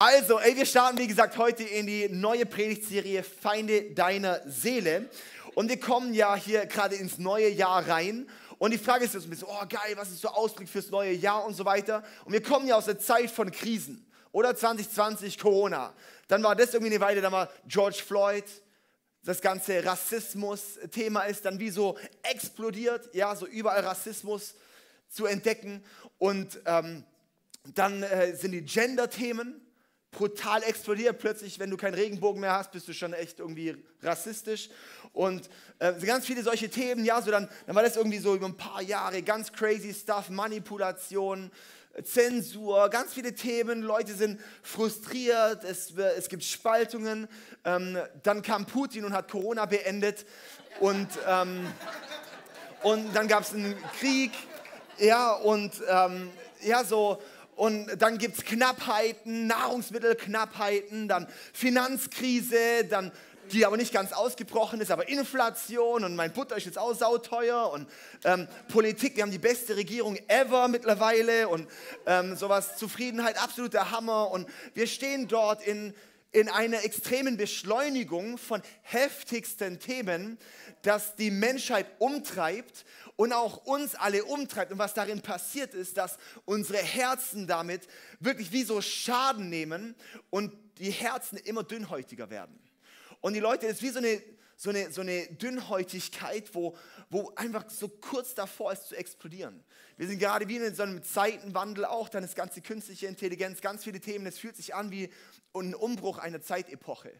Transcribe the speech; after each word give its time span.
Also, 0.00 0.38
ey, 0.38 0.54
wir 0.54 0.64
starten, 0.64 0.96
wie 0.98 1.08
gesagt, 1.08 1.36
heute 1.38 1.64
in 1.64 1.88
die 1.88 2.08
neue 2.08 2.46
Predigtserie 2.46 3.24
Feinde 3.24 3.90
deiner 3.94 4.40
Seele. 4.48 5.10
Und 5.56 5.68
wir 5.68 5.80
kommen 5.80 6.14
ja 6.14 6.36
hier 6.36 6.66
gerade 6.66 6.94
ins 6.94 7.18
neue 7.18 7.48
Jahr 7.48 7.88
rein. 7.88 8.30
Und 8.58 8.70
die 8.70 8.78
Frage 8.78 9.06
ist 9.06 9.14
jetzt 9.14 9.24
ein 9.24 9.30
bisschen, 9.30 9.48
oh 9.50 9.66
geil, 9.68 9.96
was 9.96 10.10
ist 10.10 10.20
so 10.20 10.28
Ausblick 10.28 10.68
fürs 10.68 10.90
neue 10.90 11.14
Jahr 11.14 11.44
und 11.44 11.54
so 11.54 11.64
weiter. 11.64 12.04
Und 12.24 12.32
wir 12.32 12.40
kommen 12.40 12.68
ja 12.68 12.76
aus 12.76 12.84
der 12.84 13.00
Zeit 13.00 13.28
von 13.28 13.50
Krisen. 13.50 14.08
Oder 14.30 14.54
2020 14.54 15.36
Corona. 15.36 15.92
Dann 16.28 16.44
war 16.44 16.54
das 16.54 16.74
irgendwie 16.74 16.94
eine 16.94 17.00
Weile, 17.00 17.20
dann 17.20 17.32
war 17.32 17.50
George 17.66 18.00
Floyd, 18.06 18.44
das 19.24 19.40
ganze 19.40 19.84
Rassismus-Thema 19.84 21.22
ist 21.22 21.44
dann 21.44 21.58
wie 21.58 21.70
so 21.70 21.98
explodiert, 22.22 23.12
ja, 23.16 23.34
so 23.34 23.48
überall 23.48 23.80
Rassismus 23.80 24.54
zu 25.08 25.26
entdecken. 25.26 25.82
Und 26.18 26.60
ähm, 26.66 27.02
dann 27.74 28.04
äh, 28.04 28.36
sind 28.36 28.52
die 28.52 28.62
Gender-Themen 28.62 29.64
brutal 30.10 30.62
explodiert. 30.62 31.18
Plötzlich, 31.18 31.58
wenn 31.58 31.70
du 31.70 31.76
keinen 31.76 31.94
Regenbogen 31.94 32.40
mehr 32.40 32.52
hast, 32.52 32.72
bist 32.72 32.88
du 32.88 32.92
schon 32.92 33.12
echt 33.12 33.40
irgendwie 33.40 33.76
rassistisch. 34.02 34.70
Und 35.12 35.48
äh, 35.78 35.92
ganz 36.04 36.26
viele 36.26 36.42
solche 36.42 36.68
Themen, 36.68 37.04
ja, 37.04 37.20
so 37.20 37.30
dann, 37.30 37.48
dann 37.66 37.76
war 37.76 37.82
das 37.82 37.96
irgendwie 37.96 38.18
so 38.18 38.34
über 38.34 38.46
ein 38.46 38.56
paar 38.56 38.82
Jahre 38.82 39.22
ganz 39.22 39.52
crazy 39.52 39.92
Stuff, 39.92 40.30
Manipulation, 40.30 41.50
Zensur, 42.02 42.88
ganz 42.90 43.12
viele 43.12 43.34
Themen. 43.34 43.82
Leute 43.82 44.14
sind 44.14 44.40
frustriert, 44.62 45.64
es, 45.64 45.92
es 45.96 46.28
gibt 46.28 46.44
Spaltungen. 46.44 47.28
Ähm, 47.64 47.98
dann 48.22 48.42
kam 48.42 48.66
Putin 48.66 49.04
und 49.04 49.12
hat 49.12 49.30
Corona 49.30 49.66
beendet. 49.66 50.26
Und, 50.80 51.08
ähm, 51.26 51.66
und 52.82 53.14
dann 53.14 53.26
gab 53.28 53.42
es 53.42 53.52
einen 53.52 53.76
Krieg. 53.98 54.32
Ja, 54.98 55.32
und 55.32 55.72
ähm, 55.88 56.30
ja, 56.60 56.84
so 56.84 57.20
und 57.58 58.00
dann 58.00 58.18
gibt 58.18 58.38
es 58.38 58.44
Knappheiten, 58.44 59.48
Nahrungsmittelknappheiten, 59.48 61.08
dann 61.08 61.26
Finanzkrise, 61.52 62.84
dann 62.88 63.10
die 63.50 63.66
aber 63.66 63.76
nicht 63.76 63.92
ganz 63.92 64.12
ausgebrochen 64.12 64.80
ist, 64.80 64.92
aber 64.92 65.08
Inflation 65.08 66.04
und 66.04 66.14
mein 66.14 66.32
Butter 66.32 66.56
ist 66.56 66.66
jetzt 66.66 66.78
auch 66.78 66.94
sauteuer 66.94 67.72
und 67.72 67.88
ähm, 68.24 68.46
Politik, 68.68 69.16
wir 69.16 69.24
haben 69.24 69.32
die 69.32 69.38
beste 69.38 69.74
Regierung 69.74 70.18
ever 70.28 70.68
mittlerweile 70.68 71.48
und 71.48 71.66
ähm, 72.06 72.36
sowas, 72.36 72.76
Zufriedenheit, 72.76 73.42
absoluter 73.42 73.90
Hammer 73.90 74.30
und 74.30 74.48
wir 74.74 74.86
stehen 74.86 75.26
dort 75.26 75.66
in, 75.66 75.94
in 76.32 76.48
einer 76.48 76.84
extremen 76.84 77.36
Beschleunigung 77.36 78.38
von 78.38 78.62
heftigsten 78.82 79.80
Themen, 79.80 80.38
das 80.82 81.16
die 81.16 81.30
Menschheit 81.30 81.86
umtreibt 81.98 82.84
und 83.16 83.32
auch 83.32 83.64
uns 83.64 83.94
alle 83.94 84.24
umtreibt. 84.24 84.72
Und 84.72 84.78
was 84.78 84.94
darin 84.94 85.22
passiert 85.22 85.74
ist, 85.74 85.96
dass 85.96 86.18
unsere 86.44 86.78
Herzen 86.78 87.46
damit 87.46 87.88
wirklich 88.20 88.52
wie 88.52 88.62
so 88.62 88.80
Schaden 88.80 89.48
nehmen 89.48 89.94
und 90.30 90.52
die 90.78 90.90
Herzen 90.90 91.38
immer 91.38 91.64
dünnhäutiger 91.64 92.30
werden. 92.30 92.58
Und 93.20 93.34
die 93.34 93.40
Leute, 93.40 93.66
es 93.66 93.74
ist 93.74 93.82
wie 93.82 93.88
so 93.88 93.98
eine, 93.98 94.22
so 94.60 94.70
eine, 94.70 94.90
so 94.90 95.02
eine 95.02 95.28
Dünnhäutigkeit, 95.28 96.52
wo, 96.52 96.76
wo 97.10 97.32
einfach 97.36 97.70
so 97.70 97.88
kurz 97.88 98.34
davor 98.34 98.72
ist 98.72 98.88
zu 98.88 98.96
explodieren. 98.96 99.62
Wir 99.96 100.08
sind 100.08 100.18
gerade 100.18 100.48
wie 100.48 100.56
in 100.56 100.74
so 100.74 100.82
einem 100.82 101.04
Zeitenwandel 101.04 101.84
auch, 101.84 102.08
dann 102.08 102.24
ist 102.24 102.34
ganze 102.34 102.60
künstliche 102.60 103.06
Intelligenz, 103.06 103.60
ganz 103.60 103.84
viele 103.84 104.00
Themen. 104.00 104.26
Es 104.26 104.40
fühlt 104.40 104.56
sich 104.56 104.74
an 104.74 104.90
wie 104.90 105.10
ein 105.54 105.76
Umbruch 105.76 106.18
einer 106.18 106.42
Zeitepoche. 106.42 107.12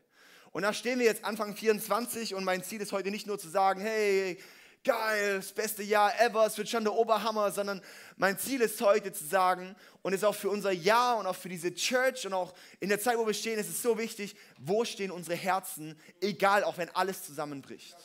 Und 0.50 0.62
da 0.62 0.72
stehen 0.72 0.98
wir 0.98 1.06
jetzt 1.06 1.24
Anfang 1.24 1.54
24 1.54 2.34
und 2.34 2.42
mein 2.42 2.64
Ziel 2.64 2.80
ist 2.80 2.90
heute 2.90 3.12
nicht 3.12 3.28
nur 3.28 3.38
zu 3.38 3.48
sagen, 3.48 3.80
hey, 3.80 4.38
geil, 4.84 5.36
das 5.36 5.52
beste 5.52 5.82
Jahr 5.82 6.18
ever, 6.20 6.46
es 6.46 6.56
wird 6.58 6.68
schon 6.68 6.84
der 6.84 6.94
Oberhammer, 6.94 7.50
sondern 7.50 7.82
mein 8.16 8.38
Ziel 8.38 8.60
ist 8.60 8.80
heute 8.80 9.12
zu 9.12 9.24
sagen 9.24 9.76
und 10.02 10.12
ist 10.12 10.24
auch 10.24 10.34
für 10.34 10.50
unser 10.50 10.72
Jahr 10.72 11.18
und 11.18 11.26
auch 11.26 11.36
für 11.36 11.48
diese 11.48 11.74
Church 11.74 12.26
und 12.26 12.32
auch 12.32 12.54
in 12.80 12.88
der 12.88 13.00
Zeit, 13.00 13.18
wo 13.18 13.26
wir 13.26 13.34
stehen, 13.34 13.58
ist 13.58 13.68
es 13.68 13.82
so 13.82 13.98
wichtig, 13.98 14.36
wo 14.58 14.84
stehen 14.84 15.10
unsere 15.10 15.36
Herzen, 15.36 15.98
egal, 16.20 16.64
auch 16.64 16.78
wenn 16.78 16.88
alles 16.90 17.22
zusammenbricht. 17.24 17.96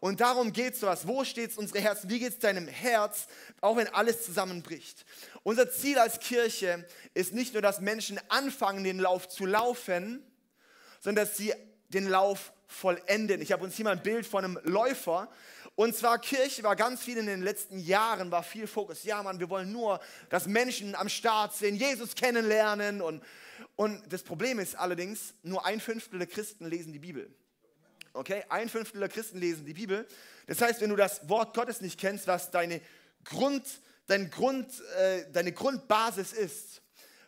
Und 0.00 0.20
darum 0.20 0.52
geht 0.52 0.74
es 0.74 0.82
was. 0.82 1.08
Wo 1.08 1.24
steht 1.24 1.56
unsere 1.56 1.80
Herzen? 1.80 2.10
Wie 2.10 2.18
geht 2.18 2.34
es 2.34 2.38
deinem 2.38 2.68
Herz, 2.68 3.26
auch 3.62 3.76
wenn 3.76 3.88
alles 3.88 4.22
zusammenbricht? 4.22 5.06
Unser 5.42 5.70
Ziel 5.70 5.98
als 5.98 6.20
Kirche 6.20 6.86
ist 7.14 7.32
nicht 7.32 7.54
nur, 7.54 7.62
dass 7.62 7.80
Menschen 7.80 8.20
anfangen, 8.28 8.84
den 8.84 8.98
Lauf 8.98 9.28
zu 9.28 9.46
laufen, 9.46 10.22
sondern 11.00 11.24
dass 11.24 11.38
sie 11.38 11.54
den 11.88 12.06
Lauf 12.06 12.52
vollenden. 12.66 13.40
Ich 13.40 13.52
habe 13.52 13.64
uns 13.64 13.76
hier 13.76 13.84
mal 13.84 13.92
ein 13.92 14.02
Bild 14.02 14.26
von 14.26 14.44
einem 14.44 14.60
Läufer. 14.64 15.30
Und 15.76 15.96
zwar 15.96 16.20
Kirche 16.20 16.62
war 16.62 16.76
ganz 16.76 17.02
viel 17.02 17.16
in 17.16 17.26
den 17.26 17.42
letzten 17.42 17.80
Jahren, 17.80 18.30
war 18.30 18.44
viel 18.44 18.66
Fokus. 18.68 19.02
Ja, 19.02 19.22
Mann, 19.22 19.40
wir 19.40 19.50
wollen 19.50 19.72
nur, 19.72 20.00
dass 20.28 20.46
Menschen 20.46 20.94
am 20.94 21.08
Start 21.08 21.54
sind, 21.54 21.74
Jesus 21.76 22.14
kennenlernen. 22.14 23.02
Und, 23.02 23.22
und 23.74 24.00
das 24.12 24.22
Problem 24.22 24.60
ist 24.60 24.76
allerdings, 24.76 25.34
nur 25.42 25.66
ein 25.66 25.80
Fünftel 25.80 26.20
der 26.20 26.28
Christen 26.28 26.66
lesen 26.66 26.92
die 26.92 27.00
Bibel. 27.00 27.28
Okay, 28.12 28.44
ein 28.48 28.68
Fünftel 28.68 29.00
der 29.00 29.08
Christen 29.08 29.38
lesen 29.38 29.66
die 29.66 29.74
Bibel. 29.74 30.06
Das 30.46 30.60
heißt, 30.60 30.80
wenn 30.80 30.90
du 30.90 30.96
das 30.96 31.28
Wort 31.28 31.56
Gottes 31.56 31.80
nicht 31.80 31.98
kennst, 31.98 32.28
was 32.28 32.52
deine, 32.52 32.80
Grund, 33.24 33.64
dein 34.06 34.30
Grund, 34.30 34.68
äh, 34.96 35.28
deine 35.32 35.50
Grundbasis 35.50 36.32
ist, 36.32 36.82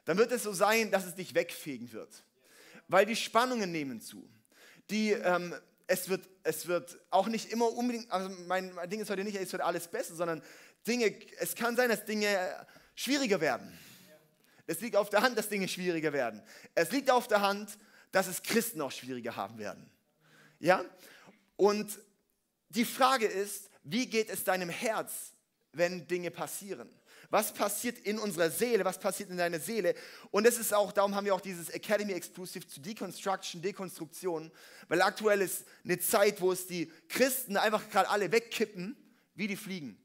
dann 0.04 0.18
wird 0.18 0.30
es 0.30 0.44
so 0.44 0.52
sein, 0.52 0.92
dass 0.92 1.04
es 1.04 1.16
dich 1.16 1.34
wegfegen 1.34 1.90
wird. 1.90 2.22
Weil 2.86 3.06
die 3.06 3.16
Spannungen 3.16 3.72
nehmen 3.72 4.00
zu. 4.00 4.28
Die, 4.88 5.10
ähm, 5.10 5.52
es 5.86 6.08
wird, 6.08 6.28
es 6.42 6.66
wird 6.66 6.98
auch 7.10 7.28
nicht 7.28 7.52
immer 7.52 7.72
unbedingt, 7.72 8.10
also 8.10 8.28
mein, 8.46 8.72
mein 8.74 8.90
Ding 8.90 9.00
ist 9.00 9.10
heute 9.10 9.24
nicht, 9.24 9.36
es 9.36 9.52
wird 9.52 9.62
alles 9.62 9.88
besser, 9.88 10.14
sondern 10.14 10.42
Dinge, 10.86 11.14
es 11.38 11.54
kann 11.54 11.76
sein, 11.76 11.88
dass 11.88 12.04
Dinge 12.04 12.28
schwieriger 12.94 13.40
werden. 13.40 13.72
Es 14.66 14.80
liegt 14.80 14.96
auf 14.96 15.10
der 15.10 15.22
Hand, 15.22 15.38
dass 15.38 15.48
Dinge 15.48 15.68
schwieriger 15.68 16.12
werden. 16.12 16.42
Es 16.74 16.90
liegt 16.90 17.10
auf 17.10 17.28
der 17.28 17.40
Hand, 17.40 17.78
dass 18.10 18.26
es 18.26 18.42
Christen 18.42 18.80
auch 18.80 18.90
schwieriger 18.90 19.36
haben 19.36 19.58
werden. 19.58 19.88
Ja? 20.58 20.84
Und 21.56 21.98
die 22.70 22.84
Frage 22.84 23.26
ist, 23.26 23.70
wie 23.84 24.06
geht 24.06 24.28
es 24.28 24.42
deinem 24.42 24.68
Herz, 24.68 25.32
wenn 25.72 26.06
Dinge 26.08 26.30
passieren? 26.32 26.88
Was 27.30 27.52
passiert 27.52 27.98
in 28.00 28.18
unserer 28.18 28.50
Seele? 28.50 28.84
Was 28.84 28.98
passiert 28.98 29.30
in 29.30 29.36
deiner 29.36 29.60
Seele? 29.60 29.94
Und 30.30 30.46
das 30.46 30.58
ist 30.58 30.72
auch, 30.72 30.92
darum 30.92 31.14
haben 31.14 31.24
wir 31.24 31.34
auch 31.34 31.40
dieses 31.40 31.70
Academy 31.70 32.12
Exclusive 32.12 32.66
zu 32.66 32.80
Deconstruction, 32.80 33.62
Dekonstruktion, 33.62 34.50
weil 34.88 35.02
aktuell 35.02 35.40
ist 35.40 35.64
eine 35.84 35.98
Zeit, 35.98 36.40
wo 36.40 36.52
es 36.52 36.66
die 36.66 36.90
Christen 37.08 37.56
einfach 37.56 37.88
gerade 37.90 38.08
alle 38.08 38.30
wegkippen, 38.30 38.96
wie 39.34 39.46
die 39.46 39.56
Fliegen. 39.56 39.98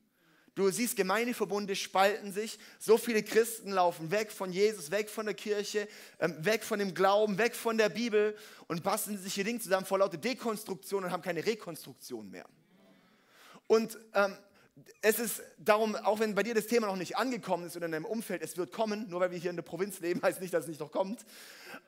Du 0.54 0.70
siehst, 0.70 0.98
Gemeindeverbunde 0.98 1.76
spalten 1.78 2.34
sich. 2.34 2.60
So 2.78 2.98
viele 2.98 3.24
Christen 3.24 3.72
laufen 3.72 4.12
weg 4.12 4.32
von 4.32 4.52
Jesus, 4.52 4.92
weg 4.92 5.10
von 5.10 5.26
der 5.26 5.34
Kirche, 5.34 5.88
ähm, 6.20 6.36
weg 6.44 6.64
von 6.64 6.78
dem 6.78 6.94
Glauben, 6.94 7.38
weg 7.38 7.56
von 7.56 7.78
der 7.78 7.88
Bibel 7.88 8.36
und 8.68 8.84
basteln 8.84 9.18
sich 9.18 9.34
hier 9.34 9.46
Dinge 9.46 9.60
zusammen 9.60 9.86
vor 9.86 10.00
lauter 10.00 10.18
Dekonstruktion 10.18 11.06
und 11.06 11.12
haben 11.12 11.22
keine 11.24 11.46
Rekonstruktion 11.46 12.30
mehr. 12.30 12.46
Und 13.68 13.98
ähm, 14.14 14.36
es 15.02 15.20
ist 15.20 15.42
darum, 15.58 15.96
auch 15.96 16.20
wenn 16.20 16.36
bei 16.36 16.44
dir 16.44 16.54
das 16.54 16.68
Thema 16.68 16.88
noch 16.88 16.96
nicht 16.96 17.18
angekommen 17.18 17.66
ist 17.66 17.76
oder 17.76 17.88
in 17.88 17.92
deinem 17.92 18.06
Umfeld, 18.06 18.42
es 18.42 18.58
wird 18.58 18.72
kommen, 18.72 19.10
nur 19.10 19.20
weil 19.20 19.32
wir 19.32 19.38
hier 19.38 19.50
in 19.50 19.56
der 19.56 19.64
Provinz 19.64 20.00
leben, 20.00 20.22
heißt 20.22 20.42
nicht, 20.42 20.54
dass 20.54 20.64
es 20.64 20.70
nicht 20.70 20.80
noch 20.80 20.92
kommt. 20.92 21.26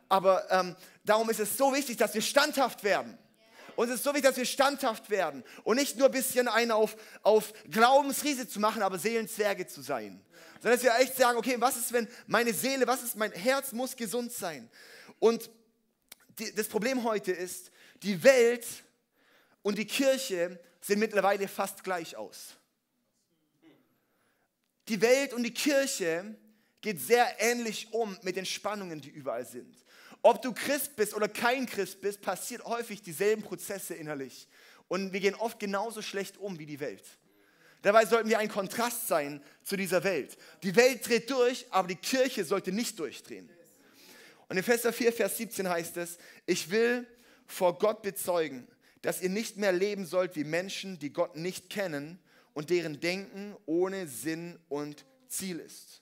Aber 0.09 0.49
ähm, 0.51 0.75
darum 1.03 1.29
ist 1.29 1.39
es 1.39 1.57
so 1.57 1.73
wichtig, 1.73 1.97
dass 1.97 2.13
wir 2.13 2.21
standhaft 2.21 2.83
werden. 2.83 3.17
Und 3.75 3.89
es 3.89 3.95
ist 3.95 4.03
so 4.03 4.11
wichtig, 4.11 4.25
dass 4.25 4.37
wir 4.37 4.45
standhaft 4.45 5.09
werden 5.09 5.43
und 5.63 5.77
nicht 5.77 5.97
nur 5.97 6.07
ein 6.07 6.11
bisschen 6.11 6.47
einen 6.47 6.71
auf, 6.71 6.95
auf 7.23 7.53
Glaubensriese 7.69 8.47
zu 8.47 8.59
machen, 8.59 8.83
aber 8.83 8.99
Seelenzwerge 8.99 9.67
zu 9.67 9.81
sein. 9.81 10.21
Sondern 10.61 10.79
dass 10.79 10.83
wir 10.83 10.95
echt 10.99 11.15
sagen, 11.15 11.37
okay, 11.37 11.55
was 11.59 11.77
ist, 11.77 11.91
wenn 11.91 12.07
meine 12.27 12.53
Seele, 12.53 12.85
was 12.87 13.03
ist, 13.03 13.15
mein 13.15 13.31
Herz 13.31 13.71
muss 13.71 13.95
gesund 13.95 14.31
sein. 14.31 14.69
Und 15.19 15.49
die, 16.39 16.53
das 16.53 16.67
Problem 16.67 17.03
heute 17.03 17.31
ist, 17.31 17.71
die 18.03 18.23
Welt 18.23 18.65
und 19.61 19.77
die 19.77 19.85
Kirche 19.85 20.59
sehen 20.81 20.99
mittlerweile 20.99 21.47
fast 21.47 21.83
gleich 21.83 22.15
aus 22.15 22.55
die 24.87 25.01
Welt 25.01 25.33
und 25.33 25.43
die 25.43 25.53
Kirche 25.53 26.35
geht 26.81 26.99
sehr 26.99 27.39
ähnlich 27.39 27.87
um 27.91 28.17
mit 28.21 28.35
den 28.35 28.45
Spannungen, 28.45 29.01
die 29.01 29.09
überall 29.09 29.45
sind. 29.45 29.75
Ob 30.21 30.41
du 30.41 30.53
Christ 30.53 30.95
bist 30.95 31.13
oder 31.13 31.27
kein 31.27 31.65
Christ 31.65 32.01
bist, 32.01 32.21
passiert 32.21 32.63
häufig 32.65 33.01
dieselben 33.01 33.43
Prozesse 33.43 33.93
innerlich. 33.93 34.47
Und 34.87 35.13
wir 35.13 35.19
gehen 35.19 35.35
oft 35.35 35.59
genauso 35.59 36.01
schlecht 36.01 36.37
um 36.37 36.59
wie 36.59 36.65
die 36.65 36.79
Welt. 36.79 37.03
Dabei 37.81 38.05
sollten 38.05 38.29
wir 38.29 38.39
ein 38.39 38.47
Kontrast 38.47 39.07
sein 39.07 39.43
zu 39.63 39.75
dieser 39.75 40.03
Welt. 40.05 40.37
Die 40.63 40.75
Welt 40.75 41.07
dreht 41.07 41.29
durch, 41.29 41.65
aber 41.69 41.89
die 41.89 41.95
Kirche 41.95 42.45
sollte 42.45 42.71
nicht 42.71 42.97
durchdrehen. 42.97 43.49
Und 44.47 44.57
in 44.57 44.63
Epheser 44.63 44.93
4, 44.93 45.11
Vers 45.11 45.37
17 45.37 45.67
heißt 45.67 45.97
es, 45.97 46.17
ich 46.45 46.69
will 46.69 47.05
vor 47.45 47.77
Gott 47.77 48.01
bezeugen, 48.01 48.67
dass 49.01 49.21
ihr 49.21 49.29
nicht 49.29 49.57
mehr 49.57 49.73
leben 49.73 50.05
sollt 50.05 50.37
wie 50.37 50.45
Menschen, 50.45 50.97
die 50.99 51.11
Gott 51.11 51.35
nicht 51.35 51.69
kennen, 51.69 52.19
und 52.53 52.69
deren 52.69 52.99
Denken 52.99 53.55
ohne 53.65 54.07
Sinn 54.07 54.59
und 54.69 55.05
Ziel 55.27 55.59
ist. 55.59 56.01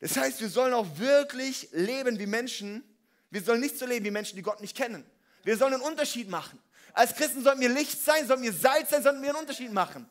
Das 0.00 0.16
heißt, 0.16 0.40
wir 0.40 0.48
sollen 0.48 0.74
auch 0.74 0.98
wirklich 0.98 1.68
leben 1.72 2.18
wie 2.18 2.26
Menschen. 2.26 2.82
Wir 3.30 3.42
sollen 3.42 3.60
nicht 3.60 3.78
so 3.78 3.86
leben 3.86 4.04
wie 4.04 4.10
Menschen, 4.10 4.36
die 4.36 4.42
Gott 4.42 4.60
nicht 4.60 4.76
kennen. 4.76 5.04
Wir 5.44 5.56
sollen 5.56 5.74
einen 5.74 5.82
Unterschied 5.82 6.28
machen. 6.28 6.58
Als 6.92 7.14
Christen 7.14 7.42
sollten 7.42 7.60
wir 7.60 7.68
Licht 7.68 8.02
sein, 8.02 8.26
sollten 8.26 8.42
wir 8.42 8.52
Salz 8.52 8.90
sein, 8.90 9.02
sollten 9.02 9.22
wir 9.22 9.30
einen 9.30 9.38
Unterschied 9.38 9.72
machen. 9.72 10.08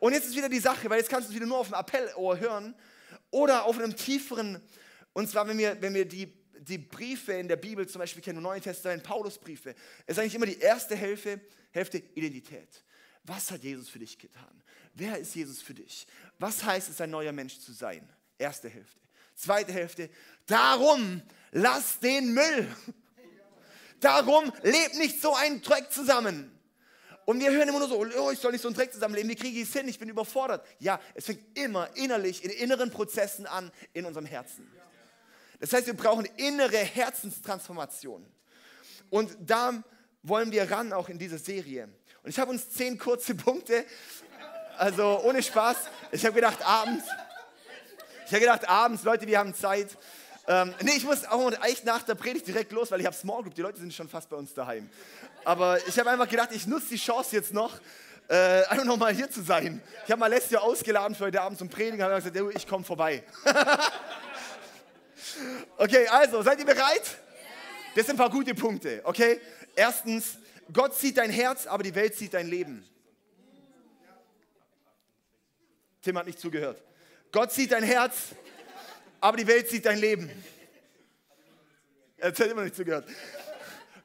Und 0.00 0.12
jetzt 0.12 0.26
ist 0.26 0.36
wieder 0.36 0.48
die 0.48 0.60
Sache, 0.60 0.88
weil 0.88 0.98
jetzt 0.98 1.10
kannst 1.10 1.28
du 1.28 1.32
es 1.32 1.36
wieder 1.36 1.46
nur 1.46 1.58
auf 1.58 1.68
dem 1.68 1.74
Appellohr 1.74 2.38
hören 2.38 2.74
oder 3.30 3.64
auf 3.64 3.78
einem 3.78 3.94
tieferen, 3.94 4.62
und 5.12 5.28
zwar 5.28 5.46
wenn 5.48 5.58
wir, 5.58 5.80
wenn 5.80 5.94
wir 5.94 6.06
die, 6.06 6.32
die 6.60 6.78
Briefe 6.78 7.32
in 7.32 7.48
der 7.48 7.56
Bibel, 7.56 7.86
zum 7.86 8.00
Beispiel 8.00 8.22
kennen 8.22 8.38
wir 8.38 8.42
Neuen 8.42 8.62
Testament, 8.62 9.02
Paulusbriefe, 9.02 9.74
ist 10.06 10.18
eigentlich 10.18 10.34
immer 10.34 10.46
die 10.46 10.58
erste 10.58 10.96
Hälfte, 10.96 11.40
Hälfte 11.70 11.98
Identität. 12.14 12.84
Was 13.28 13.50
hat 13.50 13.62
Jesus 13.62 13.88
für 13.90 13.98
dich 13.98 14.18
getan? 14.18 14.62
Wer 14.94 15.18
ist 15.18 15.34
Jesus 15.34 15.60
für 15.60 15.74
dich? 15.74 16.06
Was 16.38 16.64
heißt 16.64 16.88
es, 16.88 17.00
ein 17.00 17.10
neuer 17.10 17.32
Mensch 17.32 17.58
zu 17.58 17.72
sein? 17.72 18.08
Erste 18.38 18.68
Hälfte. 18.68 19.00
Zweite 19.34 19.72
Hälfte, 19.72 20.10
darum 20.46 21.22
lass 21.52 22.00
den 22.00 22.32
Müll. 22.32 22.74
Darum 24.00 24.52
lebt 24.62 24.96
nicht 24.96 25.20
so 25.20 25.34
ein 25.34 25.60
Dreck 25.60 25.92
zusammen. 25.92 26.50
Und 27.24 27.40
wir 27.40 27.50
hören 27.50 27.68
immer 27.68 27.78
nur 27.78 27.88
so, 27.88 28.00
oh, 28.00 28.30
ich 28.30 28.38
soll 28.38 28.52
nicht 28.52 28.62
so 28.62 28.68
einen 28.68 28.76
Dreck 28.76 28.92
zusammenleben, 28.92 29.30
wie 29.30 29.34
kriege 29.36 29.60
ich 29.60 29.68
es 29.68 29.74
hin, 29.74 29.86
ich 29.86 29.98
bin 29.98 30.08
überfordert. 30.08 30.66
Ja, 30.78 30.98
es 31.14 31.26
fängt 31.26 31.58
immer 31.58 31.94
innerlich, 31.96 32.42
in 32.42 32.50
inneren 32.50 32.90
Prozessen 32.90 33.46
an, 33.46 33.70
in 33.92 34.06
unserem 34.06 34.24
Herzen. 34.24 34.66
Das 35.60 35.72
heißt, 35.72 35.86
wir 35.86 35.94
brauchen 35.94 36.24
innere 36.36 36.78
Herzenstransformation. 36.78 38.24
Und 39.10 39.36
da 39.40 39.82
wollen 40.22 40.52
wir 40.52 40.70
ran, 40.70 40.92
auch 40.92 41.08
in 41.08 41.18
dieser 41.18 41.38
Serie. 41.38 41.88
Und 42.22 42.30
ich 42.30 42.38
habe 42.38 42.50
uns 42.50 42.70
zehn 42.70 42.98
kurze 42.98 43.34
Punkte, 43.34 43.84
also 44.76 45.20
ohne 45.24 45.42
Spaß. 45.42 45.76
Ich 46.12 46.24
habe 46.24 46.34
gedacht, 46.34 46.58
abends, 46.64 47.04
ich 48.26 48.32
habe 48.32 48.40
gedacht, 48.40 48.68
abends, 48.68 49.02
Leute, 49.04 49.26
wir 49.26 49.38
haben 49.38 49.54
Zeit. 49.54 49.96
Ähm, 50.46 50.74
nee, 50.82 50.92
ich 50.96 51.04
muss 51.04 51.24
auch 51.24 51.52
echt 51.64 51.84
nach 51.84 52.02
der 52.02 52.14
Predigt 52.14 52.46
direkt 52.46 52.72
los, 52.72 52.90
weil 52.90 53.00
ich 53.00 53.06
habe 53.06 53.16
Small 53.16 53.42
Group, 53.42 53.54
die 53.54 53.62
Leute 53.62 53.78
sind 53.78 53.92
schon 53.92 54.08
fast 54.08 54.28
bei 54.28 54.36
uns 54.36 54.54
daheim. 54.54 54.88
Aber 55.44 55.78
ich 55.86 55.98
habe 55.98 56.10
einfach 56.10 56.28
gedacht, 56.28 56.50
ich 56.52 56.66
nutze 56.66 56.88
die 56.90 56.96
Chance 56.96 57.36
jetzt 57.36 57.52
noch, 57.52 57.78
äh, 58.28 58.64
einfach 58.64 58.84
nochmal 58.84 59.14
hier 59.14 59.30
zu 59.30 59.42
sein. 59.42 59.82
Ich 60.04 60.10
habe 60.10 60.20
mal 60.20 60.26
letztes 60.26 60.58
ausgeladen 60.58 61.14
für 61.14 61.24
heute 61.24 61.40
Abend 61.40 61.58
zum 61.58 61.68
Predigen, 61.68 62.02
habe 62.02 62.16
gesagt, 62.16 62.56
ich 62.56 62.66
komme 62.66 62.84
vorbei. 62.84 63.22
okay, 65.78 66.06
also, 66.08 66.42
seid 66.42 66.58
ihr 66.58 66.66
bereit? 66.66 67.18
Das 67.94 68.06
sind 68.06 68.16
ein 68.16 68.18
paar 68.18 68.30
gute 68.30 68.54
Punkte, 68.54 69.00
okay? 69.04 69.40
Erstens, 69.74 70.38
Gott 70.72 70.94
sieht 70.94 71.16
dein 71.16 71.30
Herz, 71.30 71.66
aber 71.66 71.82
die 71.82 71.94
Welt 71.94 72.14
sieht 72.14 72.34
dein 72.34 72.48
Leben. 72.48 72.86
Tim 76.02 76.18
hat 76.18 76.26
nicht 76.26 76.38
zugehört. 76.38 76.82
Gott 77.32 77.52
sieht 77.52 77.72
dein 77.72 77.82
Herz, 77.82 78.34
aber 79.20 79.36
die 79.36 79.46
Welt 79.46 79.68
sieht 79.68 79.84
dein 79.86 79.98
Leben. 79.98 80.30
Er 82.16 82.28
hat 82.28 82.40
immer 82.40 82.64
nicht 82.64 82.76
zugehört. 82.76 83.08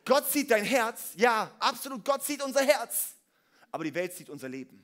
Gott 0.06 0.30
sieht 0.30 0.52
dein 0.52 0.66
Herz, 0.66 1.12
ja, 1.16 1.52
absolut, 1.60 2.04
Gott 2.04 2.24
sieht 2.24 2.44
unser 2.44 2.62
Herz, 2.62 3.14
aber 3.72 3.86
die 3.86 3.94
Welt 3.94 4.14
sieht 4.14 4.30
unser 4.30 4.50
Leben. 4.50 4.84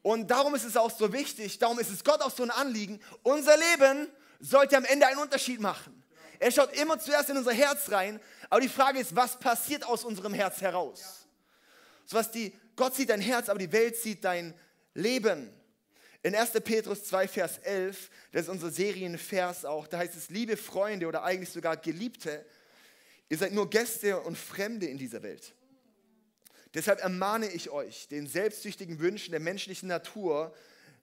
Und 0.00 0.30
darum 0.30 0.54
ist 0.54 0.64
es 0.64 0.76
auch 0.76 0.90
so 0.90 1.12
wichtig, 1.12 1.58
darum 1.58 1.78
ist 1.78 1.90
es 1.90 2.04
Gott 2.04 2.20
auch 2.22 2.30
so 2.30 2.42
ein 2.42 2.50
Anliegen, 2.50 3.00
unser 3.22 3.56
Leben 3.56 4.08
sollte 4.40 4.76
am 4.76 4.84
Ende 4.84 5.06
einen 5.06 5.18
Unterschied 5.18 5.60
machen. 5.60 6.02
Er 6.38 6.50
schaut 6.50 6.72
immer 6.74 6.98
zuerst 6.98 7.30
in 7.30 7.36
unser 7.36 7.52
Herz 7.52 7.90
rein, 7.90 8.20
aber 8.52 8.60
die 8.60 8.68
Frage 8.68 8.98
ist, 8.98 9.16
was 9.16 9.38
passiert 9.38 9.82
aus 9.82 10.04
unserem 10.04 10.34
Herz 10.34 10.60
heraus? 10.60 11.26
So 12.04 12.18
was 12.18 12.30
die, 12.30 12.52
Gott 12.76 12.94
sieht 12.94 13.08
dein 13.08 13.22
Herz, 13.22 13.48
aber 13.48 13.58
die 13.58 13.72
Welt 13.72 13.96
sieht 13.96 14.22
dein 14.24 14.52
Leben. 14.92 15.50
In 16.22 16.34
1. 16.34 16.50
Petrus 16.62 17.04
2, 17.04 17.28
Vers 17.28 17.56
11, 17.56 18.10
das 18.30 18.42
ist 18.42 18.48
unser 18.50 18.70
Serienvers 18.70 19.64
auch, 19.64 19.86
da 19.86 19.96
heißt 19.96 20.14
es, 20.16 20.28
liebe 20.28 20.58
Freunde 20.58 21.06
oder 21.06 21.22
eigentlich 21.22 21.48
sogar 21.48 21.78
Geliebte, 21.78 22.44
ihr 23.30 23.38
seid 23.38 23.52
nur 23.52 23.70
Gäste 23.70 24.20
und 24.20 24.36
Fremde 24.36 24.84
in 24.84 24.98
dieser 24.98 25.22
Welt. 25.22 25.54
Deshalb 26.74 27.00
ermahne 27.00 27.50
ich 27.50 27.70
euch, 27.70 28.06
den 28.08 28.26
selbstsüchtigen 28.26 29.00
Wünschen 29.00 29.30
der 29.30 29.40
menschlichen 29.40 29.88
Natur 29.88 30.54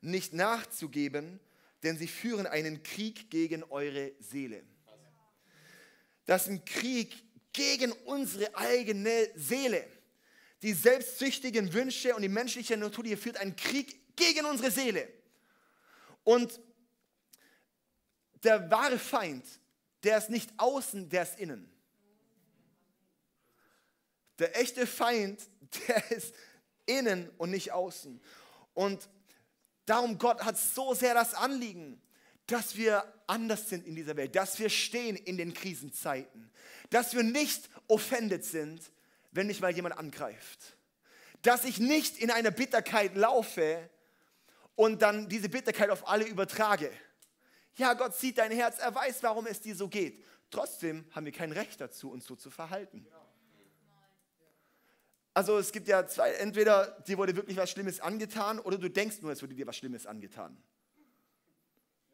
nicht 0.02 0.34
nachzugeben, 0.34 1.40
denn 1.82 1.98
sie 1.98 2.08
führen 2.08 2.46
einen 2.46 2.84
Krieg 2.84 3.32
gegen 3.32 3.64
eure 3.64 4.12
Seele. 4.20 4.62
Das 6.30 6.44
ist 6.44 6.50
ein 6.50 6.64
Krieg 6.64 7.24
gegen 7.60 7.92
unsere 8.06 8.56
eigene 8.56 9.30
Seele. 9.36 9.86
Die 10.62 10.72
selbstsüchtigen 10.72 11.74
Wünsche 11.74 12.16
und 12.16 12.22
die 12.22 12.30
menschliche 12.30 12.78
Natur, 12.78 13.04
die 13.04 13.18
führt 13.18 13.36
einen 13.36 13.58
Krieg 13.58 14.16
gegen 14.16 14.46
unsere 14.46 14.72
Seele. 14.72 15.10
Und 16.24 16.62
der 18.44 18.72
wahre 18.72 18.98
Feind, 18.98 19.44
der 20.04 20.20
ist 20.20 20.30
nicht 20.30 20.50
außen, 20.56 21.10
der 21.10 21.24
ist 21.24 21.38
innen. 21.38 21.70
Der 24.38 24.58
echte 24.58 24.88
Feind, 24.88 25.42
der 25.88 26.12
ist 26.12 26.34
innen 26.86 27.30
und 27.38 27.52
nicht 27.52 27.74
außen. 27.74 28.22
Und 28.74 29.10
darum 29.86 30.18
Gott 30.18 30.46
hat 30.46 30.58
so 30.58 30.94
sehr 30.94 31.14
das 31.14 31.34
Anliegen, 31.34 32.02
dass 32.52 32.76
wir 32.76 33.04
anders 33.28 33.70
sind 33.70 33.86
in 33.86 33.96
dieser 33.96 34.16
Welt, 34.16 34.36
dass 34.36 34.60
wir 34.60 34.70
stehen 34.70 35.16
in 35.16 35.38
den 35.38 35.54
Krisenzeiten, 35.54 36.50
dass 36.90 37.14
wir 37.14 37.24
nicht 37.24 37.70
offended 37.88 38.44
sind, 38.44 38.82
wenn 39.32 39.48
mich 39.48 39.62
mal 39.62 39.72
jemand 39.72 39.98
angreift, 39.98 40.78
dass 41.42 41.64
ich 41.64 41.80
nicht 41.80 42.18
in 42.18 42.32
einer 42.32 42.52
Bitterkeit 42.52 43.16
laufe, 43.16 43.90
und 44.80 45.02
dann 45.02 45.28
diese 45.28 45.50
Bitterkeit 45.50 45.90
auf 45.90 46.08
alle 46.08 46.24
übertrage. 46.26 46.90
Ja, 47.76 47.96
Gott 47.96 48.16
sieht 48.16 48.38
dein 48.38 48.54
Herz, 48.54 48.80
er 48.80 48.96
weiß, 48.96 49.22
warum 49.24 49.46
es 49.46 49.60
dir 49.60 49.76
so 49.76 49.90
geht. 49.90 50.24
Trotzdem 50.50 51.04
haben 51.12 51.26
wir 51.26 51.34
kein 51.34 51.52
Recht 51.52 51.82
dazu, 51.82 52.10
uns 52.10 52.24
so 52.24 52.38
zu 52.38 52.50
verhalten. 52.50 53.06
Also 55.34 55.58
es 55.58 55.74
gibt 55.74 55.90
ja 55.90 56.08
zwei, 56.08 56.32
entweder 56.32 56.98
dir 57.06 57.18
wurde 57.18 57.36
wirklich 57.36 57.58
was 57.58 57.70
Schlimmes 57.70 58.00
angetan 58.00 58.58
oder 58.58 58.78
du 58.78 58.90
denkst 58.90 59.18
nur, 59.22 59.34
es 59.34 59.42
wurde 59.42 59.54
dir 59.54 59.68
was 59.68 59.76
Schlimmes 59.76 60.06
angetan. 60.06 60.56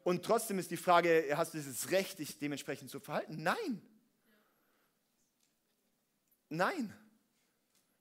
Und 0.06 0.24
trotzdem 0.24 0.60
ist 0.60 0.70
die 0.70 0.76
Frage, 0.76 1.34
hast 1.36 1.52
du 1.52 1.58
dieses 1.58 1.90
Recht, 1.90 2.20
dich 2.20 2.38
dementsprechend 2.38 2.88
zu 2.88 3.00
verhalten? 3.00 3.42
Nein. 3.42 3.82
Nein. 6.48 6.94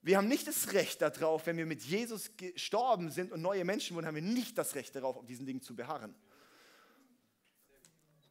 Wir 0.03 0.17
haben 0.17 0.27
nicht 0.27 0.45
das 0.45 0.71
Recht 0.73 1.01
darauf, 1.01 1.47
wenn 1.47 1.57
wir 1.57 1.65
mit 1.65 1.81
Jesus 1.81 2.37
gestorben 2.37 3.09
sind 3.09 3.31
und 3.31 3.41
neue 3.41 3.65
Menschen 3.65 3.95
wurden, 3.95 4.05
haben 4.05 4.13
wir 4.13 4.21
nicht 4.21 4.55
das 4.55 4.75
Recht 4.75 4.95
darauf, 4.95 5.17
auf 5.17 5.25
diesen 5.25 5.47
Dingen 5.47 5.63
zu 5.63 5.75
beharren. 5.75 6.13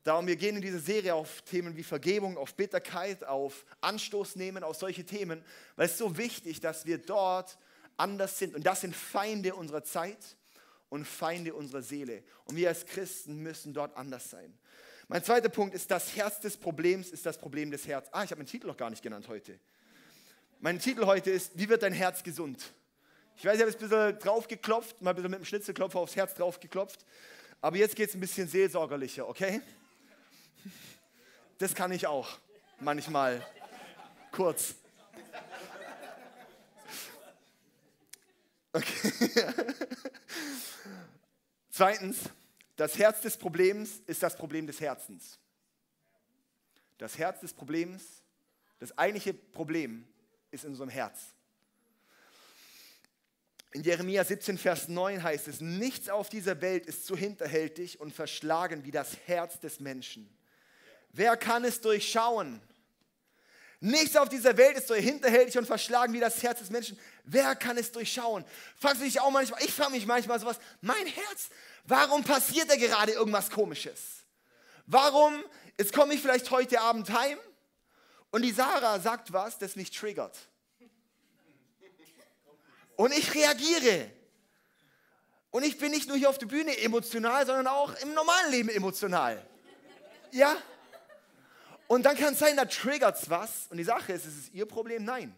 Darum, 0.04 0.28
wir 0.28 0.36
gehen 0.36 0.54
in 0.54 0.62
dieser 0.62 0.78
Serie 0.78 1.16
auf 1.16 1.42
Themen 1.42 1.74
wie 1.74 1.82
Vergebung, 1.82 2.38
auf 2.38 2.54
Bitterkeit, 2.54 3.24
auf 3.24 3.66
Anstoß 3.80 4.36
nehmen, 4.36 4.62
auf 4.62 4.76
solche 4.76 5.04
Themen, 5.04 5.44
weil 5.74 5.86
es 5.86 5.98
so 5.98 6.16
wichtig, 6.16 6.60
dass 6.60 6.86
wir 6.86 6.98
dort 6.98 7.58
anders 7.96 8.38
sind. 8.38 8.54
Und 8.54 8.64
das 8.64 8.82
sind 8.82 8.94
Feinde 8.94 9.56
unserer 9.56 9.82
Zeit 9.82 10.36
und 10.88 11.04
Feinde 11.06 11.54
unserer 11.54 11.82
Seele. 11.82 12.22
Und 12.44 12.56
wir 12.56 12.68
als 12.68 12.86
Christen 12.86 13.38
müssen 13.38 13.72
dort 13.72 13.96
anders 13.96 14.30
sein. 14.30 14.56
Mein 15.08 15.22
zweiter 15.22 15.48
Punkt 15.48 15.74
ist, 15.74 15.90
das 15.90 16.16
Herz 16.16 16.40
des 16.40 16.56
Problems 16.56 17.10
ist 17.10 17.26
das 17.26 17.36
Problem 17.36 17.70
des 17.70 17.86
Herzens. 17.86 18.14
Ah, 18.14 18.24
ich 18.24 18.30
habe 18.30 18.40
meinen 18.40 18.46
Titel 18.46 18.66
noch 18.66 18.76
gar 18.76 18.90
nicht 18.90 19.02
genannt 19.02 19.28
heute. 19.28 19.58
Mein 20.60 20.78
Titel 20.78 21.04
heute 21.04 21.30
ist, 21.30 21.52
wie 21.58 21.68
wird 21.68 21.82
dein 21.82 21.92
Herz 21.92 22.22
gesund? 22.22 22.72
Ich 23.36 23.44
weiß, 23.44 23.56
ich 23.56 23.60
habe 23.60 23.70
es 23.70 23.76
ein 23.76 23.88
bisschen 23.88 24.18
draufgeklopft, 24.20 25.02
mal 25.02 25.10
ein 25.10 25.16
bisschen 25.16 25.30
mit 25.30 25.40
dem 25.40 25.44
Schnitzelklopfer 25.44 25.98
aufs 25.98 26.16
Herz 26.16 26.34
draufgeklopft. 26.34 27.04
Aber 27.60 27.76
jetzt 27.76 27.96
geht 27.96 28.08
es 28.08 28.14
ein 28.14 28.20
bisschen 28.20 28.48
seelsorgerlicher, 28.48 29.28
okay? 29.28 29.60
Das 31.58 31.74
kann 31.74 31.92
ich 31.92 32.06
auch 32.06 32.38
manchmal. 32.80 33.44
Kurz. 34.32 34.74
Okay. 38.74 39.12
Zweitens, 41.70 42.18
das 42.74 42.98
Herz 42.98 43.20
des 43.20 43.36
Problems 43.36 44.00
ist 44.08 44.20
das 44.20 44.36
Problem 44.36 44.66
des 44.66 44.80
Herzens. 44.80 45.38
Das 46.98 47.16
Herz 47.16 47.40
des 47.40 47.54
Problems, 47.54 48.02
das 48.80 48.96
eigentliche 48.98 49.32
Problem 49.32 50.08
ist 50.50 50.64
in 50.64 50.70
unserem 50.70 50.88
Herz. 50.88 51.20
In 53.70 53.84
Jeremia 53.84 54.24
17, 54.24 54.58
Vers 54.58 54.88
9 54.88 55.22
heißt 55.22 55.46
es, 55.46 55.60
nichts 55.60 56.08
auf 56.08 56.28
dieser 56.28 56.60
Welt 56.60 56.86
ist 56.86 57.06
so 57.06 57.16
hinterhältig 57.16 58.00
und 58.00 58.12
verschlagen 58.12 58.84
wie 58.84 58.90
das 58.90 59.16
Herz 59.26 59.60
des 59.60 59.78
Menschen. 59.78 60.28
Wer 61.12 61.36
kann 61.36 61.64
es 61.64 61.80
durchschauen? 61.80 62.60
Nichts 63.84 64.16
auf 64.16 64.30
dieser 64.30 64.56
Welt 64.56 64.78
ist 64.78 64.88
so 64.88 64.94
hinterhältig 64.94 65.58
und 65.58 65.66
verschlagen 65.66 66.14
wie 66.14 66.20
das 66.20 66.42
Herz 66.42 66.60
des 66.60 66.70
Menschen. 66.70 66.98
Wer 67.24 67.54
kann 67.54 67.76
es 67.76 67.92
durchschauen? 67.92 68.42
Fragst 68.80 69.02
du 69.02 69.04
dich 69.04 69.20
auch 69.20 69.30
manchmal, 69.30 69.62
ich 69.62 69.74
frage 69.74 69.90
mich 69.90 70.06
manchmal 70.06 70.40
sowas, 70.40 70.56
mein 70.80 71.04
Herz, 71.04 71.50
warum 71.84 72.24
passiert 72.24 72.70
da 72.70 72.76
gerade 72.76 73.12
irgendwas 73.12 73.50
Komisches? 73.50 74.00
Warum, 74.86 75.44
jetzt 75.76 75.92
komme 75.92 76.14
ich 76.14 76.22
vielleicht 76.22 76.50
heute 76.50 76.80
Abend 76.80 77.10
heim 77.10 77.36
und 78.30 78.40
die 78.40 78.52
Sarah 78.52 78.98
sagt 79.00 79.34
was, 79.34 79.58
das 79.58 79.76
mich 79.76 79.90
triggert. 79.90 80.38
Und 82.96 83.12
ich 83.12 83.34
reagiere. 83.34 84.10
Und 85.50 85.62
ich 85.62 85.76
bin 85.76 85.90
nicht 85.90 86.08
nur 86.08 86.16
hier 86.16 86.30
auf 86.30 86.38
der 86.38 86.46
Bühne 86.46 86.74
emotional, 86.78 87.44
sondern 87.44 87.66
auch 87.66 87.94
im 87.96 88.14
normalen 88.14 88.50
Leben 88.50 88.70
emotional. 88.70 89.44
Ja? 90.30 90.56
Und 91.86 92.04
dann 92.04 92.16
kann 92.16 92.32
es 92.32 92.38
sein, 92.38 92.56
da 92.56 92.64
triggert 92.64 93.20
es 93.20 93.30
was. 93.30 93.66
Und 93.68 93.76
die 93.76 93.84
Sache 93.84 94.12
ist, 94.12 94.26
ist 94.26 94.38
es 94.38 94.50
ihr 94.50 94.66
Problem? 94.66 95.04
Nein. 95.04 95.34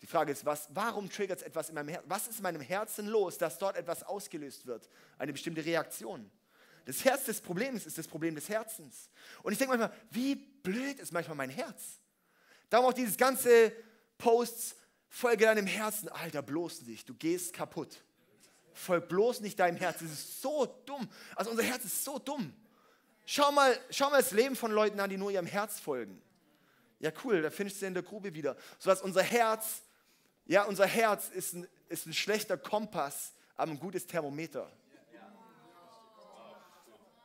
Die 0.00 0.06
Frage 0.06 0.32
ist, 0.32 0.44
was, 0.44 0.68
warum 0.70 1.08
triggert 1.08 1.40
es 1.40 1.46
etwas 1.46 1.70
in 1.70 1.74
meinem 1.74 1.88
Herzen? 1.88 2.10
Was 2.10 2.28
ist 2.28 2.36
in 2.36 2.42
meinem 2.42 2.60
Herzen 2.60 3.06
los, 3.06 3.38
dass 3.38 3.58
dort 3.58 3.76
etwas 3.76 4.02
ausgelöst 4.02 4.66
wird? 4.66 4.88
Eine 5.18 5.32
bestimmte 5.32 5.64
Reaktion. 5.64 6.30
das 6.84 7.04
Herz 7.04 7.24
des 7.24 7.40
Problems 7.40 7.86
ist 7.86 7.96
das 7.96 8.06
Problem 8.06 8.34
des 8.34 8.48
Herzens. 8.48 9.08
Und 9.42 9.52
ich 9.52 9.58
denke 9.58 9.76
manchmal, 9.76 9.98
wie 10.10 10.34
blöd 10.34 10.98
ist 11.00 11.12
manchmal 11.12 11.36
mein 11.36 11.50
Herz. 11.50 12.00
Darum 12.68 12.86
auch 12.86 12.92
dieses 12.92 13.16
ganze 13.16 13.72
Posts, 14.18 14.76
folge 15.08 15.44
deinem 15.44 15.66
Herzen. 15.66 16.08
Alter, 16.10 16.42
bloß 16.42 16.82
nicht, 16.82 17.08
du 17.08 17.14
gehst 17.14 17.54
kaputt. 17.54 18.04
Folg 18.74 19.08
bloß 19.08 19.40
nicht 19.40 19.58
deinem 19.58 19.76
Herz. 19.76 20.00
Das 20.00 20.10
ist 20.10 20.42
so 20.42 20.66
dumm. 20.84 21.08
Also 21.36 21.50
unser 21.50 21.62
Herz 21.62 21.84
ist 21.84 22.04
so 22.04 22.18
dumm. 22.18 22.52
Schau 23.26 23.50
mal, 23.52 23.78
schau 23.90 24.10
mal 24.10 24.20
das 24.20 24.32
Leben 24.32 24.56
von 24.56 24.70
Leuten 24.70 25.00
an, 25.00 25.08
die 25.08 25.16
nur 25.16 25.30
ihrem 25.30 25.46
Herz 25.46 25.80
folgen. 25.80 26.20
Ja, 27.00 27.10
cool, 27.24 27.42
da 27.42 27.50
findest 27.50 27.82
du 27.82 27.86
in 27.86 27.94
der 27.94 28.02
Grube 28.02 28.34
wieder. 28.34 28.56
So 28.78 28.90
dass 28.90 29.02
unser 29.02 29.22
Herz, 29.22 29.82
ja, 30.46 30.64
unser 30.64 30.86
Herz 30.86 31.28
ist 31.28 31.54
ein, 31.54 31.66
ist 31.88 32.06
ein 32.06 32.14
schlechter 32.14 32.56
Kompass, 32.56 33.32
aber 33.56 33.72
ein 33.72 33.78
gutes 33.78 34.06
Thermometer. 34.06 34.70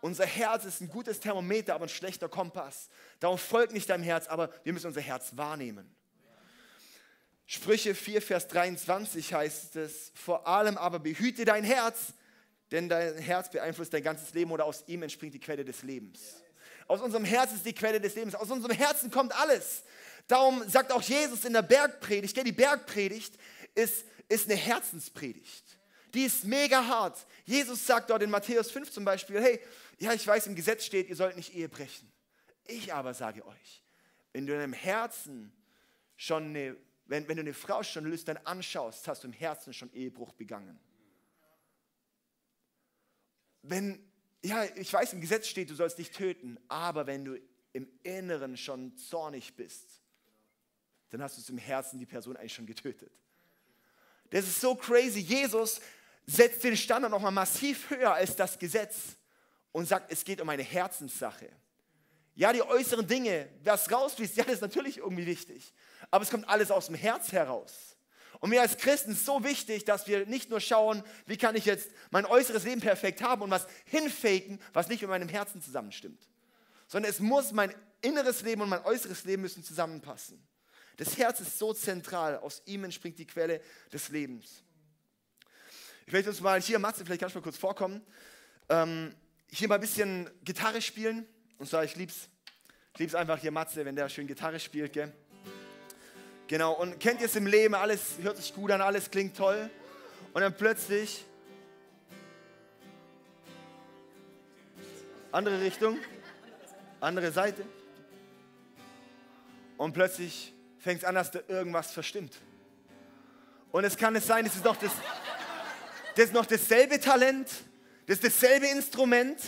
Unser 0.02 0.26
Herz 0.26 0.64
ist 0.64 0.80
ein 0.82 0.88
gutes 0.88 1.20
Thermometer, 1.20 1.76
aber 1.76 1.86
ein 1.86 1.90
schlechter 1.90 2.30
Kompass. 2.30 2.90
Darum 3.20 3.38
folgt 3.38 3.74
nicht 3.74 3.90
deinem 3.90 4.04
Herz, 4.04 4.28
aber 4.28 4.50
wir 4.64 4.72
müssen 4.72 4.88
unser 4.88 5.02
Herz 5.02 5.36
wahrnehmen. 5.36 5.94
Sprüche 7.46 7.96
4, 7.96 8.22
Vers 8.22 8.48
23 8.48 9.34
heißt 9.34 9.76
es, 9.76 10.12
vor 10.14 10.48
allem 10.48 10.78
aber 10.78 11.00
behüte 11.00 11.46
dein 11.46 11.64
Herz, 11.64 12.14
denn 12.72 12.90
dein 12.90 13.18
Herz 13.18 13.50
beeinflusst 13.50 13.94
dein 13.94 14.04
ganzes 14.04 14.34
Leben 14.34 14.52
oder 14.52 14.66
aus 14.66 14.84
ihm 14.88 15.04
entspringt 15.04 15.34
die 15.34 15.40
Quelle 15.40 15.66
des 15.66 15.84
Lebens. 15.84 16.44
Aus 16.88 17.02
unserem 17.02 17.26
Herz 17.26 17.54
ist 17.54 17.66
die 17.66 17.74
Quelle 17.74 18.02
des 18.02 18.16
Lebens. 18.16 18.36
Aus 18.36 18.50
unserem 18.50 18.76
Herzen 18.76 19.12
kommt 19.12 19.34
alles. 19.40 19.84
Darum 20.28 20.68
sagt 20.68 20.92
auch 20.92 21.02
Jesus 21.02 21.46
in 21.46 21.54
der 21.54 21.62
Bergpredigt, 21.62 22.36
die 22.46 22.52
Bergpredigt 22.52 23.36
ist, 23.76 24.06
ist 24.28 24.50
eine 24.50 24.56
Herzenspredigt. 24.56 25.64
Die 26.14 26.24
ist 26.24 26.46
mega 26.46 26.86
hart. 26.86 27.26
Jesus 27.46 27.86
sagt 27.86 28.10
dort 28.10 28.24
in 28.24 28.30
Matthäus 28.30 28.72
5 28.72 28.92
zum 28.92 29.06
Beispiel, 29.06 29.42
hey, 29.42 29.60
ja, 30.00 30.14
ich 30.14 30.26
weiß, 30.26 30.48
im 30.48 30.56
Gesetz 30.56 30.86
steht, 30.86 31.10
ihr 31.10 31.16
sollt 31.16 31.36
nicht 31.36 31.54
Ehe 31.54 31.70
brechen. 31.70 32.12
Ich 32.66 32.94
aber 32.94 33.14
sage 33.14 33.46
euch, 33.46 33.84
wenn 34.34 34.46
du 34.46 34.54
in 34.54 34.60
deinem 34.60 34.74
Herzen 34.74 35.52
schon 36.16 36.46
eine, 36.46 36.76
wenn, 37.06 37.28
wenn 37.28 37.38
du 37.38 37.42
eine 37.42 37.54
Frau 37.54 37.84
schon 37.84 38.06
lüstern 38.06 38.38
anschaust, 38.44 39.08
hast 39.08 39.24
du 39.24 39.28
im 39.28 39.34
Herzen 39.34 39.74
schon 39.74 39.92
Ehebruch 39.94 40.34
begangen. 40.34 40.80
Wenn, 43.62 44.04
ja, 44.44 44.64
ich 44.76 44.92
weiß, 44.92 45.14
im 45.14 45.22
Gesetz 45.22 45.48
steht, 45.48 45.70
du 45.70 45.76
sollst 45.76 45.98
nicht 45.98 46.14
töten, 46.14 46.58
aber 46.68 47.08
wenn 47.08 47.26
du 47.26 47.40
im 47.74 47.88
Inneren 48.04 48.58
schon 48.58 48.96
zornig 48.98 49.56
bist, 49.56 50.02
dann 51.10 51.22
hast 51.22 51.38
du 51.38 51.52
im 51.52 51.58
Herzen 51.58 52.00
die 52.00 52.06
Person 52.06 52.38
eigentlich 52.38 52.54
schon 52.54 52.66
getötet. 52.66 53.12
Das 54.30 54.46
ist 54.46 54.62
so 54.62 54.76
crazy. 54.76 55.20
Jesus 55.20 55.82
setzt 56.26 56.64
den 56.64 56.78
Standard 56.78 57.12
nochmal 57.12 57.32
massiv 57.32 57.90
höher 57.90 58.14
als 58.14 58.36
das 58.36 58.58
Gesetz 58.60 59.18
und 59.72 59.88
sagt, 59.88 60.12
es 60.12 60.24
geht 60.24 60.42
um 60.42 60.50
eine 60.50 60.64
Herzenssache. 60.64 61.50
Ja, 62.36 62.54
die 62.54 62.62
äußeren 62.62 63.06
Dinge, 63.06 63.50
was 63.64 63.92
rausfließt, 63.92 64.38
ja, 64.38 64.44
das 64.44 64.56
ist 64.56 64.62
natürlich 64.62 65.00
irgendwie 65.00 65.26
wichtig. 65.26 65.74
Aber 66.12 66.24
es 66.24 66.30
kommt 66.30 66.48
alles 66.48 66.72
aus 66.72 66.86
dem 66.86 66.96
Herz 66.96 67.32
heraus. 67.32 67.98
Und 68.40 68.52
mir 68.52 68.62
als 68.62 68.78
Christen 68.78 69.12
ist 69.12 69.26
so 69.26 69.44
wichtig, 69.44 69.84
dass 69.86 70.08
wir 70.08 70.26
nicht 70.26 70.50
nur 70.50 70.62
schauen, 70.62 71.04
wie 71.26 71.38
kann 71.38 71.56
ich 71.56 71.66
jetzt 71.66 71.90
mein 72.10 72.26
äußeres 72.26 72.64
Leben 72.64 72.80
perfekt 72.80 73.22
haben 73.22 73.42
und 73.42 73.52
was 73.52 73.68
hinfaken, 73.86 74.60
was 74.72 74.88
nicht 74.88 75.02
mit 75.02 75.10
meinem 75.10 75.28
Herzen 75.28 75.62
zusammenstimmt. 75.62 76.22
Sondern 76.88 77.12
es 77.12 77.20
muss 77.20 77.52
mein 77.52 77.74
inneres 78.02 78.42
Leben 78.42 78.62
und 78.62 78.70
mein 78.70 78.84
äußeres 78.86 79.26
Leben 79.26 79.42
müssen 79.42 79.64
zusammenpassen. 79.64 80.42
Das 80.96 81.18
Herz 81.18 81.40
ist 81.42 81.60
so 81.60 81.74
zentral, 81.74 82.38
aus 82.38 82.62
ihm 82.66 82.84
entspringt 82.84 83.20
die 83.20 83.28
Quelle 83.28 83.62
des 83.92 84.10
Lebens. 84.10 84.64
Ich 86.06 86.14
möchte 86.14 86.30
uns 86.30 86.42
mal 86.42 86.62
hier, 86.62 86.80
Matze, 86.80 87.06
vielleicht 87.06 87.22
kannst 87.22 87.36
du 87.36 87.40
mal 87.40 87.44
kurz 87.44 87.58
vorkommen. 87.58 88.02
Ähm, 88.70 89.14
hier 89.52 89.68
mal 89.68 89.76
ein 89.76 89.82
bisschen 89.82 90.30
Gitarre 90.44 90.82
spielen. 90.82 91.28
Und 91.58 91.70
zwar, 91.70 91.84
ich 91.84 91.96
lieb's. 91.96 92.30
Ich 92.94 93.00
lieb's 93.00 93.16
einfach 93.16 93.38
hier, 93.38 93.52
Matze, 93.52 93.86
wenn 93.86 93.96
der 93.96 94.10
schön 94.10 94.28
Gitarre 94.28 94.60
spielt, 94.60 94.92
gell? 94.94 95.14
Genau, 96.50 96.74
und 96.74 97.00
kennt 97.00 97.20
ihr 97.22 97.28
es 97.28 97.36
im 97.36 97.46
Leben, 97.46 97.76
alles 97.76 98.18
hört 98.24 98.38
sich 98.38 98.56
gut 98.56 98.72
an, 98.72 98.82
alles 98.82 99.12
klingt 99.12 99.38
toll. 99.38 99.70
Und 100.34 100.42
dann 100.42 100.58
plötzlich, 100.58 101.24
andere 105.32 105.62
Richtung, 105.62 106.00
andere 107.02 107.32
Seite. 107.32 107.64
Und 109.78 109.94
plötzlich 109.94 110.52
fängt 110.80 111.04
es 111.04 111.06
an, 111.06 111.14
dass 111.14 111.30
da 111.30 111.40
irgendwas 111.48 111.92
verstimmt. 111.92 112.36
Und 113.72 113.84
es 113.84 113.96
kann 113.96 114.16
es 114.16 114.26
sein, 114.26 114.44
es 114.48 114.56
ist 114.56 114.66
noch 114.66 114.78
das, 114.78 114.92
das 116.16 116.26
ist 116.26 116.34
noch 116.34 116.48
dasselbe 116.48 117.00
Talent, 117.00 117.48
das 118.08 118.16
ist 118.16 118.24
dasselbe 118.24 118.66
Instrument, 118.66 119.40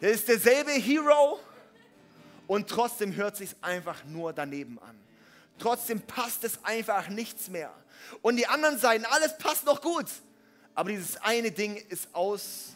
das 0.00 0.12
ist 0.12 0.28
derselbe 0.28 0.70
Hero 0.70 1.38
und 2.46 2.66
trotzdem 2.66 3.14
hört 3.14 3.36
sich 3.36 3.54
einfach 3.60 4.02
nur 4.06 4.32
daneben 4.32 4.78
an. 4.78 5.03
Trotzdem 5.58 6.00
passt 6.00 6.44
es 6.44 6.62
einfach 6.64 7.08
nichts 7.08 7.48
mehr. 7.48 7.72
Und 8.22 8.36
die 8.36 8.46
anderen 8.46 8.78
Seiten, 8.78 9.04
alles 9.06 9.36
passt 9.38 9.64
noch 9.64 9.80
gut. 9.80 10.06
Aber 10.74 10.90
dieses 10.90 11.16
eine 11.18 11.50
Ding 11.52 11.76
ist 11.88 12.08
aus, 12.12 12.74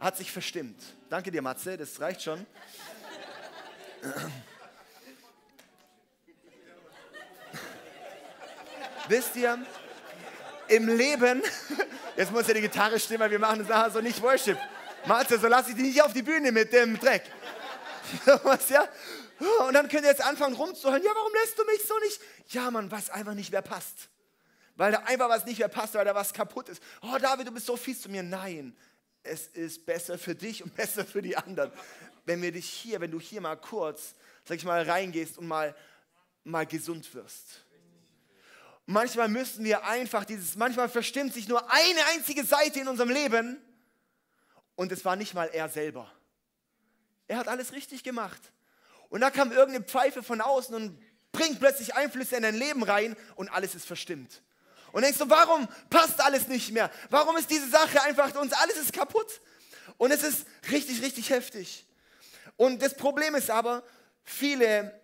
hat 0.00 0.16
sich 0.16 0.32
verstimmt. 0.32 0.82
Danke 1.08 1.30
dir, 1.30 1.42
Matze, 1.42 1.76
das 1.76 2.00
reicht 2.00 2.22
schon. 2.22 2.46
Wisst 9.08 9.36
ihr, 9.36 9.64
im 10.68 10.88
Leben, 10.88 11.42
jetzt 12.16 12.32
muss 12.32 12.48
ja 12.48 12.54
die 12.54 12.62
Gitarre 12.62 12.98
stimmen, 12.98 13.20
weil 13.20 13.30
wir 13.30 13.38
machen 13.38 13.60
das 13.60 13.68
nachher 13.68 13.90
so 13.90 14.00
nicht 14.00 14.20
Worship. 14.22 14.58
Matze, 15.06 15.38
so 15.38 15.46
lasse 15.46 15.70
ich 15.70 15.76
dich 15.76 15.84
nicht 15.84 16.02
auf 16.02 16.12
die 16.12 16.22
Bühne 16.22 16.50
mit 16.50 16.72
dem 16.72 16.98
Dreck. 16.98 17.22
Was, 18.42 18.68
ja? 18.68 18.88
Und 19.66 19.74
dann 19.74 19.88
könnt 19.88 20.04
ihr 20.04 20.10
jetzt 20.10 20.24
anfangen 20.24 20.54
rumzuhören. 20.54 21.02
Ja, 21.02 21.10
warum 21.14 21.32
lässt 21.32 21.58
du 21.58 21.64
mich 21.64 21.82
so 21.86 21.98
nicht? 21.98 22.20
Ja, 22.48 22.70
man 22.70 22.90
weiß 22.90 23.10
einfach 23.10 23.34
nicht, 23.34 23.52
wer 23.52 23.62
passt. 23.62 24.08
Weil 24.76 24.92
da 24.92 24.98
einfach 25.00 25.28
was 25.28 25.44
nicht 25.44 25.58
mehr 25.58 25.68
passt, 25.68 25.94
weil 25.94 26.04
da 26.04 26.14
was 26.14 26.32
kaputt 26.32 26.68
ist. 26.68 26.82
Oh, 27.02 27.16
David, 27.18 27.46
du 27.48 27.52
bist 27.52 27.66
so 27.66 27.76
fies 27.76 28.00
zu 28.02 28.08
mir. 28.08 28.22
Nein, 28.22 28.76
es 29.22 29.48
ist 29.48 29.84
besser 29.84 30.18
für 30.18 30.34
dich 30.34 30.62
und 30.62 30.74
besser 30.76 31.04
für 31.04 31.22
die 31.22 31.36
anderen. 31.36 31.70
Wenn 32.24 32.42
wir 32.42 32.52
dich 32.52 32.68
hier, 32.68 33.00
wenn 33.00 33.10
du 33.10 33.20
hier 33.20 33.40
mal 33.40 33.56
kurz, 33.56 34.14
sag 34.44 34.56
ich 34.56 34.64
mal, 34.64 34.82
reingehst 34.82 35.38
und 35.38 35.46
mal, 35.46 35.74
mal 36.44 36.66
gesund 36.66 37.12
wirst. 37.14 37.64
Manchmal 38.86 39.28
müssen 39.28 39.64
wir 39.64 39.84
einfach 39.84 40.24
dieses, 40.24 40.54
manchmal 40.54 40.88
verstimmt 40.88 41.34
sich 41.34 41.48
nur 41.48 41.70
eine 41.70 42.06
einzige 42.14 42.44
Seite 42.44 42.80
in 42.80 42.88
unserem 42.88 43.10
Leben 43.10 43.60
und 44.76 44.92
es 44.92 45.04
war 45.04 45.16
nicht 45.16 45.34
mal 45.34 45.50
er 45.52 45.68
selber. 45.68 46.10
Er 47.26 47.38
hat 47.38 47.48
alles 47.48 47.72
richtig 47.72 48.04
gemacht. 48.04 48.40
Und 49.16 49.22
da 49.22 49.30
kam 49.30 49.50
irgendeine 49.50 49.82
Pfeife 49.82 50.22
von 50.22 50.42
außen 50.42 50.74
und 50.74 51.02
bringt 51.32 51.58
plötzlich 51.58 51.94
Einflüsse 51.94 52.36
in 52.36 52.42
dein 52.42 52.54
Leben 52.54 52.82
rein 52.82 53.16
und 53.34 53.48
alles 53.48 53.74
ist 53.74 53.86
verstimmt. 53.86 54.42
Und 54.92 55.04
denkst 55.04 55.16
du, 55.16 55.30
warum 55.30 55.66
passt 55.88 56.20
alles 56.20 56.48
nicht 56.48 56.70
mehr? 56.70 56.90
Warum 57.08 57.34
ist 57.38 57.50
diese 57.50 57.66
Sache 57.70 58.02
einfach, 58.02 58.34
uns 58.34 58.52
alles 58.52 58.76
ist 58.76 58.92
kaputt? 58.92 59.40
Und 59.96 60.10
es 60.10 60.22
ist 60.22 60.46
richtig, 60.70 61.00
richtig 61.00 61.30
heftig. 61.30 61.86
Und 62.58 62.82
das 62.82 62.94
Problem 62.94 63.34
ist 63.34 63.48
aber, 63.48 63.82
viele 64.22 65.00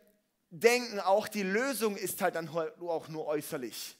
denken 0.50 1.00
auch, 1.00 1.26
die 1.26 1.42
Lösung 1.42 1.96
ist 1.96 2.20
halt 2.20 2.34
dann 2.34 2.50
auch 2.50 3.08
nur 3.08 3.26
äußerlich. 3.28 3.96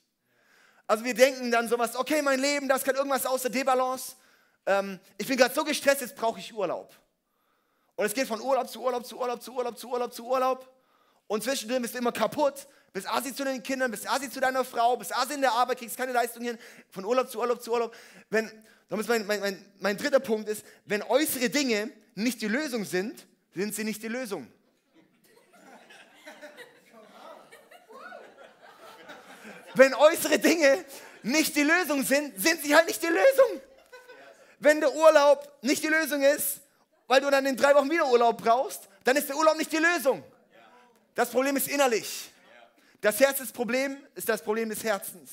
Also 0.87 1.05
wir 1.07 1.15
denken 1.15 1.51
dann 1.51 1.71
sowas, 1.71 1.97
okay, 1.97 2.21
mein 2.21 2.39
Leben, 2.39 2.69
das 2.69 2.85
kann 2.85 2.97
irgendwas 2.97 3.25
außer 3.25 3.49
Debalance. 3.49 4.17
Ähm, 4.67 5.01
ich 5.17 5.27
bin 5.27 5.39
gerade 5.39 5.55
so 5.55 5.65
gestresst, 5.65 6.03
jetzt 6.03 6.17
brauche 6.17 6.39
ich 6.39 6.53
Urlaub. 6.53 6.95
Und 8.03 8.07
es 8.07 8.15
geht 8.15 8.27
von 8.27 8.41
Urlaub 8.41 8.69
zu 8.69 8.83
Urlaub 8.83 9.07
zu 9.07 9.17
Urlaub 9.17 9.41
zu 9.41 9.53
Urlaub 9.55 9.79
zu 9.79 9.89
Urlaub 9.89 10.13
zu 10.13 10.27
Urlaub. 10.27 10.69
Und 11.29 11.45
zwischendrin 11.45 11.81
bist 11.83 11.95
du 11.95 11.99
immer 11.99 12.11
kaputt. 12.11 12.67
Bist 12.93 13.09
Asi 13.09 13.33
zu 13.33 13.45
den 13.45 13.63
Kindern, 13.63 13.93
bist 13.93 14.11
Asi 14.11 14.29
zu 14.29 14.41
deiner 14.41 14.65
Frau, 14.65 14.97
bist 14.97 15.15
Asi 15.15 15.35
in 15.35 15.41
der 15.41 15.53
Arbeit, 15.53 15.79
kriegst 15.79 15.97
keine 15.97 16.11
Leistung 16.11 16.43
hin. 16.43 16.59
Von 16.91 17.05
Urlaub 17.05 17.31
zu 17.31 17.39
Urlaub 17.39 17.63
zu 17.63 17.71
Urlaub. 17.71 17.95
Wenn, 18.29 18.51
mein, 18.89 19.25
mein, 19.29 19.39
mein, 19.39 19.73
mein 19.79 19.97
dritter 19.97 20.19
Punkt 20.19 20.49
ist, 20.49 20.65
wenn 20.85 21.05
äußere 21.05 21.49
Dinge 21.49 21.93
nicht 22.17 22.43
die 22.43 22.49
Lösung 22.49 22.85
sind, 22.85 23.25
sind 23.55 23.73
sie 23.73 23.85
nicht 23.85 24.03
die 24.03 24.09
Lösung. 24.09 24.51
Wenn 29.77 29.95
äußere 29.95 30.41
Dinge 30.41 30.85
nicht 31.23 31.55
die 31.55 31.63
Lösung 31.63 32.03
sind, 32.03 32.37
sind 32.37 32.65
sie 32.65 32.75
halt 32.75 32.89
nicht 32.89 33.01
die 33.01 33.07
Lösung. 33.07 33.61
Wenn 34.59 34.81
der 34.81 34.93
Urlaub 34.93 35.57
nicht 35.63 35.85
die 35.85 35.89
Lösung 35.89 36.21
ist, 36.23 36.63
weil 37.07 37.21
du 37.21 37.31
dann 37.31 37.45
in 37.47 37.57
drei 37.57 37.75
Wochen 37.75 37.91
wieder 37.91 38.07
Urlaub 38.09 38.43
brauchst, 38.43 38.89
dann 39.05 39.17
ist 39.17 39.29
der 39.29 39.37
Urlaub 39.37 39.57
nicht 39.57 39.73
die 39.73 39.79
Lösung. 39.79 40.25
Das 41.15 41.31
Problem 41.31 41.57
ist 41.57 41.69
innerlich. 41.69 42.31
Das 43.01 43.19
Herz 43.21 43.41
ist 43.41 43.49
das 43.49 43.53
Problem, 43.53 43.97
ist 44.15 44.29
des 44.29 44.85
Herzens. 44.85 45.31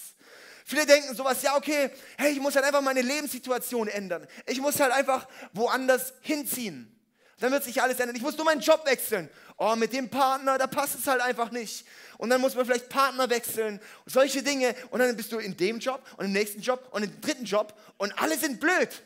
Viele 0.66 0.86
denken 0.86 1.16
sowas, 1.16 1.42
ja, 1.42 1.56
okay, 1.56 1.90
hey, 2.18 2.32
ich 2.32 2.40
muss 2.40 2.56
halt 2.56 2.66
einfach 2.66 2.82
meine 2.82 3.02
Lebenssituation 3.02 3.88
ändern. 3.88 4.28
Ich 4.46 4.60
muss 4.60 4.80
halt 4.80 4.92
einfach 4.92 5.28
woanders 5.54 6.14
hinziehen. 6.22 6.96
Dann 7.40 7.52
wird 7.52 7.64
sich 7.64 7.82
alles 7.82 8.00
ändern. 8.00 8.16
Ich 8.16 8.22
muss 8.22 8.36
nur 8.36 8.46
meinen 8.46 8.62
Job 8.62 8.86
wechseln. 8.86 9.30
Oh, 9.58 9.76
mit 9.76 9.94
dem 9.94 10.10
Partner, 10.10 10.58
da 10.58 10.68
passt 10.68 10.96
es 10.96 11.08
halt 11.08 11.22
einfach 11.22 11.52
nicht. 11.52 11.86
Und 12.18 12.30
dann 12.30 12.42
muss 12.42 12.56
man 12.56 12.66
vielleicht 12.66 12.90
Partner 12.90 13.30
wechseln. 13.30 13.80
Solche 14.06 14.44
Dinge. 14.44 14.76
Und 14.90 15.00
dann 15.00 15.16
bist 15.16 15.32
du 15.32 15.38
in 15.38 15.56
dem 15.56 15.80
Job 15.80 16.06
und 16.18 16.26
im 16.26 16.34
nächsten 16.34 16.62
Job 16.62 16.88
und 16.92 17.04
im 17.04 17.22
dritten 17.22 17.46
Job 17.46 17.74
und 17.98 18.12
alle 18.22 18.38
sind 18.38 18.60
blöd. 18.60 19.04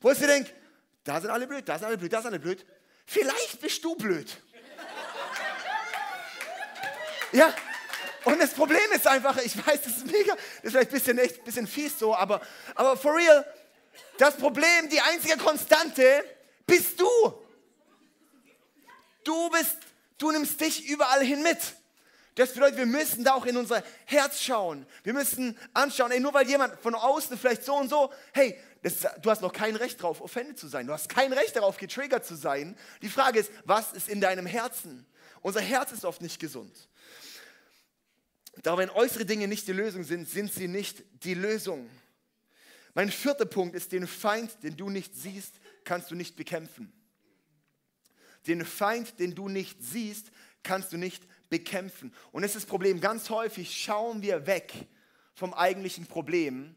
Wo 0.00 0.10
ich 0.10 0.18
dir 0.18 0.26
denke, 0.26 0.50
Da 1.08 1.22
sind 1.22 1.30
alle 1.30 1.46
blöd, 1.46 1.66
da 1.66 1.78
sind 1.78 1.86
alle 1.86 1.96
blöd, 1.96 2.12
da 2.12 2.20
sind 2.20 2.32
alle 2.32 2.38
blöd. 2.38 2.66
Vielleicht 3.06 3.62
bist 3.62 3.82
du 3.82 3.96
blöd. 3.96 4.30
Ja, 7.32 7.54
und 8.24 8.38
das 8.38 8.50
Problem 8.52 8.92
ist 8.94 9.06
einfach, 9.06 9.38
ich 9.38 9.56
weiß, 9.56 9.80
das 9.80 9.96
ist 9.96 10.06
mega, 10.06 10.34
das 10.34 10.64
ist 10.64 10.70
vielleicht 10.72 10.90
ein 10.90 10.92
bisschen, 10.92 11.18
echt, 11.18 11.38
ein 11.38 11.44
bisschen 11.44 11.66
fies 11.66 11.98
so, 11.98 12.14
aber, 12.14 12.42
aber 12.74 12.94
for 12.94 13.16
real, 13.16 13.42
das 14.18 14.36
Problem, 14.36 14.90
die 14.90 15.00
einzige 15.00 15.38
Konstante 15.38 16.24
bist 16.66 17.00
du. 17.00 17.08
Du 19.24 19.48
bist, 19.48 19.78
du 20.18 20.30
nimmst 20.30 20.60
dich 20.60 20.90
überall 20.90 21.24
hin 21.24 21.42
mit. 21.42 21.58
Das 22.34 22.52
bedeutet, 22.52 22.76
wir 22.76 22.86
müssen 22.86 23.24
da 23.24 23.32
auch 23.32 23.46
in 23.46 23.56
unser 23.56 23.82
Herz 24.04 24.42
schauen. 24.42 24.86
Wir 25.04 25.14
müssen 25.14 25.58
anschauen, 25.72 26.12
ey, 26.12 26.20
nur 26.20 26.34
weil 26.34 26.46
jemand 26.46 26.78
von 26.80 26.94
außen 26.94 27.38
vielleicht 27.38 27.64
so 27.64 27.74
und 27.74 27.88
so, 27.88 28.12
hey, 28.32 28.56
das, 28.82 29.06
du 29.22 29.30
hast 29.30 29.42
noch 29.42 29.52
kein 29.52 29.76
Recht 29.76 30.00
darauf, 30.00 30.20
offended 30.20 30.58
zu 30.58 30.68
sein. 30.68 30.86
Du 30.86 30.92
hast 30.92 31.08
kein 31.08 31.32
Recht 31.32 31.56
darauf, 31.56 31.78
getriggert 31.78 32.24
zu 32.24 32.36
sein. 32.36 32.76
Die 33.02 33.08
Frage 33.08 33.40
ist, 33.40 33.50
was 33.64 33.92
ist 33.92 34.08
in 34.08 34.20
deinem 34.20 34.46
Herzen? 34.46 35.06
Unser 35.40 35.60
Herz 35.60 35.92
ist 35.92 36.04
oft 36.04 36.22
nicht 36.22 36.38
gesund. 36.38 36.88
Da 38.62 38.76
wenn 38.78 38.90
äußere 38.90 39.24
Dinge 39.24 39.48
nicht 39.48 39.66
die 39.68 39.72
Lösung 39.72 40.04
sind, 40.04 40.28
sind 40.28 40.52
sie 40.52 40.68
nicht 40.68 41.04
die 41.24 41.34
Lösung. 41.34 41.88
Mein 42.94 43.10
vierter 43.10 43.46
Punkt 43.46 43.74
ist, 43.74 43.92
den 43.92 44.06
Feind, 44.06 44.62
den 44.62 44.76
du 44.76 44.90
nicht 44.90 45.14
siehst, 45.14 45.54
kannst 45.84 46.10
du 46.10 46.14
nicht 46.14 46.36
bekämpfen. 46.36 46.92
Den 48.46 48.64
Feind, 48.64 49.18
den 49.20 49.34
du 49.34 49.48
nicht 49.48 49.82
siehst, 49.82 50.30
kannst 50.62 50.92
du 50.92 50.96
nicht 50.96 51.24
bekämpfen. 51.48 52.12
Und 52.32 52.42
es 52.44 52.50
ist 52.54 52.64
das 52.64 52.66
Problem, 52.66 53.00
ganz 53.00 53.30
häufig 53.30 53.80
schauen 53.80 54.22
wir 54.22 54.46
weg 54.46 54.72
vom 55.34 55.54
eigentlichen 55.54 56.06
Problem 56.06 56.74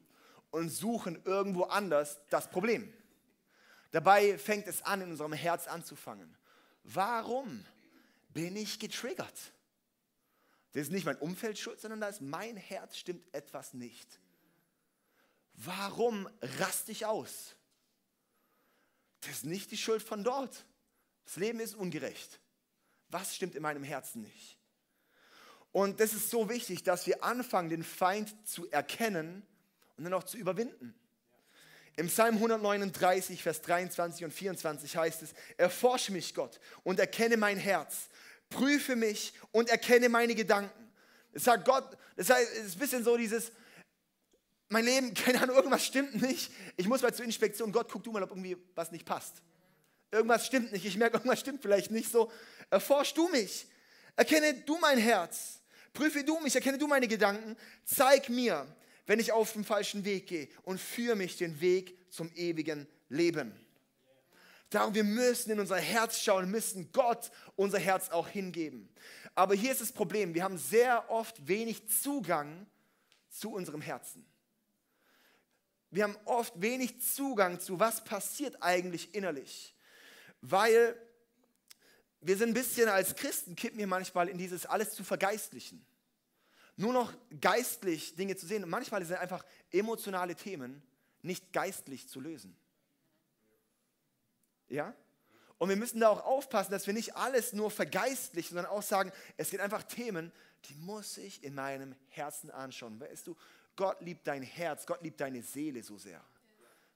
und 0.52 0.70
suchen 0.70 1.22
irgendwo 1.26 1.64
anders 1.64 2.20
das 2.30 2.50
Problem. 2.50 2.94
Dabei 3.92 4.38
fängt 4.38 4.68
es 4.68 4.82
an, 4.84 5.02
in 5.02 5.12
unserem 5.12 5.34
Herz 5.34 5.68
anzufangen. 5.68 6.38
Warum 6.84 7.66
bin 8.30 8.56
ich 8.56 8.80
getriggert? 8.80 9.54
Das 10.74 10.84
ist 10.84 10.92
nicht 10.92 11.06
mein 11.06 11.18
Umfeld 11.18 11.60
schuld, 11.60 11.80
sondern 11.82 12.00
da 12.00 12.08
ist 12.08 12.22
mein 12.22 12.56
Herz 12.56 12.98
stimmt 12.98 13.34
etwas 13.34 13.74
nicht. 13.74 14.20
Warum 15.54 16.30
raste 16.60 16.92
ich 16.92 17.06
aus? 17.06 17.56
Das 19.20 19.32
ist 19.32 19.46
nicht 19.46 19.72
die 19.72 19.78
Schuld 19.78 20.02
von 20.02 20.24
dort. 20.24 20.66
Das 21.26 21.36
Leben 21.36 21.60
ist 21.60 21.76
ungerecht. 21.76 22.40
Was 23.10 23.36
stimmt 23.36 23.56
in 23.56 23.62
meinem 23.62 23.84
Herzen 23.84 24.22
nicht? 24.22 24.58
Und 25.74 26.00
das 26.00 26.14
ist 26.14 26.30
so 26.30 26.50
wichtig, 26.50 26.84
dass 26.84 27.06
wir 27.06 27.24
anfangen, 27.24 27.70
den 27.70 27.84
Feind 27.84 28.48
zu 28.48 28.70
erkennen 28.72 29.46
und 30.02 30.06
dann 30.06 30.14
auch 30.16 30.24
zu 30.24 30.36
überwinden. 30.36 30.96
Im 31.96 32.08
Psalm 32.08 32.36
139, 32.36 33.44
Vers 33.44 33.62
23 33.62 34.26
und 34.26 34.32
24 34.32 34.98
heißt 34.98 35.22
es, 35.22 35.34
erforsche 35.58 36.12
mich 36.12 36.34
Gott 36.34 36.60
und 36.84 37.00
erkenne 37.00 37.38
mein 37.38 37.58
Herz, 37.58 38.10
prüfe 38.50 38.96
mich 38.96 39.34
und 39.52 39.70
erkenne 39.70 40.10
meine 40.10 40.34
Gedanken. 40.34 40.92
Das 41.34 41.44
sagt 41.44 41.66
Gott, 41.66 41.96
das 42.16 42.32
heißt, 42.32 42.52
es 42.52 42.66
ist 42.66 42.76
ein 42.78 42.80
bisschen 42.80 43.04
so 43.04 43.16
dieses, 43.16 43.52
mein 44.70 44.86
Leben, 44.86 45.14
keine 45.14 45.40
Ahnung, 45.40 45.56
irgendwas 45.56 45.86
stimmt 45.86 46.20
nicht. 46.20 46.52
Ich 46.78 46.88
muss 46.88 47.04
mal 47.04 47.14
zur 47.14 47.26
Inspektion. 47.26 47.72
Gott, 47.72 47.90
guck 47.92 48.04
du 48.04 48.12
mal, 48.12 48.24
ob 48.24 48.32
irgendwie 48.32 48.58
was 48.74 48.92
nicht 48.92 49.06
passt. 49.06 49.36
Irgendwas 50.10 50.48
stimmt 50.48 50.72
nicht. 50.72 50.84
Ich 50.84 50.98
merke, 50.98 51.18
irgendwas 51.18 51.42
stimmt 51.42 51.62
vielleicht 51.62 51.92
nicht 51.92 52.12
so. 52.12 52.32
Erforsch 52.72 53.14
du 53.14 53.28
mich. 53.28 53.68
Erkenne 54.16 54.56
du 54.66 54.80
mein 54.80 54.98
Herz. 54.98 55.60
Prüfe 55.94 56.24
du 56.24 56.40
mich, 56.40 56.56
erkenne 56.56 56.80
du 56.80 56.88
meine 56.88 57.08
Gedanken. 57.08 57.56
Zeig 57.86 58.30
mir, 58.30 58.66
wenn 59.06 59.20
ich 59.20 59.32
auf 59.32 59.54
den 59.54 59.64
falschen 59.64 60.06
Weg 60.06 60.28
gehe 60.28 60.50
und 60.64 60.80
führe 60.80 61.16
mich 61.16 61.38
den 61.38 61.62
Weg 61.62 61.98
zum 62.12 62.32
ewigen 62.36 62.88
Leben. 63.10 63.54
Darum, 64.70 64.96
wir 64.96 65.04
müssen 65.04 65.52
in 65.52 65.60
unser 65.60 65.78
Herz 65.78 66.20
schauen, 66.20 66.50
müssen 66.50 66.92
Gott 66.94 67.30
unser 67.58 67.80
Herz 67.80 68.10
auch 68.10 68.28
hingeben. 68.28 68.90
Aber 69.36 69.54
hier 69.54 69.72
ist 69.72 69.82
das 69.82 69.92
Problem, 69.92 70.34
wir 70.34 70.44
haben 70.44 70.58
sehr 70.58 71.10
oft 71.10 71.46
wenig 71.48 71.90
Zugang 71.90 72.66
zu 73.30 73.52
unserem 73.52 73.82
Herzen. 73.82 74.26
Wir 75.90 76.04
haben 76.04 76.18
oft 76.24 76.62
wenig 76.62 77.02
Zugang 77.02 77.60
zu, 77.60 77.80
was 77.80 78.04
passiert 78.04 78.64
eigentlich 78.64 79.14
innerlich. 79.14 79.76
Weil 80.40 80.96
wir 82.22 82.38
sind 82.38 82.52
ein 82.52 82.54
bisschen 82.54 82.88
als 82.88 83.16
Christen, 83.16 83.56
kippen 83.56 83.78
wir 83.78 83.88
manchmal 83.88 84.30
in 84.30 84.38
dieses 84.38 84.66
alles 84.66 84.92
zu 84.92 85.04
vergeistlichen. 85.04 85.86
Nur 86.78 86.94
noch 86.94 87.14
geistlich 87.40 88.16
Dinge 88.16 88.36
zu 88.36 88.46
sehen. 88.46 88.64
Und 88.64 88.70
manchmal 88.70 89.04
sind 89.06 89.18
einfach 89.18 89.46
emotionale 89.72 90.36
Themen 90.36 90.82
nicht 91.22 91.54
geistlich 91.54 92.08
zu 92.08 92.20
lösen. 92.20 92.56
Ja? 94.68 94.96
Und 95.58 95.70
wir 95.70 95.76
müssen 95.76 96.00
da 96.00 96.10
auch 96.10 96.26
aufpassen, 96.26 96.72
dass 96.72 96.88
wir 96.88 96.94
nicht 96.94 97.16
alles 97.16 97.54
nur 97.54 97.70
vergeistlichen, 97.70 98.56
sondern 98.56 98.72
auch 98.72 98.82
sagen, 98.82 99.12
es 99.38 99.52
sind 99.52 99.60
einfach 99.60 99.84
Themen, 99.84 100.32
die 100.66 100.74
muss 100.76 101.18
ich 101.18 101.44
in 101.44 101.54
meinem 101.54 101.96
Herzen 102.08 102.50
anschauen. 102.50 103.00
Weißt 103.00 103.28
du, 103.28 103.36
Gott 103.76 104.02
liebt 104.02 104.26
dein 104.26 104.44
Herz, 104.44 104.86
Gott 104.86 105.04
liebt 105.04 105.22
deine 105.22 105.44
Seele 105.44 105.84
so 105.84 105.98
sehr. 105.98 106.24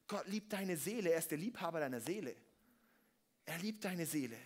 Gott 0.08 0.28
liebt 0.28 0.54
deine 0.54 0.78
Seele, 0.78 1.12
er 1.12 1.20
ist 1.20 1.32
der 1.32 1.38
Liebhaber 1.38 1.80
deiner 1.80 2.00
Seele. 2.00 2.36
Er 3.46 3.58
liebt 3.60 3.86
deine 3.86 4.06
Seele. 4.06 4.38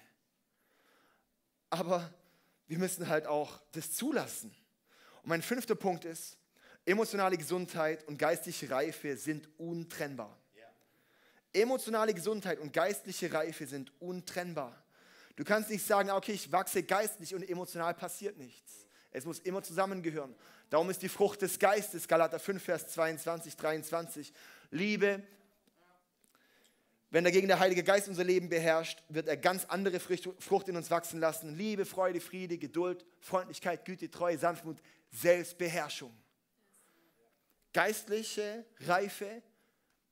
Aber 1.69 2.13
wir 2.67 2.77
müssen 2.77 3.07
halt 3.07 3.25
auch 3.25 3.61
das 3.71 3.93
zulassen. 3.93 4.53
Und 5.23 5.29
mein 5.29 5.41
fünfter 5.41 5.75
Punkt 5.75 6.05
ist, 6.05 6.37
emotionale 6.85 7.37
Gesundheit 7.37 8.07
und 8.07 8.17
geistliche 8.17 8.69
Reife 8.69 9.15
sind 9.17 9.49
untrennbar. 9.57 10.37
Emotionale 11.51 12.13
Gesundheit 12.13 12.59
und 12.59 12.73
geistliche 12.73 13.33
Reife 13.33 13.65
sind 13.65 13.91
untrennbar. 13.99 14.75
Du 15.35 15.43
kannst 15.43 15.69
nicht 15.69 15.85
sagen, 15.85 16.11
okay, 16.11 16.33
ich 16.33 16.51
wachse 16.51 16.83
geistlich 16.83 17.33
und 17.33 17.47
emotional 17.49 17.93
passiert 17.93 18.37
nichts. 18.37 18.85
Es 19.11 19.25
muss 19.25 19.39
immer 19.39 19.63
zusammengehören. 19.63 20.35
Darum 20.69 20.89
ist 20.91 21.01
die 21.01 21.09
Frucht 21.09 21.41
des 21.41 21.57
Geistes, 21.57 22.07
Galater 22.07 22.39
5, 22.39 22.61
Vers 22.61 22.89
22, 22.89 23.55
23, 23.55 24.33
Liebe. 24.69 25.23
Wenn 27.09 27.23
dagegen 27.23 27.47
der 27.47 27.57
Heilige 27.57 27.83
Geist 27.83 28.07
unser 28.07 28.23
Leben 28.23 28.49
beherrscht, 28.49 29.01
wird 29.09 29.27
er 29.27 29.37
ganz 29.37 29.65
andere 29.65 29.99
Frucht 29.99 30.67
in 30.67 30.75
uns 30.75 30.91
wachsen 30.91 31.19
lassen. 31.19 31.55
Liebe, 31.55 31.85
Freude, 31.85 32.21
Friede, 32.21 32.59
Geduld, 32.59 33.03
Freundlichkeit, 33.19 33.83
Güte, 33.85 34.11
Treue, 34.11 34.37
Sanftmut, 34.37 34.77
Selbstbeherrschung. 35.11 36.15
Geistliche 37.73 38.65
Reife 38.81 39.43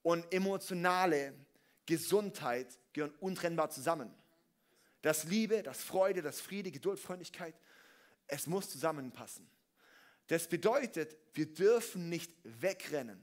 und 0.03 0.31
emotionale 0.33 1.33
Gesundheit 1.85 2.67
gehören 2.93 3.13
untrennbar 3.19 3.69
zusammen. 3.69 4.13
Das 5.01 5.23
Liebe, 5.23 5.63
das 5.63 5.83
Freude, 5.83 6.21
das 6.21 6.41
Friede, 6.41 6.71
Geduld, 6.71 6.99
Freundlichkeit, 6.99 7.55
es 8.27 8.47
muss 8.47 8.69
zusammenpassen. 8.69 9.49
Das 10.27 10.47
bedeutet, 10.47 11.15
wir 11.33 11.53
dürfen 11.53 12.09
nicht 12.09 12.31
wegrennen 12.43 13.21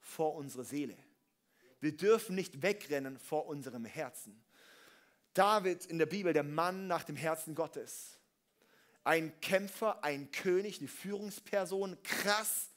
vor 0.00 0.34
unserer 0.34 0.64
Seele. 0.64 0.96
Wir 1.80 1.96
dürfen 1.96 2.34
nicht 2.34 2.62
wegrennen 2.62 3.18
vor 3.18 3.46
unserem 3.46 3.84
Herzen. 3.84 4.42
David 5.34 5.86
in 5.86 5.98
der 5.98 6.06
Bibel, 6.06 6.32
der 6.32 6.42
Mann 6.42 6.86
nach 6.86 7.04
dem 7.04 7.16
Herzen 7.16 7.54
Gottes. 7.54 8.19
Ein 9.04 9.40
Kämpfer, 9.40 10.04
ein 10.04 10.30
König, 10.30 10.78
eine 10.78 10.88
Führungsperson, 10.88 11.96
krass. 12.02 12.68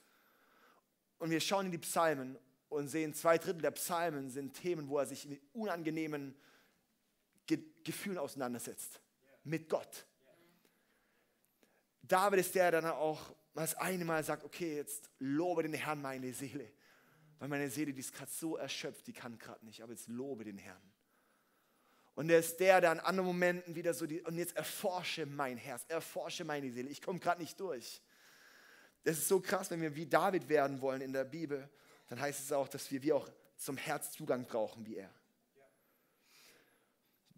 Und 1.19 1.29
wir 1.29 1.39
schauen 1.39 1.67
in 1.67 1.71
die 1.71 1.77
Psalmen 1.77 2.37
und 2.69 2.87
sehen, 2.87 3.13
zwei 3.13 3.37
Drittel 3.37 3.61
der 3.61 3.71
Psalmen 3.71 4.29
sind 4.29 4.53
Themen, 4.53 4.89
wo 4.89 4.97
er 4.97 5.05
sich 5.05 5.25
mit 5.27 5.41
unangenehmen 5.53 6.35
Ge 7.45 7.59
Gefühlen 7.83 8.17
auseinandersetzt. 8.17 9.01
Mit 9.43 9.67
Gott. 9.67 10.05
David 12.01 12.39
ist 12.39 12.55
der, 12.55 12.71
der 12.71 12.81
dann 12.81 12.91
auch 12.91 13.35
das 13.53 13.75
eine 13.75 14.05
Mal 14.05 14.23
sagt, 14.23 14.43
okay, 14.43 14.77
jetzt 14.77 15.09
lobe 15.19 15.63
den 15.63 15.73
Herrn 15.73 16.01
meine 16.01 16.33
Seele. 16.33 16.71
Weil 17.39 17.49
meine 17.49 17.69
Seele, 17.69 17.93
die 17.93 17.99
ist 17.99 18.13
gerade 18.13 18.31
so 18.31 18.55
erschöpft, 18.55 19.05
die 19.07 19.13
kann 19.13 19.37
gerade 19.37 19.65
nicht, 19.65 19.81
aber 19.81 19.91
jetzt 19.91 20.07
lobe 20.07 20.45
den 20.45 20.57
Herrn. 20.57 20.92
Und 22.15 22.29
er 22.29 22.39
ist 22.39 22.59
der, 22.59 22.79
der 22.79 22.91
an 22.91 22.99
anderen 22.99 23.27
Momenten 23.27 23.75
wieder 23.75 23.93
so, 23.93 24.05
die, 24.05 24.21
und 24.21 24.37
jetzt 24.37 24.55
erforsche 24.55 25.25
mein 25.25 25.57
Herz, 25.57 25.83
erforsche 25.87 26.43
meine 26.43 26.71
Seele. 26.71 26.89
Ich 26.89 27.01
komme 27.01 27.19
gerade 27.19 27.41
nicht 27.41 27.59
durch. 27.59 28.01
Das 29.03 29.17
ist 29.17 29.27
so 29.27 29.39
krass, 29.39 29.71
wenn 29.71 29.81
wir 29.81 29.95
wie 29.95 30.05
David 30.05 30.47
werden 30.47 30.79
wollen 30.79 31.01
in 31.01 31.11
der 31.11 31.23
Bibel, 31.23 31.67
dann 32.09 32.19
heißt 32.19 32.39
es 32.39 32.51
auch, 32.51 32.67
dass 32.67 32.91
wir 32.91 33.01
wie 33.01 33.13
auch 33.13 33.27
zum 33.57 33.77
Herzzugang 33.77 34.45
brauchen 34.45 34.85
wie 34.85 34.97
er. 34.97 35.13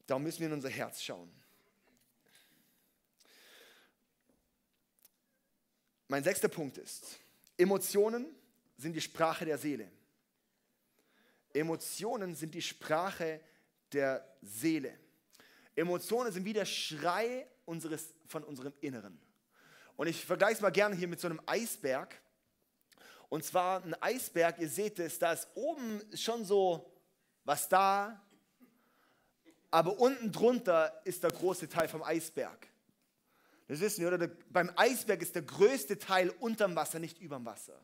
Darum 0.06 0.24
müssen 0.24 0.40
wir 0.40 0.48
in 0.48 0.54
unser 0.54 0.70
Herz 0.70 1.02
schauen. 1.02 1.32
Mein 6.08 6.24
sechster 6.24 6.50
Punkt 6.50 6.78
ist, 6.78 7.18
Emotionen 7.58 8.28
sind 8.78 8.94
die 8.94 9.02
Sprache 9.02 9.46
der 9.46 9.58
Seele. 9.58 9.90
Emotionen 11.54 12.36
sind 12.36 12.54
die 12.54 12.62
Sprache 12.62 13.26
der 13.26 13.55
Seele. 14.42 14.98
Emotionen 15.76 16.32
sind 16.32 16.46
wie 16.46 16.54
der 16.54 16.66
Schrei 16.66 17.48
unseres, 17.66 18.14
von 18.28 18.44
unserem 18.44 18.74
Inneren. 18.82 19.20
Und 19.96 20.08
ich 20.08 20.26
vergleiche 20.26 20.56
es 20.56 20.62
mal 20.62 20.72
gerne 20.72 20.96
hier 20.96 21.08
mit 21.08 21.20
so 21.20 21.28
einem 21.28 21.42
Eisberg. 21.46 22.22
Und 23.30 23.44
zwar 23.44 23.84
ein 23.84 23.96
Eisberg, 24.02 24.60
ihr 24.60 24.70
seht 24.70 25.00
es, 25.00 25.20
da 25.20 25.34
ist 25.34 25.48
oben 25.56 26.02
schon 26.14 26.46
so 26.46 26.92
was 27.44 27.70
da, 27.70 28.22
Aber 29.76 30.00
unten 30.00 30.32
drunter 30.32 31.02
ist 31.04 31.22
der 31.22 31.32
große 31.32 31.68
Teil 31.68 31.90
vom 31.90 32.02
Eisberg. 32.02 32.66
Das 33.68 33.80
wissen 33.82 34.02
wir, 34.02 34.08
oder? 34.08 34.20
Der, 34.20 34.32
beim 34.50 34.72
Eisberg 34.78 35.22
ist 35.22 35.36
der 35.36 35.42
größte 35.42 36.00
Teil 36.00 36.30
unterm 36.40 36.78
Wasser, 36.78 36.98
nicht 36.98 37.20
überm 37.20 37.44
Wasser. 37.46 37.78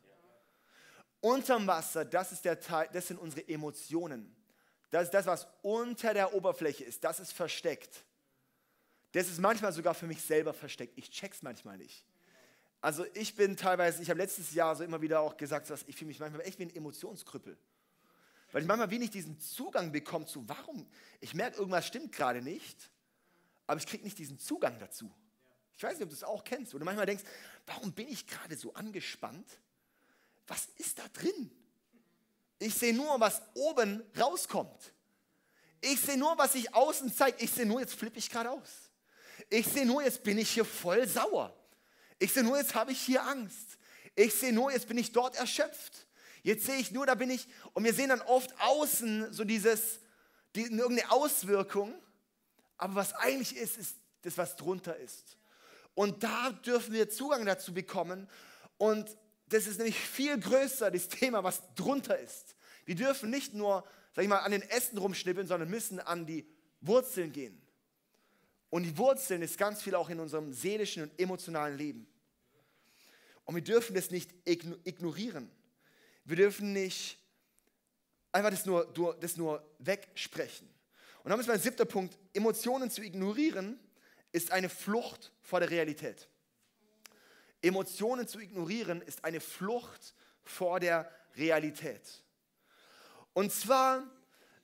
Unterm 1.20 1.68
Wasser, 1.68 2.06
das 2.06 2.32
ist 2.32 2.46
der 2.46 2.62
Teil, 2.62 2.88
das 2.94 3.10
sind 3.10 3.20
unsere 3.20 3.46
Emotionen. 3.48 4.34
Das 4.92 5.04
ist 5.04 5.14
das, 5.14 5.26
was 5.26 5.48
unter 5.62 6.14
der 6.14 6.34
Oberfläche 6.34 6.84
ist. 6.84 7.04
Das 7.04 7.20
ist 7.20 7.32
versteckt. 7.32 8.04
Das 9.14 9.28
ist 9.28 9.40
manchmal 9.40 9.74
sogar 9.74 9.94
für 9.94 10.06
mich 10.06 10.22
selber 10.22 10.54
versteckt. 10.54 10.98
Ich 10.98 11.10
check's 11.10 11.42
manchmal 11.42 11.78
nicht. 11.78 12.06
Also 12.82 13.06
ich 13.14 13.36
bin 13.36 13.56
teilweise, 13.58 14.02
ich 14.02 14.10
habe 14.10 14.20
letztes 14.20 14.54
Jahr 14.54 14.76
so 14.76 14.84
immer 14.84 15.02
wieder 15.02 15.22
auch 15.22 15.38
gesagt, 15.38 15.70
dass 15.70 15.84
ich 15.88 15.96
fühle 15.96 16.10
mich 16.10 16.20
manchmal 16.20 16.42
echt 16.42 16.60
wie 16.60 16.64
ein 16.64 16.76
Emotionskrüppel. 16.76 17.58
Weil 18.52 18.62
ich 18.62 18.68
manchmal 18.68 18.90
wie 18.90 19.00
nicht 19.00 19.14
diesen 19.14 19.40
Zugang 19.40 19.92
bekomme 19.92 20.26
zu, 20.26 20.48
warum, 20.50 20.86
ich 21.22 21.34
merke, 21.34 21.58
irgendwas 21.58 21.88
stimmt 21.88 22.12
gerade 22.12 22.42
nicht, 22.42 22.90
aber 23.68 23.80
ich 23.80 23.88
kriege 23.88 24.04
nicht 24.04 24.18
diesen 24.18 24.40
Zugang 24.40 24.78
dazu. 24.80 25.10
Ich 25.78 25.84
weiß 25.84 25.94
nicht, 25.94 26.04
ob 26.04 26.10
du 26.10 26.16
es 26.16 26.24
auch 26.24 26.44
kennst, 26.44 26.74
du 26.74 26.80
manchmal 26.80 27.06
denkst, 27.06 27.24
warum 27.66 27.94
bin 27.94 28.10
ich 28.10 28.28
gerade 28.28 28.58
so 28.58 28.74
angespannt? 28.74 29.48
Was 30.48 30.68
ist 30.78 31.00
da 31.00 31.08
drin? 31.14 31.52
Ich 32.62 32.76
sehe 32.76 32.94
nur, 32.94 33.20
was 33.20 33.42
oben 33.56 34.04
rauskommt. 34.20 34.94
Ich 35.82 36.00
sehe 36.00 36.16
nur, 36.16 36.38
was 36.38 36.54
sich 36.54 36.72
außen 36.76 37.12
zeigt. 37.12 37.42
Ich 37.42 37.50
sehe 37.50 37.66
nur, 37.66 37.80
jetzt 37.80 37.96
flippe 37.96 38.20
ich 38.20 38.30
gerade 38.30 38.52
aus. 38.52 38.92
Ich 39.50 39.66
sehe 39.66 39.84
nur, 39.84 40.04
jetzt 40.04 40.22
bin 40.22 40.38
ich 40.38 40.52
hier 40.52 40.64
voll 40.64 41.08
sauer. 41.08 41.52
Ich 42.20 42.32
sehe 42.32 42.44
nur, 42.44 42.60
jetzt 42.60 42.76
habe 42.76 42.92
ich 42.92 43.02
hier 43.02 43.24
Angst. 43.24 43.80
Ich 44.16 44.36
sehe 44.36 44.54
nur, 44.54 44.72
jetzt 44.72 44.88
bin 44.88 45.00
ich 45.00 45.12
dort 45.12 45.38
erschöpft. 45.38 46.06
Jetzt 46.44 46.68
sehe 46.68 46.76
ich 46.76 46.92
nur, 46.92 47.08
da 47.08 47.16
bin 47.16 47.32
ich. 47.32 47.48
Und 47.74 47.84
wir 47.84 47.96
sehen 47.96 48.10
dann 48.10 48.22
oft 48.22 48.52
außen 48.60 49.34
so 49.34 49.44
dieses, 49.44 50.00
die, 50.54 50.62
irgendeine 50.62 51.10
Auswirkung. 51.10 51.96
Aber 52.78 52.94
was 52.94 53.14
eigentlich 53.14 53.58
ist, 53.58 53.78
ist 53.78 53.96
das, 54.22 54.38
was 54.38 54.56
drunter 54.56 54.96
ist. 54.98 55.36
Und 55.96 56.22
da 56.22 56.52
dürfen 56.52 56.94
wir 56.94 57.10
Zugang 57.10 57.44
dazu 57.44 57.74
bekommen. 57.74 58.30
Und 58.78 59.18
das 59.52 59.68
ist 59.68 59.78
nämlich 59.78 59.98
viel 59.98 60.40
größer, 60.40 60.92
das 60.92 61.08
Thema, 61.08 61.44
was 61.44 61.62
drunter 61.76 62.18
ist. 62.18 62.56
Wir 62.86 62.96
dürfen 62.96 63.30
nicht 63.30 63.54
nur, 63.54 63.86
sag 64.14 64.24
ich 64.24 64.30
mal, 64.30 64.40
an 64.40 64.52
den 64.52 64.62
Ästen 64.62 64.98
rumschnippeln, 64.98 65.48
sondern 65.48 65.70
müssen 65.70 66.00
an 66.00 66.26
die 66.26 66.48
Wurzeln 66.80 67.32
gehen. 67.32 67.62
Und 68.70 68.84
die 68.84 68.98
Wurzeln 68.98 69.42
ist 69.42 69.58
ganz 69.58 69.82
viel 69.82 69.96
auch 69.96 70.10
in 70.10 70.20
unserem 70.20 70.54
seelischen 70.54 71.04
und 71.04 71.20
emotionalen 71.20 71.78
Leben. 71.78 72.08
Und 73.44 73.56
wir 73.56 73.62
dürfen 73.62 73.94
das 73.94 74.10
nicht 74.12 74.32
ignorieren. 74.46 75.52
Wir 76.24 76.38
dürfen 76.38 76.72
nicht 76.72 77.18
einfach 78.32 78.52
das 78.52 78.66
nur, 78.66 78.86
das 79.20 79.36
nur 79.36 79.62
wegsprechen. 79.80 80.70
Und 81.24 81.30
dann 81.30 81.40
ist 81.40 81.48
mein 81.48 81.60
siebter 81.60 81.86
Punkt, 81.86 82.18
Emotionen 82.34 82.90
zu 82.90 83.04
ignorieren, 83.04 83.78
ist 84.32 84.52
eine 84.52 84.70
Flucht 84.70 85.34
vor 85.42 85.60
der 85.60 85.70
Realität. 85.70 86.30
Emotionen 87.62 88.28
zu 88.28 88.40
ignorieren 88.40 89.02
ist 89.02 89.24
eine 89.24 89.40
Flucht 89.40 90.14
vor 90.44 90.80
der 90.80 91.12
Realität. 91.38 92.02
Und 93.34 93.52
zwar 93.52 94.04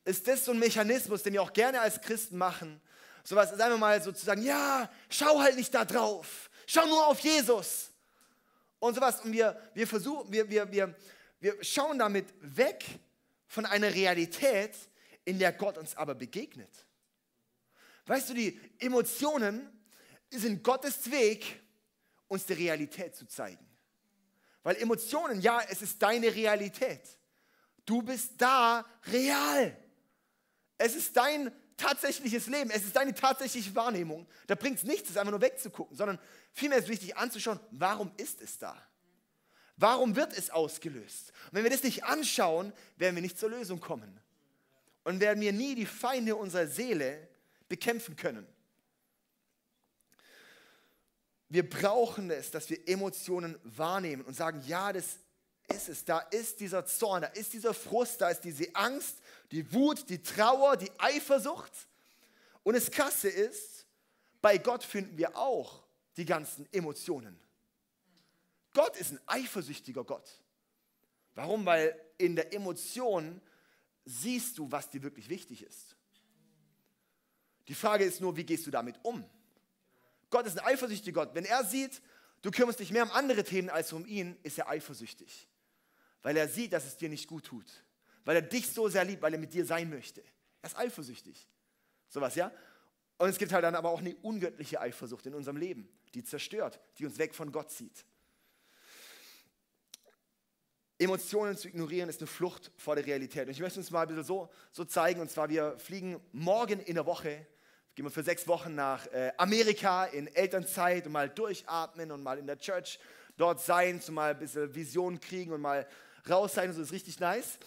ist 0.04 0.28
das 0.28 0.46
so 0.46 0.52
ein 0.52 0.60
Mechanismus, 0.60 1.24
den 1.24 1.34
wir 1.34 1.42
auch 1.42 1.54
gerne 1.54 1.82
als 1.82 2.02
Christen 2.02 2.38
machen, 2.38 2.82
sowas, 3.24 3.50
sagen 3.50 3.74
wir 3.74 3.78
mal 3.78 4.02
sozusagen, 4.02 4.42
ja, 4.42 4.90
schau 5.10 5.40
halt 5.40 5.56
nicht 5.56 5.74
da 5.74 5.86
drauf, 5.86 6.50
schau 6.66 6.86
nur 6.88 7.08
auf 7.08 7.20
Jesus 7.20 7.92
und 8.80 8.96
sowas. 8.96 9.22
Und 9.22 9.34
wir, 9.34 9.60
wir 9.74 9.88
versuchen, 9.88 10.32
wir, 10.32 10.50
wir, 10.50 10.72
wir, 10.72 10.96
wir 11.40 11.64
schauen 11.64 12.00
damit 12.00 12.28
weg 12.42 12.86
von 13.48 13.66
einer 13.66 13.94
Realität, 13.94 14.76
in 15.26 15.40
der 15.40 15.52
Gott 15.52 15.78
uns 15.78 15.96
aber 15.96 16.16
begegnet. 16.16 16.70
Weißt 18.06 18.30
du, 18.30 18.34
die 18.34 18.60
Emotionen 18.80 19.70
sind 20.30 20.64
Gottes 20.64 21.12
Weg, 21.12 21.62
uns 22.28 22.46
die 22.46 22.54
Realität 22.54 23.16
zu 23.16 23.26
zeigen. 23.28 23.66
Weil 24.64 24.76
Emotionen, 24.78 25.42
ja, 25.42 25.62
es 25.70 25.82
ist 25.82 26.02
deine 26.02 26.34
Realität. 26.34 27.02
Du 27.86 28.02
bist 28.02 28.34
da 28.38 28.86
real. 29.12 29.78
Es 30.78 30.96
ist 30.96 31.16
dein 31.16 31.52
tatsächliches 31.78 32.48
Leben. 32.48 32.70
Es 32.72 32.84
ist 32.84 32.96
deine 32.96 33.14
tatsächliche 33.14 33.74
Wahrnehmung. 33.76 34.28
Da 34.48 34.56
bringt 34.56 34.78
es 34.78 34.84
nichts, 34.84 35.10
es 35.10 35.18
einfach 35.18 35.32
nur 35.32 35.42
wegzugucken, 35.42 35.96
sondern 35.96 36.20
vielmehr 36.52 36.80
ist 36.80 36.86
es 36.86 36.90
wichtig 36.90 37.16
anzuschauen, 37.16 37.60
warum 37.72 38.12
ist 38.18 38.42
es 38.42 38.58
da? 38.58 38.76
Warum 39.78 40.16
wird 40.16 40.36
es 40.36 40.50
ausgelöst? 40.50 41.32
Und 41.46 41.54
wenn 41.54 41.64
wir 41.64 41.70
das 41.70 41.84
nicht 41.84 42.04
anschauen, 42.04 42.74
werden 42.98 43.16
wir 43.16 43.22
nicht 43.22 43.40
zur 43.40 43.52
Lösung 43.52 43.80
kommen. 43.80 44.20
Und 45.04 45.20
werden 45.20 45.40
wir 45.40 45.54
nie 45.54 45.76
die 45.76 45.86
Feinde 45.86 46.36
unserer 46.36 46.68
Seele 46.68 47.30
bekämpfen 47.70 48.16
können. 48.16 48.46
Wir 51.50 51.68
brauchen 51.68 52.30
es, 52.30 52.52
dass 52.52 52.70
wir 52.70 52.88
Emotionen 52.88 53.58
wahrnehmen 53.64 54.24
und 54.24 54.36
sagen, 54.36 54.62
ja, 54.68 54.92
das 54.92 55.20
ist 55.68 55.90
es. 55.90 56.06
Da 56.06 56.20
ist 56.20 56.60
dieser 56.60 56.86
Zorn, 56.86 57.22
da 57.22 57.28
ist 57.30 57.54
dieser 57.54 57.74
Frust, 57.74 58.22
da 58.22 58.30
ist 58.30 58.42
diese 58.42 58.74
Angst, 58.76 59.18
die 59.52 59.72
Wut, 59.74 60.10
die 60.10 60.22
Trauer, 60.22 60.78
die 60.78 60.92
Eifersucht. 60.98 61.72
Und 62.64 62.76
das 62.76 62.92
Krasse 62.92 63.30
ist, 63.30 63.86
bei 64.42 64.58
Gott 64.58 64.84
finden 64.84 65.18
wir 65.18 65.38
auch 65.38 65.84
die 66.18 66.26
ganzen 66.26 66.72
Emotionen. 66.74 67.40
Gott 68.74 68.96
ist 68.98 69.12
ein 69.12 69.20
eifersüchtiger 69.26 70.04
Gott. 70.04 70.30
Warum? 71.34 71.66
Weil 71.66 72.00
in 72.18 72.36
der 72.36 72.54
Emotion 72.54 73.42
siehst 74.06 74.58
du, 74.58 74.72
was 74.72 74.90
dir 74.90 75.02
wirklich 75.02 75.30
wichtig 75.30 75.64
ist. 75.64 75.96
Die 77.68 77.76
Frage 77.76 78.04
ist 78.04 78.22
nur, 78.22 78.36
wie 78.38 78.44
gehst 78.44 78.66
du 78.66 78.72
damit 78.72 79.00
um? 79.04 79.24
Gott 80.30 80.46
ist 80.46 80.60
ein 80.60 80.66
eifersüchtiger 80.66 81.26
Gott. 81.26 81.36
Wenn 81.36 81.46
er 81.46 81.64
sieht, 81.64 82.02
du 82.42 82.52
kümmerst 82.52 82.80
dich 82.80 82.92
mehr 82.92 83.04
um 83.04 83.12
andere 83.12 83.44
Themen 83.44 83.70
als 83.70 83.94
um 83.94 84.06
ihn, 84.06 84.38
ist 84.44 84.58
er 84.58 84.70
eifersüchtig 84.70 85.48
weil 86.28 86.36
er 86.36 86.50
sieht, 86.50 86.74
dass 86.74 86.86
es 86.86 86.98
dir 86.98 87.08
nicht 87.08 87.26
gut 87.26 87.46
tut. 87.46 87.66
Weil 88.26 88.36
er 88.36 88.42
dich 88.42 88.68
so 88.68 88.90
sehr 88.90 89.06
liebt, 89.06 89.22
weil 89.22 89.32
er 89.32 89.40
mit 89.40 89.54
dir 89.54 89.66
sein 89.66 89.90
möchte. 89.90 90.22
Er 90.62 90.68
ist 90.68 90.78
eifersüchtig. 90.78 91.48
Sowas, 92.10 92.36
ja? 92.36 92.52
Und 93.18 93.30
es 93.30 93.38
gibt 93.38 93.54
halt 93.54 93.64
dann 93.64 93.76
aber 93.76 93.90
auch 93.90 94.00
eine 94.00 94.14
ungöttliche 94.18 94.82
Eifersucht 94.82 95.26
in 95.26 95.34
unserem 95.34 95.56
Leben, 95.56 95.88
die 96.14 96.26
zerstört, 96.26 96.82
die 96.98 97.06
uns 97.06 97.18
weg 97.18 97.34
von 97.34 97.54
Gott 97.54 97.72
zieht. 97.72 98.06
Emotionen 101.00 101.56
zu 101.56 101.70
ignorieren 101.70 102.10
ist 102.10 102.20
eine 102.20 102.28
Flucht 102.28 102.74
vor 102.76 102.96
der 102.96 103.06
Realität. 103.06 103.48
Und 103.48 103.52
ich 103.52 103.62
möchte 103.62 103.80
uns 103.80 103.90
mal 103.90 104.02
ein 104.02 104.10
bisschen 104.10 104.26
so, 104.26 104.52
so 104.74 104.84
zeigen. 104.84 105.22
Und 105.22 105.32
zwar, 105.32 105.48
wir 105.48 105.80
fliegen 105.80 106.20
morgen 106.34 106.82
in 106.82 106.96
der 106.96 107.06
Woche, 107.06 107.48
gehen 107.98 108.06
wir 108.06 108.12
für 108.12 108.22
sechs 108.22 108.48
Wochen 108.48 108.76
nach 108.76 109.08
äh, 109.08 109.32
Amerika 109.38 110.06
in 110.06 110.28
Elternzeit 110.28 111.08
und 111.08 111.14
mal 111.14 111.30
durchatmen 111.30 112.12
und 112.12 112.22
mal 112.22 112.38
in 112.38 112.46
der 112.46 112.60
Church 112.60 113.00
dort 113.38 113.60
sein, 113.60 114.00
zu 114.00 114.12
mal 114.12 114.36
ein 114.36 114.38
bisschen 114.38 114.76
Vision 114.76 115.20
kriegen 115.20 115.52
und 115.52 115.62
mal 115.62 115.88
raus 116.30 116.54
sein, 116.54 116.72
so 116.74 116.80
ist 116.84 116.92
richtig 116.92 117.20
nice. 117.20 117.58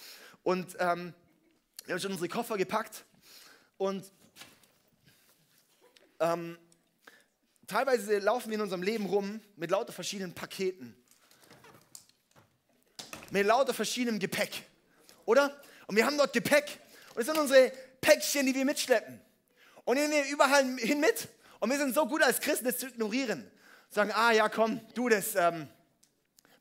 Und 0.44 0.76
ähm, 0.78 1.14
wir 1.84 1.94
haben 1.94 2.00
schon 2.00 2.12
unsere 2.12 2.28
Koffer 2.28 2.56
gepackt 2.56 3.04
und 3.76 4.04
ähm, 6.20 6.56
teilweise 7.66 8.20
laufen 8.20 8.50
wir 8.50 8.54
in 8.54 8.62
unserem 8.62 8.84
Leben 8.84 9.06
rum 9.06 9.40
mit 9.56 9.72
lauter 9.72 9.92
verschiedenen 9.92 10.32
Paketen. 10.32 10.94
Mit 13.32 13.46
lauter 13.46 13.74
verschiedenem 13.74 14.20
Gepäck. 14.20 14.62
Oder? 15.24 15.60
Und 15.88 15.96
wir 15.96 16.06
haben 16.06 16.16
dort 16.16 16.32
Gepäck. 16.32 16.78
Und 17.08 17.18
das 17.18 17.26
sind 17.26 17.36
unsere 17.36 17.72
Päckchen, 18.00 18.46
die 18.46 18.54
wir 18.54 18.64
mitschleppen. 18.64 19.20
Und 19.90 19.96
nehmen 19.96 20.12
wir 20.12 20.24
überall 20.26 20.64
hin 20.78 21.00
mit. 21.00 21.26
Und 21.58 21.68
wir 21.68 21.76
sind 21.76 21.96
so 21.96 22.06
gut 22.06 22.22
als 22.22 22.38
Christen, 22.38 22.66
das 22.66 22.78
zu 22.78 22.86
ignorieren. 22.86 23.50
Sagen, 23.88 24.12
ah 24.14 24.30
ja, 24.30 24.48
komm, 24.48 24.80
du, 24.94 25.08
das 25.08 25.34
ähm, 25.34 25.66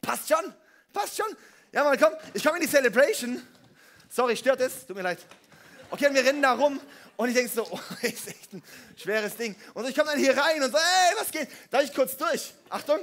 passt 0.02 0.30
schon, 0.30 0.52
passt 0.92 1.16
schon. 1.16 1.38
Ja, 1.72 1.84
mal 1.84 1.96
komm, 1.96 2.12
ich 2.34 2.44
komme 2.44 2.58
in 2.58 2.64
die 2.64 2.68
Celebration. 2.68 3.40
Sorry, 4.10 4.36
stört 4.36 4.62
es? 4.62 4.88
Tut 4.88 4.96
mir 4.96 5.04
leid. 5.04 5.20
Okay, 5.92 6.08
und 6.08 6.16
wir 6.16 6.26
rennen 6.26 6.42
da 6.42 6.54
rum 6.54 6.82
und 7.18 7.30
ich 7.30 7.36
denke 7.36 7.52
so, 7.52 7.68
oh, 7.70 7.80
ist 8.02 8.30
echt 8.30 8.52
ein 8.52 8.64
schweres 8.98 9.36
Ding. 9.36 9.56
Und 9.76 9.88
ich 9.88 9.94
komme 9.94 10.10
dann 10.10 10.20
hier 10.20 10.36
rein 10.36 10.64
und 10.64 10.72
so, 10.72 10.78
ey, 10.78 11.16
was 11.20 11.30
geht? 11.30 11.50
Darf 11.70 11.84
ich 11.84 11.94
kurz 11.94 12.18
durch? 12.18 12.52
Achtung, 12.68 12.98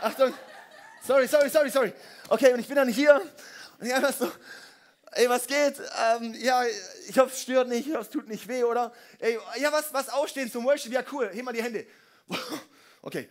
Achtung. 0.00 0.34
Sorry, 1.06 1.28
sorry, 1.28 1.48
sorry, 1.48 1.70
sorry. 1.70 1.92
Okay, 2.28 2.52
und 2.52 2.58
ich 2.58 2.66
bin 2.66 2.74
dann 2.74 2.88
hier 2.88 3.22
und 3.78 3.86
ich 3.86 3.94
einfach 3.94 4.14
so, 4.14 4.32
ey, 5.12 5.28
was 5.28 5.46
geht? 5.46 5.74
Ähm, 5.78 6.34
ja, 6.34 6.62
ich 7.08 7.18
hoffe, 7.18 7.32
es 7.34 7.42
stört 7.42 7.68
nicht, 7.68 7.86
ich 7.86 7.94
hoffe, 7.94 8.02
es 8.02 8.10
tut 8.10 8.28
nicht 8.28 8.46
weh, 8.48 8.64
oder? 8.64 8.92
Ey, 9.18 9.38
ja, 9.58 9.72
was, 9.72 9.92
was 9.92 10.08
ausstehen 10.08 10.50
zum 10.50 10.64
Worship? 10.64 10.92
Ja, 10.92 11.02
cool, 11.12 11.30
heb 11.32 11.44
mal 11.44 11.52
die 11.52 11.62
Hände. 11.62 11.86
Okay. 13.02 13.30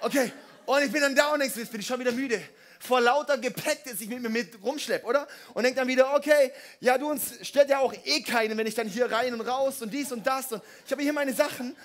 Okay, 0.00 0.32
und 0.64 0.82
ich 0.84 0.92
bin 0.92 1.00
dann 1.02 1.16
da 1.16 1.32
und 1.32 1.40
denke, 1.40 1.58
jetzt 1.58 1.72
bin 1.72 1.80
ich 1.80 1.86
schon 1.88 1.98
wieder 1.98 2.12
müde 2.12 2.40
vor 2.78 3.00
lauter 3.00 3.38
Gepäck, 3.38 3.84
das 3.84 4.00
ich 4.00 4.08
mit 4.08 4.22
mir 4.22 4.28
mit 4.28 4.62
rumschleppe, 4.62 5.06
oder? 5.06 5.26
Und 5.54 5.64
denke 5.64 5.80
dann 5.80 5.88
wieder, 5.88 6.14
okay, 6.14 6.52
ja, 6.80 6.96
du 6.98 7.10
uns 7.10 7.34
stellt 7.42 7.68
ja 7.68 7.78
auch 7.78 7.92
eh 8.04 8.22
keinen, 8.22 8.56
wenn 8.56 8.66
ich 8.66 8.74
dann 8.74 8.88
hier 8.88 9.10
rein 9.10 9.34
und 9.34 9.40
raus 9.40 9.82
und 9.82 9.92
dies 9.92 10.12
und 10.12 10.26
das 10.26 10.52
und 10.52 10.62
ich 10.84 10.92
habe 10.92 11.02
hier 11.02 11.12
meine 11.12 11.32
Sachen 11.32 11.76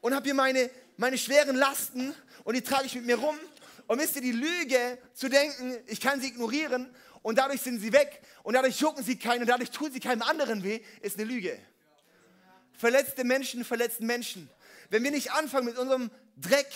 und 0.00 0.14
habe 0.14 0.24
hier 0.24 0.34
meine, 0.34 0.70
meine 0.96 1.18
schweren 1.18 1.56
Lasten 1.56 2.14
und 2.44 2.54
die 2.54 2.62
trage 2.62 2.86
ich 2.86 2.94
mit 2.94 3.06
mir 3.06 3.16
rum. 3.16 3.38
Und 3.86 4.00
wisst 4.00 4.16
ihr, 4.16 4.22
die 4.22 4.32
Lüge 4.32 4.98
zu 5.12 5.28
denken, 5.28 5.76
ich 5.86 6.00
kann 6.00 6.20
sie 6.20 6.28
ignorieren 6.28 6.88
und 7.24 7.38
dadurch 7.38 7.62
sind 7.62 7.80
sie 7.80 7.90
weg 7.90 8.20
und 8.42 8.52
dadurch 8.52 8.78
jucken 8.78 9.02
sie 9.02 9.18
keinen 9.18 9.40
und 9.40 9.48
dadurch 9.48 9.70
tun 9.70 9.90
sie 9.90 9.98
keinem 9.98 10.20
anderen 10.20 10.62
weh, 10.62 10.80
ist 11.00 11.18
eine 11.18 11.26
Lüge. 11.26 11.58
Verletzte 12.74 13.24
Menschen 13.24 13.64
verletzen 13.64 14.06
Menschen. 14.06 14.50
Wenn 14.90 15.02
wir 15.02 15.10
nicht 15.10 15.32
anfangen 15.32 15.64
mit 15.64 15.78
unserem 15.78 16.10
Dreck, 16.36 16.68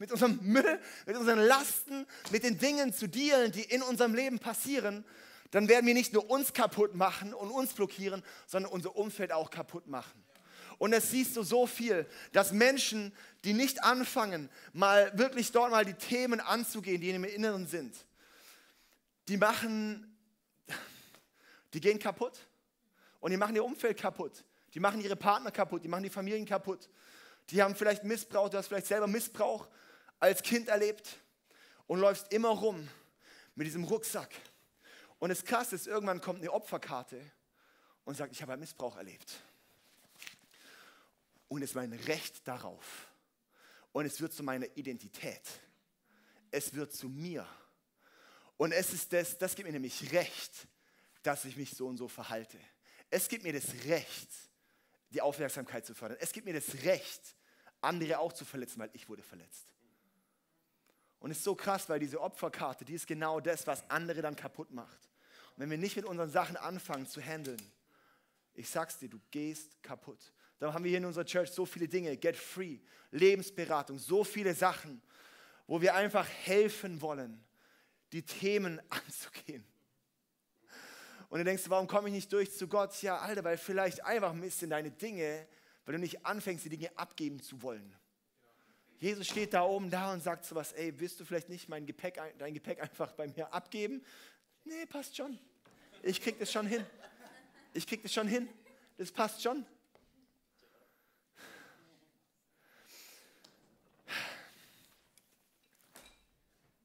mit 0.00 0.10
unserem 0.10 0.40
Müll, 0.42 0.80
mit 1.06 1.16
unseren 1.16 1.38
Lasten, 1.38 2.06
mit 2.32 2.42
den 2.42 2.58
Dingen 2.58 2.92
zu 2.92 3.08
dealen, 3.08 3.52
die 3.52 3.62
in 3.62 3.82
unserem 3.82 4.16
Leben 4.16 4.40
passieren, 4.40 5.04
dann 5.52 5.68
werden 5.68 5.86
wir 5.86 5.94
nicht 5.94 6.12
nur 6.12 6.28
uns 6.28 6.52
kaputt 6.52 6.96
machen 6.96 7.32
und 7.32 7.52
uns 7.52 7.72
blockieren, 7.72 8.24
sondern 8.48 8.72
unser 8.72 8.96
Umfeld 8.96 9.30
auch 9.30 9.48
kaputt 9.48 9.86
machen. 9.86 10.24
Und 10.78 10.92
es 10.92 11.12
siehst 11.12 11.36
du 11.36 11.44
so 11.44 11.68
viel, 11.68 12.04
dass 12.32 12.50
Menschen, 12.50 13.12
die 13.44 13.52
nicht 13.52 13.84
anfangen, 13.84 14.50
mal 14.72 15.16
wirklich 15.16 15.52
dort 15.52 15.70
mal 15.70 15.84
die 15.84 15.94
Themen 15.94 16.40
anzugehen, 16.40 17.00
die 17.00 17.10
in 17.10 17.22
dem 17.22 17.30
Inneren 17.32 17.68
sind, 17.68 17.94
die 19.28 19.36
machen, 19.36 20.16
die 21.72 21.80
gehen 21.80 21.98
kaputt 21.98 22.38
und 23.20 23.30
die 23.30 23.36
machen 23.36 23.56
ihr 23.56 23.64
Umfeld 23.64 23.98
kaputt. 23.98 24.44
Die 24.74 24.80
machen 24.80 25.00
ihre 25.00 25.16
Partner 25.16 25.50
kaputt, 25.50 25.84
die 25.84 25.88
machen 25.88 26.02
die 26.02 26.10
Familien 26.10 26.44
kaputt. 26.44 26.88
Die 27.50 27.62
haben 27.62 27.74
vielleicht 27.74 28.04
Missbrauch, 28.04 28.48
du 28.48 28.58
hast 28.58 28.68
vielleicht 28.68 28.86
selber 28.86 29.06
Missbrauch 29.06 29.68
als 30.18 30.42
Kind 30.42 30.68
erlebt 30.68 31.18
und 31.86 32.00
läufst 32.00 32.32
immer 32.32 32.48
rum 32.48 32.88
mit 33.54 33.66
diesem 33.66 33.84
Rucksack. 33.84 34.34
Und 35.18 35.28
das 35.28 35.44
Krasse 35.44 35.76
ist, 35.76 35.86
irgendwann 35.86 36.20
kommt 36.20 36.40
eine 36.40 36.52
Opferkarte 36.52 37.20
und 38.04 38.16
sagt, 38.16 38.32
ich 38.32 38.42
habe 38.42 38.56
Missbrauch 38.56 38.96
erlebt. 38.96 39.32
Und 41.48 41.62
es 41.62 41.70
ist 41.70 41.76
mein 41.76 41.92
Recht 41.92 42.46
darauf. 42.48 43.08
Und 43.92 44.06
es 44.06 44.20
wird 44.20 44.32
zu 44.32 44.42
meiner 44.42 44.66
Identität. 44.76 45.42
Es 46.50 46.74
wird 46.74 46.92
zu 46.92 47.08
mir. 47.08 47.46
Und 48.56 48.72
es 48.72 48.92
ist 48.92 49.12
das, 49.12 49.36
das 49.38 49.54
gibt 49.54 49.66
mir 49.66 49.72
nämlich 49.72 50.12
Recht, 50.12 50.68
dass 51.22 51.44
ich 51.44 51.56
mich 51.56 51.70
so 51.70 51.86
und 51.86 51.96
so 51.96 52.08
verhalte. 52.08 52.58
Es 53.10 53.28
gibt 53.28 53.44
mir 53.44 53.52
das 53.52 53.72
Recht, 53.86 54.28
die 55.10 55.20
Aufmerksamkeit 55.20 55.86
zu 55.86 55.94
fördern. 55.94 56.18
Es 56.20 56.32
gibt 56.32 56.46
mir 56.46 56.54
das 56.54 56.82
Recht, 56.84 57.36
andere 57.80 58.18
auch 58.18 58.32
zu 58.32 58.44
verletzen, 58.44 58.78
weil 58.78 58.90
ich 58.92 59.08
wurde 59.08 59.22
verletzt. 59.22 59.66
Und 61.20 61.30
es 61.30 61.38
ist 61.38 61.44
so 61.44 61.54
krass, 61.54 61.88
weil 61.88 62.00
diese 62.00 62.20
Opferkarte, 62.20 62.84
die 62.84 62.94
ist 62.94 63.06
genau 63.06 63.40
das, 63.40 63.66
was 63.66 63.88
andere 63.88 64.20
dann 64.20 64.36
kaputt 64.36 64.70
macht. 64.72 65.08
Und 65.56 65.62
wenn 65.62 65.70
wir 65.70 65.78
nicht 65.78 65.96
mit 65.96 66.04
unseren 66.04 66.30
Sachen 66.30 66.56
anfangen 66.56 67.06
zu 67.06 67.20
handeln, 67.20 67.60
ich 68.54 68.68
sag's 68.68 68.98
dir, 68.98 69.08
du 69.08 69.20
gehst 69.30 69.82
kaputt. 69.82 70.32
Darum 70.58 70.74
haben 70.74 70.84
wir 70.84 70.90
hier 70.90 70.98
in 70.98 71.04
unserer 71.04 71.24
Church 71.24 71.50
so 71.50 71.66
viele 71.66 71.88
Dinge, 71.88 72.16
Get 72.16 72.36
Free, 72.36 72.78
Lebensberatung, 73.10 73.98
so 73.98 74.22
viele 74.22 74.54
Sachen, 74.54 75.00
wo 75.66 75.80
wir 75.80 75.94
einfach 75.94 76.28
helfen 76.28 77.00
wollen, 77.00 77.42
die 78.14 78.22
Themen 78.22 78.80
anzugehen. 78.88 79.64
Und 81.28 81.38
du 81.38 81.44
denkst, 81.44 81.64
warum 81.66 81.88
komme 81.88 82.08
ich 82.08 82.14
nicht 82.14 82.32
durch 82.32 82.56
zu 82.56 82.68
Gott? 82.68 83.02
Ja, 83.02 83.18
Alter, 83.18 83.42
weil 83.42 83.58
vielleicht 83.58 84.04
einfach 84.04 84.30
ein 84.30 84.40
bisschen 84.40 84.70
deine 84.70 84.92
Dinge, 84.92 85.46
weil 85.84 85.96
du 85.96 86.00
nicht 86.00 86.24
anfängst, 86.24 86.64
die 86.64 86.68
Dinge 86.68 86.96
abgeben 86.96 87.42
zu 87.42 87.60
wollen. 87.60 87.94
Jesus 89.00 89.26
steht 89.26 89.52
da 89.52 89.64
oben 89.64 89.90
da 89.90 90.12
und 90.12 90.22
sagt 90.22 90.44
so 90.44 90.54
was, 90.54 90.72
ey, 90.72 90.98
willst 90.98 91.18
du 91.18 91.24
vielleicht 91.24 91.48
nicht 91.48 91.68
mein 91.68 91.84
Gepäck, 91.86 92.20
dein 92.38 92.54
Gepäck 92.54 92.80
einfach 92.80 93.12
bei 93.12 93.26
mir 93.26 93.52
abgeben? 93.52 94.02
Nee, 94.62 94.86
passt 94.86 95.16
schon. 95.16 95.36
Ich 96.02 96.20
krieg 96.20 96.38
das 96.38 96.52
schon 96.52 96.66
hin. 96.66 96.86
Ich 97.72 97.86
krieg 97.86 98.00
das 98.02 98.12
schon 98.12 98.28
hin. 98.28 98.48
Das 98.96 99.10
passt 99.10 99.42
schon. 99.42 99.66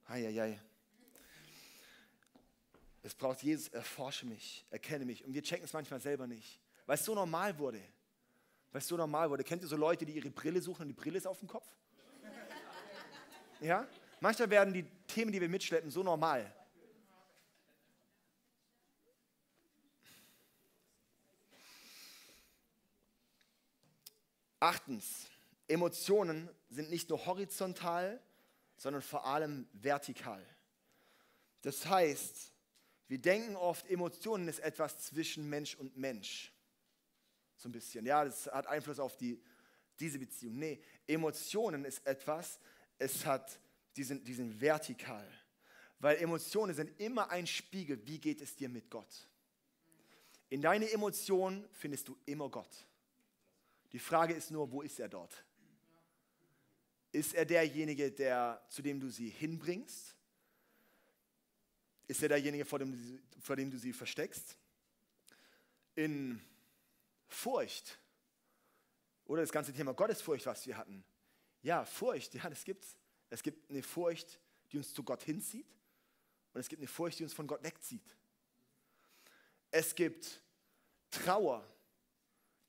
Eieiei. 0.08 0.60
Es 3.02 3.16
braucht 3.16 3.42
Jesus, 3.42 3.70
erforsche 3.70 4.26
mich, 4.26 4.66
erkenne 4.70 5.06
mich. 5.06 5.24
Und 5.24 5.34
wir 5.34 5.42
checken 5.42 5.66
es 5.66 5.74
manchmal 5.74 6.00
selber 6.00 6.28
nicht, 6.28 6.60
weil 6.86 6.96
es 6.96 7.06
so 7.06 7.16
normal 7.16 7.58
wurde. 7.58 7.82
Weil 8.72 8.82
es 8.82 8.88
so 8.88 8.98
normal 8.98 9.30
wurde. 9.30 9.44
Kennt 9.44 9.62
ihr 9.64 9.68
so 9.68 9.78
Leute, 9.78 10.06
die 10.06 10.14
ihre 10.14 10.30
Brille 10.30 10.62
suchen 10.62 10.84
und 10.84 10.88
die 10.90 10.94
Brille 10.94 11.18
ist 11.18 11.26
auf 11.26 11.40
dem 11.40 11.48
Kopf? 11.48 11.68
Ja? 13.62 13.88
Manchmal 14.20 14.50
werden 14.50 14.74
die 14.74 14.86
Themen, 15.08 15.32
die 15.32 15.42
wir 15.42 15.50
mitschleppen, 15.50 15.90
so 15.90 16.04
normal. 16.04 16.54
Achtens, 24.60 25.30
Emotionen 25.68 26.50
sind 26.70 26.90
nicht 26.90 27.10
nur 27.10 27.26
horizontal, 27.26 28.22
sondern 28.76 29.02
vor 29.02 29.26
allem 29.26 29.68
vertikal. 29.72 30.46
Das 31.62 31.86
heißt, 31.86 32.49
wir 33.10 33.18
denken 33.18 33.56
oft, 33.56 33.90
Emotionen 33.90 34.48
ist 34.48 34.60
etwas 34.60 35.00
zwischen 35.00 35.50
Mensch 35.50 35.76
und 35.76 35.98
Mensch. 35.98 36.54
So 37.58 37.68
ein 37.68 37.72
bisschen. 37.72 38.06
Ja, 38.06 38.24
das 38.24 38.46
hat 38.46 38.68
Einfluss 38.68 39.00
auf 39.00 39.18
die, 39.18 39.42
diese 40.00 40.20
Beziehung. 40.20 40.60
Nee, 40.60 40.80
Emotionen 41.08 41.86
ist 41.86 42.06
etwas, 42.06 42.60
es 43.00 43.26
hat 43.26 43.60
diesen, 43.98 44.24
diesen 44.24 44.62
vertikal. 44.62 45.28
Weil 45.98 46.18
Emotionen 46.18 46.76
sind 46.76 47.00
immer 47.02 47.32
ein 47.32 47.48
Spiegel, 47.48 48.00
wie 48.06 48.20
geht 48.20 48.42
es 48.42 48.56
dir 48.56 48.70
mit 48.70 48.92
Gott. 48.92 49.28
In 50.50 50.62
deine 50.62 50.90
Emotionen 50.92 51.68
findest 51.72 52.08
du 52.08 52.16
immer 52.28 52.48
Gott. 52.48 52.88
Die 53.92 54.00
Frage 54.00 54.36
ist 54.36 54.52
nur, 54.52 54.72
wo 54.72 54.84
ist 54.84 55.00
er 55.00 55.10
dort? 55.10 55.44
Ist 57.12 57.34
er 57.34 57.46
derjenige, 57.46 58.12
der, 58.12 58.64
zu 58.70 58.84
dem 58.84 59.00
du 59.00 59.10
sie 59.10 59.30
hinbringst? 59.30 60.16
Ist 62.10 62.24
er 62.24 62.30
derjenige, 62.30 62.66
vor 62.66 62.80
dem, 62.80 63.22
vor 63.40 63.56
dem 63.56 63.70
du 63.70 63.78
sie 63.78 63.94
versteckst? 63.94 64.58
In 65.94 66.42
Furcht 67.28 68.00
oder 69.26 69.44
das 69.44 69.52
ganze 69.52 69.72
Thema 69.72 69.94
Gottesfurcht, 69.94 70.48
was 70.48 70.66
wir 70.66 70.76
hatten. 70.76 71.04
Ja, 71.62 71.86
Furcht, 71.86 72.34
ja, 72.34 72.50
das 72.50 72.64
gibt's. 72.64 72.98
Es 73.30 73.44
gibt 73.44 73.70
eine 73.70 73.84
Furcht, 73.84 74.40
die 74.72 74.80
uns 74.80 74.92
zu 74.92 75.04
Gott 75.04 75.22
hinzieht 75.22 75.68
und 76.52 76.62
es 76.62 76.68
gibt 76.68 76.80
eine 76.80 76.88
Furcht, 76.88 77.20
die 77.20 77.24
uns 77.24 77.34
von 77.34 77.46
Gott 77.46 77.62
wegzieht. 77.62 78.16
Es 79.70 79.94
gibt 79.94 80.42
Trauer, 81.12 81.64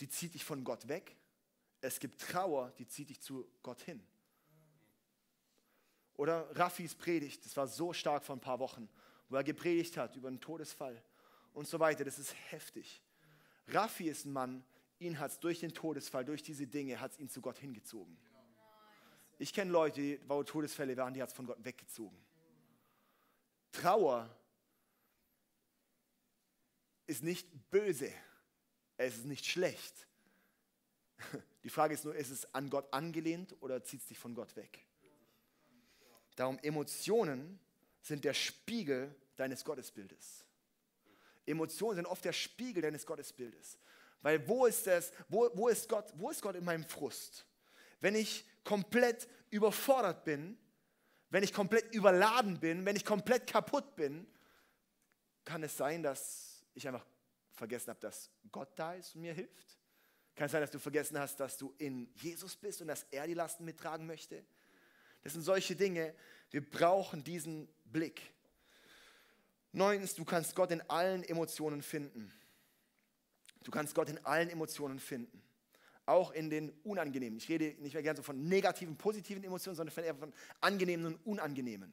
die 0.01 0.09
zieht 0.11 0.35
dich 0.35 0.45
von 0.45 0.65
Gott 0.65 0.87
weg. 0.87 1.17
Es 1.81 1.99
gibt 1.99 2.21
Trauer, 2.21 2.73
die 2.73 2.87
zieht 2.87 3.09
dich 3.09 3.23
zu 3.23 3.51
Gott 3.63 3.81
hin. 3.81 4.07
Oder 6.13 6.55
Raffis 6.55 6.95
Predigt, 6.95 7.43
das 7.47 7.57
war 7.57 7.67
so 7.67 7.95
stark 7.95 8.23
vor 8.23 8.37
ein 8.37 8.41
paar 8.41 8.59
Wochen, 8.59 8.87
wo 9.31 9.37
er 9.37 9.45
gepredigt 9.45 9.97
hat 9.97 10.17
über 10.17 10.29
einen 10.29 10.41
Todesfall 10.41 11.03
und 11.55 11.67
so 11.67 11.81
weiter. 11.81 12.05
Das 12.05 12.19
ist 12.19 12.35
heftig. 12.51 13.03
Raffi 13.69 14.09
ist 14.09 14.27
ein 14.27 14.33
Mann, 14.33 14.65
ihn 14.99 15.19
hat 15.19 15.31
es 15.31 15.41
durch 15.41 15.61
den 15.61 15.73
Todesfall, 15.73 16.25
durch 16.25 16.43
diese 16.43 16.67
Dinge, 16.67 17.01
hat 17.01 17.13
es 17.13 17.19
ihn 17.19 17.29
zu 17.29 17.41
Gott 17.41 17.59
hingezogen. 17.59 18.19
Ich 19.39 19.55
kenne 19.55 19.71
Leute, 19.71 20.21
wo 20.27 20.43
Todesfälle 20.43 20.97
waren, 20.97 21.15
die 21.15 21.23
hat 21.23 21.31
es 21.31 21.35
von 21.35 21.47
Gott 21.47 21.65
weggezogen. 21.65 22.19
Trauer 23.73 24.29
ist 27.07 27.23
nicht 27.23 27.71
böse, 27.71 28.13
es 28.97 29.17
ist 29.17 29.25
nicht 29.25 29.47
schlecht. 29.47 30.07
Die 31.65 31.71
Frage 31.71 31.95
ist 31.95 32.05
nur, 32.05 32.15
ist 32.15 32.31
es 32.31 32.55
an 32.55 32.71
Gott 32.71 32.93
angelehnt 32.93 33.55
oder 33.61 33.83
zieht 33.83 34.01
es 34.01 34.07
dich 34.07 34.19
von 34.19 34.35
Gott 34.35 34.57
weg? 34.57 34.87
Darum, 36.37 36.59
Emotionen 36.61 37.61
sind 38.01 38.25
der 38.25 38.35
Spiegel 38.35 39.15
deines 39.37 39.65
Gottesbildes. 39.65 40.45
Emotionen 41.47 41.97
sind 41.97 42.07
oft 42.07 42.25
der 42.25 42.33
Spiegel 42.33 42.83
deines 42.83 43.05
Gottesbildes. 43.07 43.79
Weil 44.23 44.47
wo 44.47 44.67
ist 44.67 44.87
das, 44.87 45.13
wo, 45.29 45.49
wo, 45.55 45.69
ist 45.69 45.89
Gott, 45.89 46.13
wo 46.17 46.31
ist 46.31 46.43
Gott 46.43 46.55
in 46.57 46.65
meinem 46.65 46.85
Frust? 46.85 47.47
Wenn 48.01 48.15
ich 48.15 48.45
komplett 48.65 49.29
überfordert 49.51 50.25
bin, 50.25 50.59
wenn 51.31 51.43
ich 51.43 51.53
komplett 51.53 51.95
überladen 51.95 52.59
bin, 52.59 52.85
wenn 52.85 52.97
ich 52.97 53.05
komplett 53.05 53.47
kaputt 53.47 53.97
bin, 53.97 54.27
kann 55.45 55.63
es 55.63 55.77
sein, 55.77 56.03
dass 56.03 56.65
ich 56.75 56.87
einfach 56.87 57.07
vergessen 57.53 57.91
habe, 57.91 58.01
dass 58.01 58.31
Gott 58.51 58.71
da 58.77 58.95
ist 58.95 59.15
und 59.15 59.23
mir 59.23 59.33
hilft. 59.33 59.79
Kann 60.35 60.47
es 60.47 60.53
sein, 60.53 60.61
dass 60.61 60.71
du 60.71 60.79
vergessen 60.79 61.19
hast, 61.19 61.39
dass 61.41 61.57
du 61.57 61.75
in 61.79 62.11
Jesus 62.17 62.57
bist 62.57 62.81
und 62.81 62.89
dass 62.89 63.07
er 63.11 63.27
die 63.27 63.35
Lasten 63.35 63.65
mittragen 63.65 64.07
möchte? 64.07 64.45
Das 65.23 65.35
sind 65.35 65.43
solche 65.43 65.77
Dinge. 65.77 66.15
Wir 66.51 66.69
brauchen 66.69 67.23
diesen 67.23 67.69
Blick. 67.93 68.21
Neuntens, 69.73 70.15
du 70.15 70.25
kannst 70.25 70.55
Gott 70.55 70.71
in 70.71 70.81
allen 70.89 71.23
Emotionen 71.25 71.83
finden. 71.83 72.33
Du 73.63 73.71
kannst 73.71 73.95
Gott 73.95 74.09
in 74.09 74.25
allen 74.25 74.49
Emotionen 74.51 74.99
finden. 74.99 75.43
Auch 76.07 76.33
in 76.33 76.51
den 76.51 76.71
unangenehmen. 76.83 77.39
Ich 77.39 77.49
rede 77.49 77.81
nicht 77.83 77.95
mehr 77.95 78.03
gerne 78.03 78.17
so 78.17 78.23
von 78.23 78.49
negativen, 78.49 78.97
positiven 78.97 79.45
Emotionen, 79.45 79.77
sondern 79.77 80.05
eher 80.05 80.15
von 80.15 80.33
angenehmen 80.61 81.07
und 81.07 81.27
unangenehmen. 81.27 81.93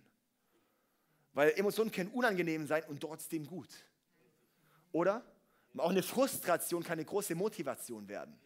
Weil 1.34 1.52
Emotionen 1.52 1.92
können 1.92 2.10
unangenehm 2.12 2.66
sein 2.66 2.84
und 2.86 3.00
trotzdem 3.00 3.46
gut. 3.46 3.70
Oder? 4.92 5.24
Auch 5.78 5.92
eine 5.92 6.02
Frustration 6.02 6.84
kann 6.84 6.94
eine 6.94 7.06
große 7.06 7.36
Motivation 7.36 8.08
werden. 8.08 8.40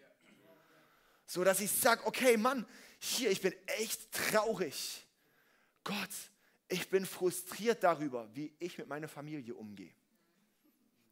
So 1.25 1.45
dass 1.45 1.61
ich 1.61 1.71
sage, 1.71 2.05
okay, 2.05 2.35
Mann, 2.35 2.65
hier, 2.99 3.31
ich 3.31 3.39
bin 3.39 3.53
echt 3.65 4.11
traurig. 4.11 5.07
Gott, 5.85 6.09
ich 6.71 6.87
bin 6.87 7.05
frustriert 7.05 7.83
darüber, 7.83 8.29
wie 8.33 8.53
ich 8.57 8.77
mit 8.77 8.87
meiner 8.87 9.09
Familie 9.09 9.53
umgehe. 9.53 9.93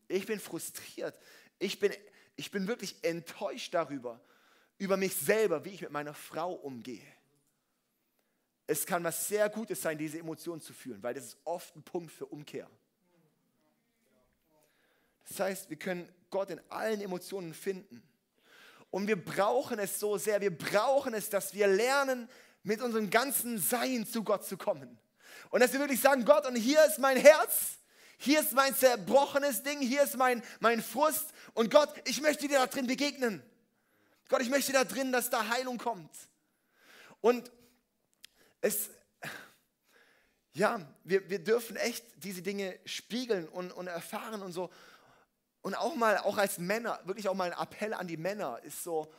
Ich 0.07 0.25
bin 0.25 0.39
frustriert. 0.39 1.19
Ich 1.59 1.79
bin, 1.79 1.93
ich 2.37 2.49
bin 2.49 2.65
wirklich 2.65 3.03
enttäuscht 3.03 3.73
darüber, 3.73 4.21
über 4.77 4.95
mich 4.95 5.13
selber, 5.13 5.65
wie 5.65 5.71
ich 5.71 5.81
mit 5.81 5.91
meiner 5.91 6.13
Frau 6.13 6.53
umgehe. 6.53 7.05
Es 8.67 8.85
kann 8.85 9.03
was 9.03 9.27
sehr 9.27 9.49
Gutes 9.49 9.81
sein, 9.81 9.97
diese 9.97 10.19
Emotionen 10.19 10.61
zu 10.61 10.71
fühlen, 10.71 11.03
weil 11.03 11.13
das 11.13 11.25
ist 11.25 11.37
oft 11.43 11.75
ein 11.75 11.83
Punkt 11.83 12.13
für 12.13 12.27
Umkehr. 12.27 12.69
Das 15.27 15.41
heißt, 15.41 15.69
wir 15.69 15.77
können 15.77 16.09
Gott 16.29 16.51
in 16.51 16.61
allen 16.69 17.01
Emotionen 17.01 17.53
finden. 17.53 18.01
Und 18.91 19.07
wir 19.07 19.21
brauchen 19.21 19.77
es 19.77 19.99
so 19.99 20.17
sehr, 20.17 20.39
wir 20.39 20.57
brauchen 20.57 21.13
es, 21.13 21.29
dass 21.29 21.53
wir 21.53 21.67
lernen, 21.67 22.29
mit 22.63 22.81
unserem 22.81 23.09
ganzen 23.09 23.57
Sein 23.57 24.07
zu 24.07 24.23
Gott 24.23 24.45
zu 24.45 24.55
kommen. 24.55 24.97
Und 25.49 25.61
dass 25.61 25.73
wir 25.73 25.79
wirklich 25.79 26.01
sagen, 26.01 26.25
Gott, 26.25 26.45
und 26.45 26.55
hier 26.55 26.83
ist 26.85 26.99
mein 26.99 27.17
Herz, 27.17 27.77
hier 28.17 28.41
ist 28.41 28.53
mein 28.53 28.75
zerbrochenes 28.75 29.63
Ding, 29.63 29.79
hier 29.79 30.03
ist 30.03 30.17
mein, 30.17 30.43
mein 30.59 30.83
Frust. 30.83 31.33
Und 31.53 31.71
Gott, 31.71 31.89
ich 32.05 32.21
möchte 32.21 32.47
dir 32.47 32.59
da 32.59 32.67
drin 32.67 32.87
begegnen. 32.87 33.41
Gott, 34.27 34.41
ich 34.41 34.49
möchte 34.49 34.73
da 34.73 34.83
drin, 34.83 35.11
dass 35.11 35.29
da 35.29 35.47
Heilung 35.47 35.77
kommt. 35.77 36.11
Und 37.21 37.51
es, 38.61 38.89
ja, 40.53 40.81
wir, 41.03 41.29
wir 41.29 41.43
dürfen 41.43 41.77
echt 41.77 42.05
diese 42.23 42.41
Dinge 42.41 42.77
spiegeln 42.85 43.47
und, 43.47 43.71
und 43.71 43.87
erfahren 43.87 44.41
und 44.41 44.51
so. 44.51 44.69
Und 45.61 45.75
auch 45.75 45.95
mal, 45.95 46.17
auch 46.17 46.37
als 46.37 46.57
Männer, 46.57 46.99
wirklich 47.05 47.27
auch 47.29 47.33
mal 47.33 47.51
ein 47.51 47.59
Appell 47.59 47.93
an 47.93 48.07
die 48.07 48.17
Männer 48.17 48.59
ist 48.63 48.83
so, 48.83 49.11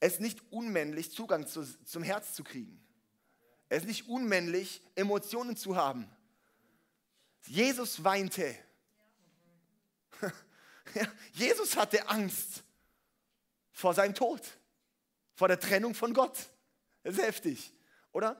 es 0.00 0.18
nicht 0.18 0.40
unmännlich, 0.50 1.12
Zugang 1.12 1.46
zu, 1.46 1.64
zum 1.84 2.02
Herz 2.02 2.34
zu 2.34 2.42
kriegen. 2.44 2.82
Es 3.72 3.84
ist 3.84 3.88
nicht 3.88 4.06
unmännlich, 4.06 4.82
Emotionen 4.96 5.56
zu 5.56 5.76
haben. 5.76 6.06
Jesus 7.46 8.04
weinte. 8.04 8.54
Jesus 11.32 11.74
hatte 11.74 12.06
Angst 12.06 12.64
vor 13.70 13.94
seinem 13.94 14.14
Tod, 14.14 14.42
vor 15.32 15.48
der 15.48 15.58
Trennung 15.58 15.94
von 15.94 16.12
Gott. 16.12 16.50
Das 17.02 17.14
ist 17.14 17.22
heftig, 17.22 17.72
oder? 18.12 18.38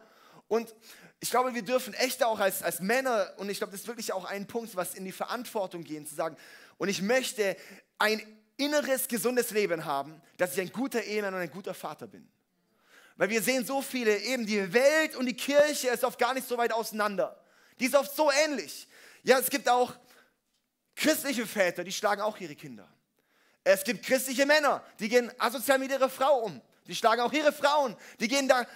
Und 0.48 0.74
ich 1.18 1.30
glaube, 1.30 1.54
wir 1.54 1.62
dürfen 1.62 1.94
echt 1.94 2.22
auch 2.22 2.38
als, 2.38 2.62
als 2.62 2.80
Männer, 2.80 3.32
und 3.38 3.48
ich 3.48 3.56
glaube, 3.56 3.70
das 3.70 3.80
ist 3.80 3.86
wirklich 3.86 4.12
auch 4.12 4.26
ein 4.26 4.46
Punkt, 4.46 4.76
was 4.76 4.94
in 4.94 5.06
die 5.06 5.12
Verantwortung 5.12 5.82
gehen, 5.82 6.04
zu 6.04 6.14
sagen, 6.14 6.36
und 6.76 6.90
ich 6.90 7.00
möchte 7.00 7.56
ein 7.98 8.20
inneres, 8.58 9.08
gesundes 9.08 9.50
Leben 9.50 9.86
haben, 9.86 10.20
dass 10.36 10.52
ich 10.52 10.60
ein 10.60 10.72
guter 10.72 11.02
Ehemann 11.02 11.32
und 11.32 11.40
ein 11.40 11.50
guter 11.50 11.72
Vater 11.72 12.06
bin. 12.06 12.30
Weil 13.16 13.29
wir 13.29 13.42
sehen 13.42 13.64
so 13.64 13.83
viele, 13.83 14.16
eben 14.18 14.46
die 14.46 14.72
Welt 14.72 15.16
und 15.16 15.27
die 15.27 15.37
Kirche 15.37 15.88
ist 15.88 16.05
oft 16.05 16.18
gar 16.18 16.35
nicht 16.35 16.48
so 16.48 16.57
weit 16.57 16.72
auseinander. 16.72 17.38
Die 17.79 17.87
ist 17.87 17.94
oft 17.94 18.14
so 18.14 18.31
ähnlich. 18.31 18.88
Ja, 19.22 19.38
es 19.38 19.51
gibt 19.51 19.68
auch 19.68 19.94
christliche 20.96 21.46
Väter, 21.46 21.85
die 21.85 21.92
schlagen 21.92 22.22
auch 22.22 22.38
ihre 22.38 22.55
Kinder. 22.55 22.88
Es 23.64 23.85
gibt 23.85 24.05
christliche 24.05 24.46
Männer, 24.46 24.85
die 24.98 25.09
gehen 25.09 25.31
asozial 25.38 25.79
mit 25.79 25.90
ihrer 25.90 26.11
Frau 26.11 26.40
um. 26.40 26.61
Die 26.87 26.96
schlagen 26.96 27.20
auch 27.20 27.33
ihre 27.33 27.53
Frauen. 27.53 27.96
Die 28.18 28.27
gehen 28.27 28.48
da 28.48 28.66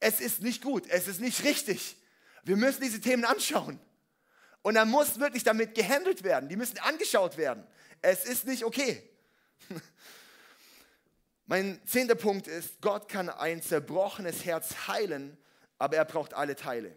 es 0.00 0.20
ist 0.20 0.42
nicht 0.42 0.62
gut, 0.62 0.84
es 0.88 1.08
ist 1.08 1.20
nicht 1.20 1.42
richtig. 1.44 1.96
Wir 2.44 2.56
müssen 2.56 2.80
diese 2.80 3.00
Themen 3.00 3.24
anschauen. 3.24 3.80
Und 4.62 4.74
da 4.74 4.84
muss 4.84 5.18
wirklich 5.18 5.44
damit 5.44 5.74
gehandelt 5.74 6.22
werden. 6.22 6.48
Die 6.48 6.56
müssen 6.56 6.78
angeschaut 6.78 7.36
werden. 7.36 7.66
Es 8.00 8.24
ist 8.24 8.46
nicht 8.46 8.64
okay. 8.64 9.02
Mein 11.48 11.80
zehnter 11.86 12.14
Punkt 12.14 12.46
ist, 12.46 12.78
Gott 12.82 13.08
kann 13.08 13.30
ein 13.30 13.62
zerbrochenes 13.62 14.44
Herz 14.44 14.86
heilen, 14.86 15.38
aber 15.78 15.96
er 15.96 16.04
braucht 16.04 16.34
alle 16.34 16.54
Teile. 16.54 16.94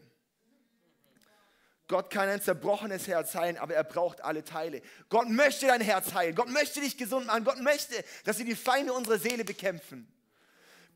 Gott 1.87 2.09
kann 2.09 2.27
ein 2.27 2.41
zerbrochenes 2.41 3.07
Herz 3.07 3.33
heilen, 3.33 3.57
aber 3.57 3.75
er 3.75 3.85
braucht 3.85 4.21
alle 4.21 4.43
Teile. 4.43 4.81
Gott 5.07 5.29
möchte 5.29 5.67
dein 5.67 5.79
Herz 5.79 6.13
heilen. 6.13 6.35
Gott 6.35 6.49
möchte 6.49 6.81
dich 6.81 6.97
gesund 6.97 7.27
machen. 7.27 7.45
Gott 7.45 7.61
möchte, 7.61 8.03
dass 8.25 8.39
wir 8.39 8.45
die 8.45 8.55
Feinde 8.55 8.91
unserer 8.91 9.19
Seele 9.19 9.45
bekämpfen. 9.45 10.05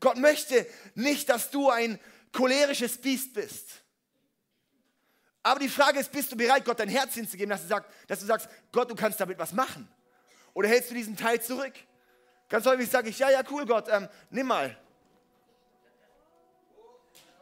Gott 0.00 0.18
möchte 0.18 0.66
nicht, 0.94 1.30
dass 1.30 1.50
du 1.50 1.70
ein 1.70 1.98
cholerisches 2.32 2.98
Biest 2.98 3.32
bist. 3.32 3.82
Aber 5.42 5.60
die 5.60 5.70
Frage 5.70 5.98
ist, 5.98 6.12
bist 6.12 6.30
du 6.30 6.36
bereit, 6.36 6.66
Gott 6.66 6.78
dein 6.78 6.90
Herz 6.90 7.14
hinzugeben, 7.14 7.48
dass 7.50 7.62
du, 7.62 7.68
sagst, 7.68 7.90
dass 8.06 8.20
du 8.20 8.26
sagst, 8.26 8.50
Gott, 8.70 8.90
du 8.90 8.94
kannst 8.94 9.18
damit 9.18 9.38
was 9.38 9.54
machen? 9.54 9.88
Oder 10.52 10.68
hältst 10.68 10.90
du 10.90 10.94
diesen 10.94 11.16
Teil 11.16 11.40
zurück? 11.40 11.72
Ganz 12.48 12.66
häufig 12.66 12.88
sage 12.88 13.08
ich, 13.08 13.18
ja, 13.18 13.30
ja, 13.30 13.42
cool, 13.50 13.66
Gott, 13.66 13.88
ähm, 13.90 14.08
nimm 14.30 14.46
mal. 14.46 14.76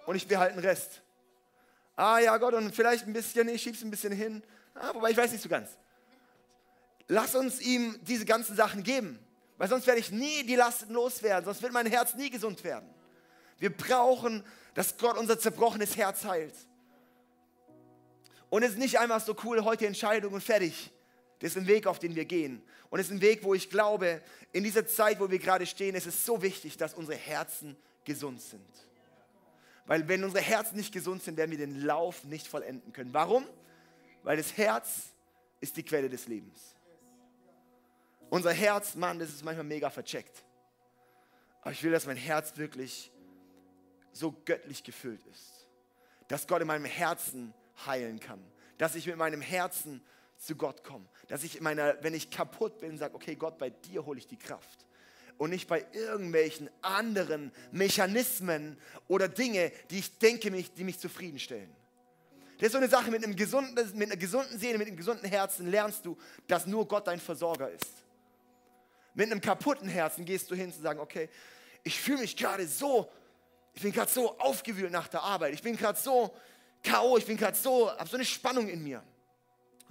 Und 0.06 0.16
ich 0.16 0.26
behalte 0.26 0.54
den 0.54 0.64
Rest. 0.64 1.02
Ah 1.96 2.18
ja, 2.18 2.36
Gott, 2.38 2.54
und 2.54 2.74
vielleicht 2.74 3.06
ein 3.06 3.12
bisschen, 3.12 3.48
ich 3.48 3.62
schieb's 3.62 3.82
ein 3.82 3.90
bisschen 3.90 4.12
hin. 4.12 4.42
Ah, 4.74 4.92
wobei 4.94 5.10
ich 5.10 5.16
weiß 5.16 5.30
nicht 5.32 5.42
so 5.42 5.48
ganz. 5.48 5.70
Lass 7.06 7.34
uns 7.34 7.60
ihm 7.60 7.98
diese 8.02 8.24
ganzen 8.24 8.56
Sachen 8.56 8.82
geben. 8.82 9.18
Weil 9.56 9.68
sonst 9.68 9.86
werde 9.86 10.00
ich 10.00 10.10
nie 10.10 10.44
die 10.44 10.56
Lasten 10.56 10.92
loswerden, 10.92 11.44
sonst 11.44 11.62
wird 11.62 11.72
mein 11.72 11.86
Herz 11.86 12.14
nie 12.14 12.30
gesund 12.30 12.64
werden. 12.64 12.88
Wir 13.58 13.74
brauchen, 13.74 14.44
dass 14.74 14.96
Gott 14.98 15.16
unser 15.16 15.38
zerbrochenes 15.38 15.96
Herz 15.96 16.24
heilt. 16.24 16.54
Und 18.50 18.62
es 18.62 18.72
ist 18.72 18.78
nicht 18.78 18.98
einfach 18.98 19.20
so 19.20 19.36
cool, 19.44 19.64
heute 19.64 19.86
Entscheidung 19.86 20.34
und 20.34 20.42
fertig. 20.42 20.92
Das 21.44 21.50
ist 21.50 21.58
ein 21.58 21.66
Weg, 21.66 21.86
auf 21.86 21.98
den 21.98 22.16
wir 22.16 22.24
gehen. 22.24 22.62
Und 22.88 23.00
es 23.00 23.08
ist 23.08 23.12
ein 23.12 23.20
Weg, 23.20 23.44
wo 23.44 23.52
ich 23.52 23.68
glaube, 23.68 24.22
in 24.52 24.64
dieser 24.64 24.86
Zeit, 24.86 25.20
wo 25.20 25.30
wir 25.30 25.38
gerade 25.38 25.66
stehen, 25.66 25.94
ist 25.94 26.06
es 26.06 26.24
so 26.24 26.40
wichtig, 26.40 26.78
dass 26.78 26.94
unsere 26.94 27.18
Herzen 27.18 27.76
gesund 28.02 28.40
sind. 28.40 28.66
Weil 29.84 30.08
wenn 30.08 30.24
unsere 30.24 30.42
Herzen 30.42 30.76
nicht 30.76 30.90
gesund 30.90 31.22
sind, 31.22 31.36
werden 31.36 31.50
wir 31.50 31.58
den 31.58 31.82
Lauf 31.82 32.24
nicht 32.24 32.46
vollenden 32.46 32.94
können. 32.94 33.12
Warum? 33.12 33.46
Weil 34.22 34.38
das 34.38 34.56
Herz 34.56 35.10
ist 35.60 35.76
die 35.76 35.82
Quelle 35.82 36.08
des 36.08 36.28
Lebens. 36.28 36.74
Unser 38.30 38.54
Herz, 38.54 38.94
Mann, 38.94 39.18
das 39.18 39.28
ist 39.28 39.44
manchmal 39.44 39.66
mega 39.66 39.90
vercheckt. 39.90 40.42
Aber 41.60 41.72
ich 41.72 41.82
will, 41.82 41.92
dass 41.92 42.06
mein 42.06 42.16
Herz 42.16 42.56
wirklich 42.56 43.12
so 44.12 44.34
göttlich 44.46 44.82
gefüllt 44.82 45.26
ist. 45.26 45.66
Dass 46.26 46.46
Gott 46.46 46.62
in 46.62 46.68
meinem 46.68 46.86
Herzen 46.86 47.52
heilen 47.84 48.18
kann. 48.18 48.42
Dass 48.78 48.94
ich 48.94 49.06
mit 49.06 49.18
meinem 49.18 49.42
Herzen 49.42 50.00
zu 50.36 50.56
Gott 50.56 50.84
komme. 50.84 51.06
Dass 51.28 51.44
ich 51.44 51.58
in 51.58 51.64
meiner, 51.64 51.96
wenn 52.02 52.14
ich 52.14 52.30
kaputt 52.30 52.78
bin, 52.78 52.98
sage, 52.98 53.14
okay, 53.14 53.34
Gott, 53.34 53.58
bei 53.58 53.70
dir 53.70 54.04
hole 54.04 54.18
ich 54.18 54.26
die 54.26 54.36
Kraft. 54.36 54.86
Und 55.36 55.50
nicht 55.50 55.66
bei 55.66 55.84
irgendwelchen 55.92 56.70
anderen 56.80 57.50
Mechanismen 57.72 58.78
oder 59.08 59.28
Dinge, 59.28 59.72
die 59.90 59.98
ich 59.98 60.18
denke, 60.18 60.50
die 60.50 60.84
mich 60.84 60.98
zufriedenstellen. 60.98 61.74
Das 62.58 62.66
ist 62.66 62.72
so 62.72 62.78
eine 62.78 62.88
Sache, 62.88 63.10
mit, 63.10 63.24
einem 63.24 63.34
gesunden, 63.34 63.74
mit 63.98 64.08
einer 64.08 64.16
gesunden 64.16 64.58
Seele, 64.58 64.78
mit 64.78 64.86
einem 64.86 64.96
gesunden 64.96 65.28
Herzen 65.28 65.66
lernst 65.66 66.06
du, 66.06 66.16
dass 66.46 66.66
nur 66.66 66.86
Gott 66.86 67.06
dein 67.08 67.18
Versorger 67.18 67.68
ist. 67.70 68.04
Mit 69.14 69.30
einem 69.30 69.40
kaputten 69.40 69.88
Herzen 69.88 70.24
gehst 70.24 70.50
du 70.50 70.54
hin 70.54 70.72
zu 70.72 70.80
sagen, 70.80 71.00
okay, 71.00 71.28
ich 71.82 72.00
fühle 72.00 72.18
mich 72.18 72.36
gerade 72.36 72.66
so, 72.66 73.10
ich 73.74 73.82
bin 73.82 73.92
gerade 73.92 74.10
so 74.10 74.38
aufgewühlt 74.38 74.92
nach 74.92 75.08
der 75.08 75.22
Arbeit, 75.22 75.54
ich 75.54 75.62
bin 75.62 75.76
gerade 75.76 75.98
so 75.98 76.32
K.O., 76.82 77.16
ich 77.16 77.26
bin 77.26 77.36
gerade 77.36 77.56
so, 77.56 77.90
habe 77.90 78.08
so 78.08 78.16
eine 78.16 78.24
Spannung 78.24 78.68
in 78.68 78.82
mir. 78.82 79.02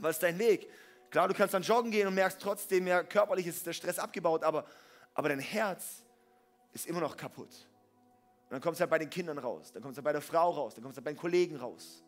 Was 0.04 0.18
ist 0.18 0.24
dein 0.24 0.38
Weg? 0.38 0.70
Klar, 1.10 1.28
du 1.28 1.34
kannst 1.34 1.54
dann 1.54 1.64
joggen 1.64 1.92
gehen 1.92 2.08
und 2.08 2.16
merkst 2.16 2.42
trotzdem, 2.42 2.88
ja, 2.88 3.04
körperlich 3.04 3.48
ist 3.48 3.66
der 3.66 3.74
Stress 3.74 4.00
abgebaut, 4.00 4.44
aber, 4.44 4.66
aber 5.14 5.30
dein 5.30 5.40
Herz 5.40 6.04
ist 6.72 6.88
immer 6.88 7.02
noch 7.02 7.16
kaputt. 7.16 7.50
Und 8.46 8.52
dann 8.52 8.62
kommt 8.62 8.76
es 8.76 8.80
halt 8.80 8.90
bei 8.90 9.00
den 9.00 9.10
Kindern 9.10 9.38
raus, 9.38 9.72
dann 9.72 9.82
kommt 9.82 9.94
es 9.94 9.98
halt 9.98 10.06
bei 10.06 10.12
der 10.12 10.22
Frau 10.22 10.50
raus, 10.52 10.74
dann 10.74 10.84
kommt 10.84 10.94
es 10.94 10.98
halt 10.98 11.06
bei 11.06 11.12
den 11.12 11.20
Kollegen 11.20 11.56
raus. 11.56 12.04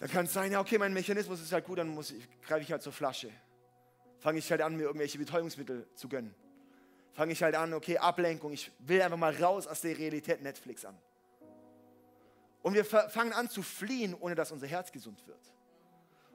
Dann 0.00 0.08
kann 0.10 0.26
es 0.26 0.32
sein, 0.32 0.52
ja, 0.52 0.60
okay, 0.60 0.78
mein 0.78 0.92
Mechanismus 0.92 1.40
ist 1.40 1.52
halt 1.52 1.64
gut, 1.64 1.78
dann 1.78 1.98
ich, 1.98 2.28
greife 2.46 2.62
ich 2.62 2.70
halt 2.70 2.82
zur 2.82 2.92
Flasche 2.92 3.30
fange 4.18 4.38
ich 4.38 4.50
halt 4.50 4.62
an, 4.62 4.76
mir 4.76 4.84
irgendwelche 4.84 5.18
Betäubungsmittel 5.18 5.86
zu 5.94 6.08
gönnen. 6.08 6.34
Fange 7.12 7.32
ich 7.32 7.42
halt 7.42 7.54
an, 7.54 7.74
okay, 7.74 7.98
Ablenkung, 7.98 8.52
ich 8.52 8.70
will 8.78 9.02
einfach 9.02 9.16
mal 9.16 9.34
raus 9.34 9.66
aus 9.66 9.80
der 9.80 9.96
Realität 9.96 10.42
Netflix 10.42 10.84
an. 10.84 10.96
Und 12.62 12.74
wir 12.74 12.84
fangen 12.84 13.32
an 13.32 13.48
zu 13.48 13.62
fliehen, 13.62 14.14
ohne 14.14 14.34
dass 14.34 14.52
unser 14.52 14.66
Herz 14.66 14.92
gesund 14.92 15.26
wird. 15.26 15.40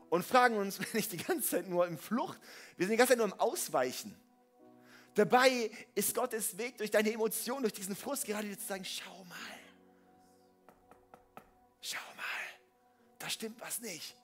Und 0.09 0.23
fragen 0.23 0.57
uns, 0.57 0.79
wenn 0.93 0.99
ich 0.99 1.09
die 1.09 1.17
ganze 1.17 1.49
Zeit 1.49 1.67
nur 1.67 1.87
im 1.87 1.97
Flucht, 1.97 2.39
wir 2.77 2.87
sind 2.87 2.93
die 2.93 2.97
ganze 2.97 3.11
Zeit 3.11 3.17
nur 3.17 3.27
im 3.27 3.39
Ausweichen. 3.39 4.15
Dabei 5.15 5.69
ist 5.93 6.15
Gottes 6.15 6.57
Weg 6.57 6.77
durch 6.77 6.89
deine 6.89 7.11
Emotionen, 7.11 7.61
durch 7.61 7.73
diesen 7.73 7.95
Frust 7.95 8.25
gerade 8.25 8.47
dir 8.47 8.57
zu 8.57 8.65
sagen, 8.65 8.83
schau 8.83 9.23
mal, 9.25 9.37
schau 11.81 11.99
mal, 12.15 12.23
da 13.19 13.29
stimmt 13.29 13.61
was 13.61 13.79
nicht. 13.79 14.15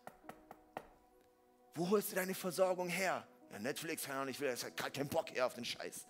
Wo 1.76 1.90
holst 1.90 2.12
du 2.12 2.16
deine 2.16 2.34
Versorgung 2.34 2.90
her? 2.90 3.26
Ja, 3.52 3.60
Netflix, 3.60 4.04
keine 4.04 4.20
Ahnung, 4.20 4.30
ich 4.32 4.40
will, 4.40 4.52
ich 4.52 4.64
habe 4.64 4.92
keinen 4.92 5.10
Bock 5.10 5.36
eher 5.36 5.46
auf 5.46 5.54
den 5.54 5.66
Scheiß. 5.66 6.06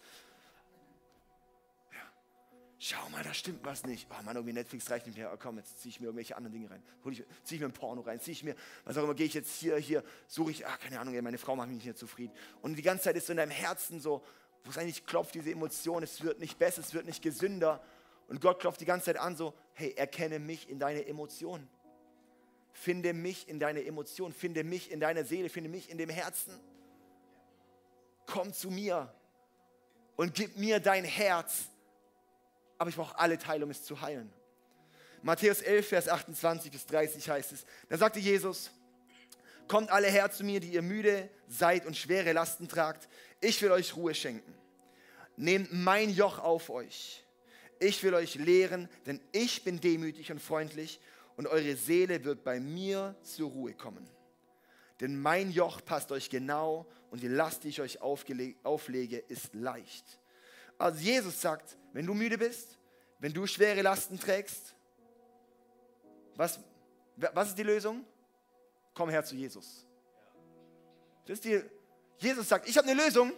Schau 2.82 3.10
mal, 3.10 3.22
da 3.24 3.34
stimmt 3.34 3.66
was 3.66 3.86
nicht. 3.86 4.08
Oh 4.10 4.24
Mann, 4.24 4.38
irgendwie 4.38 4.54
Netflix 4.54 4.90
reicht 4.90 5.06
nicht 5.06 5.18
mehr. 5.18 5.30
Oh, 5.34 5.38
komm, 5.38 5.58
jetzt 5.58 5.82
ziehe 5.82 5.90
ich 5.90 6.00
mir 6.00 6.06
irgendwelche 6.06 6.38
anderen 6.38 6.54
Dinge 6.54 6.72
rein. 6.72 6.82
Ziehe 7.04 7.26
ich 7.50 7.60
mir 7.60 7.66
ein 7.66 7.74
Porno 7.74 8.00
rein, 8.02 8.22
ziehe 8.22 8.32
ich 8.32 8.42
mir, 8.42 8.56
was 8.86 8.98
auch 8.98 9.04
immer, 9.04 9.16
gehe 9.16 9.26
ich 9.26 9.34
jetzt 9.34 9.54
hier, 9.60 9.76
hier, 9.76 10.02
suche 10.28 10.52
ich, 10.52 10.66
ach, 10.66 10.80
keine 10.80 10.98
Ahnung, 10.98 11.22
meine 11.22 11.38
Frau 11.38 11.58
macht 11.58 11.68
mich 11.68 11.76
nicht 11.76 11.86
mehr 11.86 11.96
zufrieden. 11.96 12.34
Und 12.62 12.78
die 12.78 12.82
ganze 12.82 13.04
Zeit 13.04 13.18
ist 13.18 13.28
so 13.28 13.34
in 13.34 13.38
deinem 13.38 13.52
Herzen 13.52 14.00
so, 14.00 14.24
wo 14.64 14.70
es 14.70 14.78
eigentlich 14.78 15.06
klopft, 15.06 15.36
diese 15.36 15.52
Emotion, 15.52 16.04
es 16.04 16.24
wird 16.24 16.40
nicht 16.40 16.58
besser, 16.58 16.80
es 16.80 16.94
wird 16.94 17.06
nicht 17.06 17.22
gesünder. 17.22 17.84
Und 18.30 18.40
Gott 18.40 18.62
klopft 18.62 18.80
die 18.80 18.86
ganze 18.86 19.08
Zeit 19.08 19.18
an, 19.18 19.36
so, 19.36 19.54
hey, 19.74 19.94
erkenne 19.98 20.40
mich 20.40 20.70
in 20.70 20.80
deine 20.80 21.06
Emotionen. 21.06 21.68
Finde 22.72 23.12
mich 23.12 23.50
in 23.50 23.60
deine 23.60 23.84
Emotionen, 23.84 24.34
finde 24.34 24.64
mich 24.64 24.90
in 24.90 25.02
deiner 25.02 25.26
Seele, 25.26 25.50
finde 25.50 25.70
mich 25.70 25.90
in 25.90 25.98
dem 25.98 26.10
Herzen. 26.10 26.58
komm 28.26 28.54
zu 28.54 28.70
mir 28.70 29.14
und 30.16 30.34
gib 30.34 30.56
mir 30.56 30.80
dein 30.80 31.04
Herz. 31.04 31.66
Aber 32.80 32.90
ich 32.90 32.96
brauche 32.96 33.20
alle 33.20 33.38
Teile, 33.38 33.66
um 33.66 33.72
es 33.72 33.84
zu 33.84 34.02
heilen. 34.02 34.34
Matthäus 35.22 35.62
11, 35.62 35.88
Vers 35.88 36.08
28 36.08 36.72
bis 36.72 36.86
30 36.88 37.30
heißt 37.30 37.52
es. 37.52 37.66
Da 37.90 37.98
sagte 37.98 38.20
Jesus, 38.20 38.72
kommt 39.68 39.92
alle 39.92 40.08
her 40.08 40.32
zu 40.32 40.44
mir, 40.44 40.60
die 40.60 40.74
ihr 40.74 40.82
müde 40.82 41.30
seid 41.48 41.86
und 41.86 41.96
schwere 41.96 42.32
Lasten 42.34 42.68
tragt. 42.68 43.08
Ich 43.42 43.62
will 43.62 43.72
euch 43.72 43.96
Ruhe 43.96 44.16
schenken. 44.16 44.54
Nehmt 45.36 45.72
mein 45.72 46.10
Joch 46.10 46.40
auf 46.40 46.70
euch. 46.70 47.24
Ich 47.80 48.02
will 48.04 48.14
euch 48.14 48.36
lehren, 48.36 48.90
denn 49.06 49.22
ich 49.32 49.64
bin 49.64 49.80
demütig 49.80 50.32
und 50.32 50.42
freundlich 50.42 51.00
und 51.38 51.48
eure 51.48 51.76
Seele 51.76 52.24
wird 52.26 52.44
bei 52.44 52.60
mir 52.60 53.16
zur 53.24 53.50
Ruhe 53.50 53.74
kommen. 53.74 54.10
Denn 55.00 55.22
mein 55.22 55.52
Joch 55.52 55.84
passt 55.84 56.12
euch 56.12 56.30
genau 56.30 56.86
und 57.10 57.24
die 57.24 57.30
Last, 57.30 57.64
die 57.64 57.70
ich 57.70 57.80
euch 57.80 58.02
auflege, 58.02 59.18
ist 59.18 59.54
leicht. 59.54 60.20
Also 60.80 61.00
Jesus 61.02 61.40
sagt, 61.40 61.78
wenn 61.92 62.06
du 62.06 62.14
müde 62.14 62.38
bist, 62.38 62.80
wenn 63.20 63.34
du 63.34 63.46
schwere 63.46 63.82
Lasten 63.82 64.18
trägst, 64.18 64.74
was, 66.36 66.60
was 67.18 67.50
ist 67.50 67.58
die 67.58 67.64
Lösung? 67.64 68.06
Komm 68.94 69.10
her 69.10 69.24
zu 69.24 69.36
Jesus. 69.36 69.86
Das 71.26 71.36
ist 71.36 71.44
die, 71.44 71.62
Jesus 72.18 72.48
sagt, 72.48 72.68
ich 72.68 72.78
habe 72.78 72.88
eine 72.90 73.04
Lösung. 73.04 73.34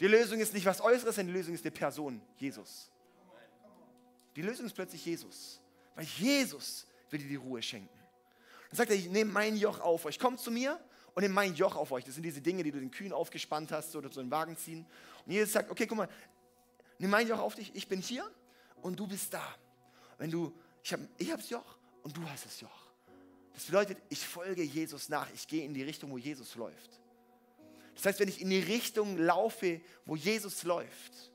Die 0.00 0.08
Lösung 0.08 0.40
ist 0.40 0.52
nicht 0.52 0.66
was 0.66 0.80
Äußeres, 0.80 1.14
sondern 1.14 1.32
die 1.32 1.38
Lösung 1.38 1.54
ist 1.54 1.64
die 1.64 1.70
Person, 1.70 2.20
Jesus. 2.36 2.90
Die 4.34 4.42
Lösung 4.42 4.66
ist 4.66 4.74
plötzlich 4.74 5.06
Jesus. 5.06 5.60
Weil 5.94 6.04
Jesus 6.04 6.86
will 7.10 7.20
dir 7.20 7.28
die 7.28 7.36
Ruhe 7.36 7.62
schenken. 7.62 7.96
Dann 8.70 8.76
sagt 8.76 8.90
er, 8.90 8.96
ich 8.96 9.08
nehme 9.08 9.30
mein 9.30 9.56
Joch 9.56 9.78
auf 9.78 10.04
euch. 10.04 10.18
Kommt 10.18 10.40
zu 10.40 10.50
mir 10.50 10.80
und 11.14 11.22
nehme 11.22 11.34
mein 11.34 11.54
Joch 11.54 11.76
auf 11.76 11.92
euch. 11.92 12.04
Das 12.04 12.14
sind 12.14 12.22
diese 12.22 12.40
Dinge, 12.40 12.62
die 12.62 12.70
du 12.70 12.80
den 12.80 12.90
Kühen 12.90 13.12
aufgespannt 13.12 13.70
hast 13.72 13.94
oder 13.96 14.10
zu 14.10 14.20
den 14.20 14.30
Wagen 14.30 14.56
ziehen. 14.56 14.86
Und 15.26 15.32
Jesus 15.32 15.52
sagt, 15.52 15.70
okay, 15.70 15.86
guck 15.86 15.98
mal, 15.98 16.08
nimm 16.98 17.10
mein 17.10 17.28
Joch 17.28 17.38
auf 17.38 17.54
dich. 17.54 17.74
Ich 17.74 17.88
bin 17.88 18.00
hier 18.00 18.28
und 18.82 18.98
du 18.98 19.06
bist 19.06 19.32
da. 19.34 19.44
Wenn 20.18 20.30
du, 20.30 20.52
ich 20.82 20.92
habe 20.92 21.06
ich 21.18 21.28
das 21.28 21.50
Joch 21.50 21.76
und 22.02 22.16
du 22.16 22.28
hast 22.28 22.46
das 22.46 22.60
Joch. 22.60 22.82
Das 23.54 23.64
bedeutet, 23.66 23.98
ich 24.08 24.26
folge 24.26 24.62
Jesus 24.62 25.08
nach. 25.08 25.28
Ich 25.34 25.46
gehe 25.46 25.64
in 25.64 25.74
die 25.74 25.82
Richtung, 25.82 26.10
wo 26.10 26.18
Jesus 26.18 26.54
läuft. 26.54 27.00
Das 27.94 28.06
heißt, 28.06 28.20
wenn 28.20 28.28
ich 28.28 28.40
in 28.40 28.48
die 28.48 28.60
Richtung 28.60 29.18
laufe, 29.18 29.80
wo 30.06 30.16
Jesus 30.16 30.62
läuft, 30.62 31.30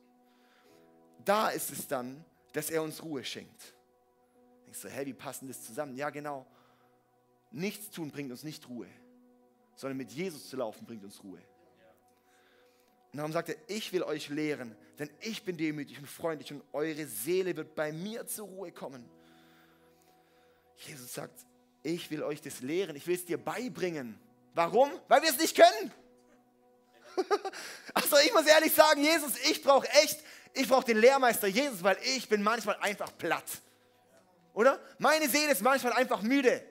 da 1.23 1.49
ist 1.49 1.71
es 1.71 1.87
dann, 1.87 2.25
dass 2.53 2.69
er 2.69 2.81
uns 2.81 3.03
Ruhe 3.03 3.23
schenkt. 3.23 3.75
Denkst 4.65 4.81
du, 4.81 4.89
hä, 4.89 5.05
wie 5.05 5.13
passen 5.13 5.47
das 5.47 5.63
zusammen? 5.63 5.95
Ja, 5.95 6.09
genau. 6.09 6.47
Nichts 7.51 7.91
tun 7.91 8.11
bringt 8.11 8.31
uns 8.31 8.43
nicht 8.43 8.67
Ruhe, 8.67 8.87
sondern 9.77 9.97
mit 9.97 10.11
Jesus 10.11 10.49
zu 10.49 10.57
laufen 10.57 10.85
bringt 10.85 11.03
uns 11.05 11.23
Ruhe. 11.23 11.39
Und 13.13 13.17
darum 13.17 13.31
sagt 13.31 13.49
er, 13.49 13.55
ich 13.67 13.93
will 13.93 14.03
euch 14.03 14.27
lehren, 14.27 14.75
denn 14.99 15.09
ich 15.21 15.45
bin 15.45 15.55
demütig 15.55 15.97
und 15.99 16.07
freundlich 16.07 16.51
und 16.51 16.61
eure 16.73 17.05
Seele 17.05 17.55
wird 17.55 17.73
bei 17.73 17.93
mir 17.93 18.27
zur 18.27 18.47
Ruhe 18.47 18.71
kommen. 18.71 19.09
Jesus 20.75 21.13
sagt, 21.13 21.45
ich 21.83 22.11
will 22.11 22.21
euch 22.23 22.41
das 22.41 22.59
lehren, 22.59 22.95
ich 22.95 23.07
will 23.07 23.15
es 23.15 23.25
dir 23.25 23.37
beibringen. 23.37 24.19
Warum? 24.53 24.91
Weil 25.07 25.21
wir 25.21 25.29
es 25.29 25.37
nicht 25.37 25.55
können. 25.55 25.93
Also 27.95 28.17
ich 28.17 28.31
muss 28.31 28.45
ehrlich 28.45 28.71
sagen, 28.73 29.01
Jesus, 29.01 29.39
ich 29.49 29.63
brauche 29.63 29.87
echt, 29.89 30.19
ich 30.53 30.67
brauche 30.67 30.85
den 30.85 30.97
Lehrmeister 30.97 31.47
Jesus, 31.47 31.83
weil 31.83 31.97
ich 32.15 32.29
bin 32.29 32.43
manchmal 32.43 32.75
einfach 32.75 33.11
platt. 33.17 33.45
Oder? 34.53 34.79
Meine 34.99 35.27
Seele 35.27 35.51
ist 35.51 35.61
manchmal 35.61 35.93
einfach 35.93 36.21
müde. 36.21 36.63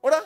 Oder? 0.00 0.20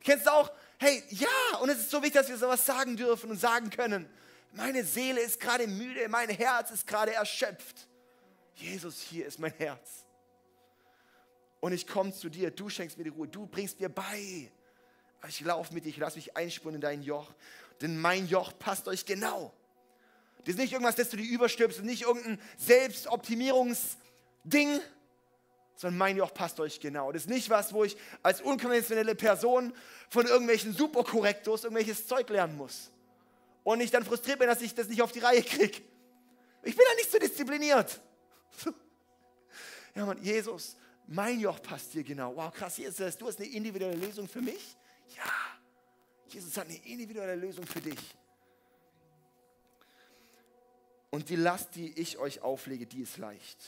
Kennst 0.00 0.26
du 0.26 0.32
auch? 0.32 0.50
Hey, 0.78 1.02
ja, 1.10 1.58
und 1.60 1.68
es 1.68 1.78
ist 1.78 1.90
so 1.90 2.02
wichtig, 2.02 2.20
dass 2.20 2.28
wir 2.28 2.36
sowas 2.36 2.66
sagen 2.66 2.96
dürfen 2.96 3.30
und 3.30 3.40
sagen 3.40 3.70
können. 3.70 4.08
Meine 4.52 4.84
Seele 4.84 5.20
ist 5.20 5.40
gerade 5.40 5.66
müde, 5.66 6.08
mein 6.08 6.28
Herz 6.28 6.70
ist 6.70 6.86
gerade 6.86 7.12
erschöpft. 7.12 7.88
Jesus, 8.54 9.00
hier 9.00 9.26
ist 9.26 9.38
mein 9.38 9.52
Herz. 9.54 10.04
Und 11.60 11.72
ich 11.72 11.86
komme 11.86 12.12
zu 12.12 12.28
dir, 12.28 12.50
du 12.50 12.68
schenkst 12.68 12.98
mir 12.98 13.04
die 13.04 13.10
Ruhe, 13.10 13.26
du 13.26 13.46
bringst 13.46 13.80
mir 13.80 13.88
bei. 13.88 14.50
Ich 15.28 15.40
laufe 15.40 15.72
mit 15.72 15.84
dir, 15.84 15.88
ich 15.88 15.96
lasse 15.96 16.16
mich 16.16 16.36
einspulen 16.36 16.76
in 16.76 16.80
dein 16.80 17.02
Joch, 17.02 17.32
denn 17.80 17.98
mein 17.98 18.28
Joch 18.28 18.52
passt 18.58 18.86
euch 18.86 19.06
genau. 19.06 19.54
Das 20.44 20.56
ist 20.56 20.58
nicht 20.58 20.72
irgendwas, 20.72 20.96
das 20.96 21.08
du 21.08 21.16
dir 21.16 21.26
überstülpst 21.26 21.78
und 21.78 21.86
nicht 21.86 22.02
irgendein 22.02 22.38
Selbstoptimierungsding, 22.58 24.78
sondern 25.76 25.98
mein 25.98 26.16
Joch 26.16 26.32
passt 26.32 26.60
euch 26.60 26.80
genau. 26.80 27.12
Das 27.12 27.22
ist 27.22 27.28
nicht 27.28 27.50
was, 27.50 27.72
wo 27.72 27.84
ich 27.84 27.96
als 28.22 28.40
unkonventionelle 28.40 29.14
Person 29.14 29.72
von 30.08 30.26
irgendwelchen 30.26 30.72
Superkorrektos 30.72 31.64
irgendwelches 31.64 32.06
Zeug 32.06 32.28
lernen 32.30 32.56
muss. 32.56 32.90
Und 33.64 33.80
ich 33.80 33.90
dann 33.90 34.04
frustriert 34.04 34.38
bin, 34.38 34.48
dass 34.48 34.62
ich 34.62 34.74
das 34.74 34.88
nicht 34.88 35.02
auf 35.02 35.12
die 35.12 35.20
Reihe 35.20 35.42
kriege. 35.42 35.80
Ich 36.62 36.76
bin 36.76 36.84
da 36.88 36.94
nicht 36.96 37.10
so 37.10 37.18
diszipliniert. 37.18 38.00
Ja, 39.96 40.04
Mann, 40.06 40.20
Jesus, 40.20 40.76
mein 41.06 41.38
Joch 41.38 41.62
passt 41.62 41.94
dir 41.94 42.02
genau. 42.02 42.34
Wow, 42.34 42.52
krass, 42.52 42.78
Jesus, 42.78 43.16
du 43.16 43.28
hast 43.28 43.38
eine 43.38 43.48
individuelle 43.48 43.94
Lösung 43.94 44.26
für 44.26 44.40
mich? 44.40 44.76
Ja, 45.16 45.30
Jesus 46.26 46.56
hat 46.56 46.66
eine 46.66 46.84
individuelle 46.84 47.36
Lösung 47.36 47.64
für 47.64 47.80
dich. 47.80 48.00
Und 51.10 51.28
die 51.28 51.36
Last, 51.36 51.76
die 51.76 51.96
ich 51.96 52.18
euch 52.18 52.42
auflege, 52.42 52.86
die 52.86 53.02
ist 53.02 53.18
leicht. 53.18 53.58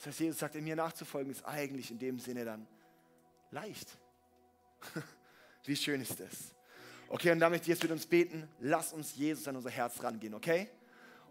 Das 0.00 0.06
heißt, 0.06 0.20
Jesus 0.20 0.38
sagt, 0.38 0.54
mir 0.54 0.76
nachzufolgen 0.76 1.30
ist 1.30 1.44
eigentlich 1.44 1.90
in 1.90 1.98
dem 1.98 2.18
Sinne 2.18 2.46
dann 2.46 2.66
leicht. 3.50 3.98
Wie 5.66 5.76
schön 5.76 6.00
ist 6.00 6.18
das? 6.18 6.54
Okay, 7.10 7.30
und 7.32 7.38
damit 7.38 7.66
jetzt 7.66 7.82
mit 7.82 7.92
uns 7.92 8.06
beten, 8.06 8.48
lass 8.60 8.94
uns 8.94 9.14
Jesus 9.14 9.46
an 9.46 9.56
unser 9.56 9.68
Herz 9.68 10.02
rangehen, 10.02 10.32
okay? 10.32 10.70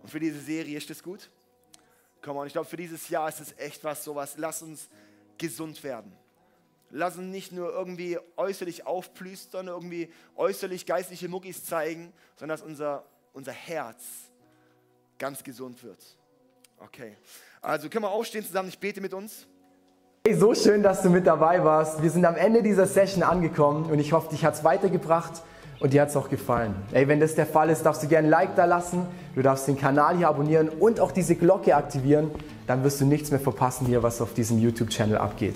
Und 0.04 0.10
für 0.10 0.20
diese 0.20 0.40
Serie 0.40 0.78
ist 0.78 0.88
das 0.88 1.02
gut? 1.02 1.32
Komm 2.22 2.38
on, 2.38 2.46
ich 2.46 2.54
glaube, 2.54 2.70
für 2.70 2.78
dieses 2.78 3.10
Jahr 3.10 3.28
ist 3.28 3.40
es 3.40 3.58
echt 3.58 3.84
was, 3.84 4.04
sowas. 4.04 4.36
Lass 4.38 4.62
uns 4.62 4.88
gesund 5.40 5.84
werden. 5.84 6.16
Lass 6.92 7.18
uns 7.18 7.32
nicht 7.32 7.52
nur 7.52 7.72
irgendwie 7.72 8.20
äußerlich 8.36 8.86
aufplüstern, 8.86 9.68
irgendwie 9.68 10.14
äußerlich 10.36 10.86
geistliche 10.86 11.28
Muckis 11.28 11.66
zeigen, 11.66 12.14
sondern 12.36 12.60
dass 12.60 12.68
unser, 12.68 13.06
unser 13.34 13.52
Herz 13.52 14.04
ganz 15.18 15.44
gesund 15.44 15.82
wird. 15.82 16.19
Okay. 16.80 17.18
Also 17.62 17.90
können 17.90 18.06
wir 18.06 18.12
aufstehen 18.12 18.44
zusammen, 18.44 18.70
ich 18.70 18.80
bete 18.80 19.02
mit 19.02 19.14
uns. 19.14 19.48
Hey, 20.26 20.36
so 20.36 20.54
schön, 20.54 20.84
dass 20.84 21.02
du 21.02 21.10
mit 21.10 21.28
dabei 21.28 21.64
warst. 21.64 22.02
Wir 22.02 22.10
sind 22.10 22.26
am 22.26 22.36
Ende 22.36 22.64
dieser 22.64 22.86
Session 22.86 23.24
angekommen 23.24 23.90
und 23.92 24.00
ich 24.00 24.14
hoffe, 24.14 24.30
dich 24.30 24.46
hat 24.46 24.54
es 24.54 24.64
weitergebracht 24.64 25.42
und 25.80 25.94
dir 25.94 26.02
hat 26.02 26.10
es 26.10 26.16
auch 26.16 26.30
gefallen. 26.30 26.76
Ey, 26.92 27.08
wenn 27.08 27.20
das 27.20 27.36
der 27.36 27.46
Fall 27.46 27.70
ist, 27.70 27.86
darfst 27.86 28.04
du 28.04 28.08
gerne 28.08 28.28
ein 28.28 28.32
Like 28.32 28.56
da 28.56 28.66
lassen, 28.66 29.06
du 29.36 29.42
darfst 29.42 29.68
den 29.68 29.78
Kanal 29.78 30.18
hier 30.18 30.28
abonnieren 30.28 30.70
und 30.70 31.00
auch 31.00 31.12
diese 31.12 31.36
Glocke 31.36 31.76
aktivieren, 31.76 32.32
dann 32.68 32.84
wirst 32.84 33.02
du 33.02 33.06
nichts 33.06 33.32
mehr 33.32 33.40
verpassen 33.40 33.88
hier, 33.88 34.04
was 34.04 34.22
auf 34.22 34.34
diesem 34.34 34.60
YouTube-Channel 34.60 35.18
abgeht. 35.18 35.56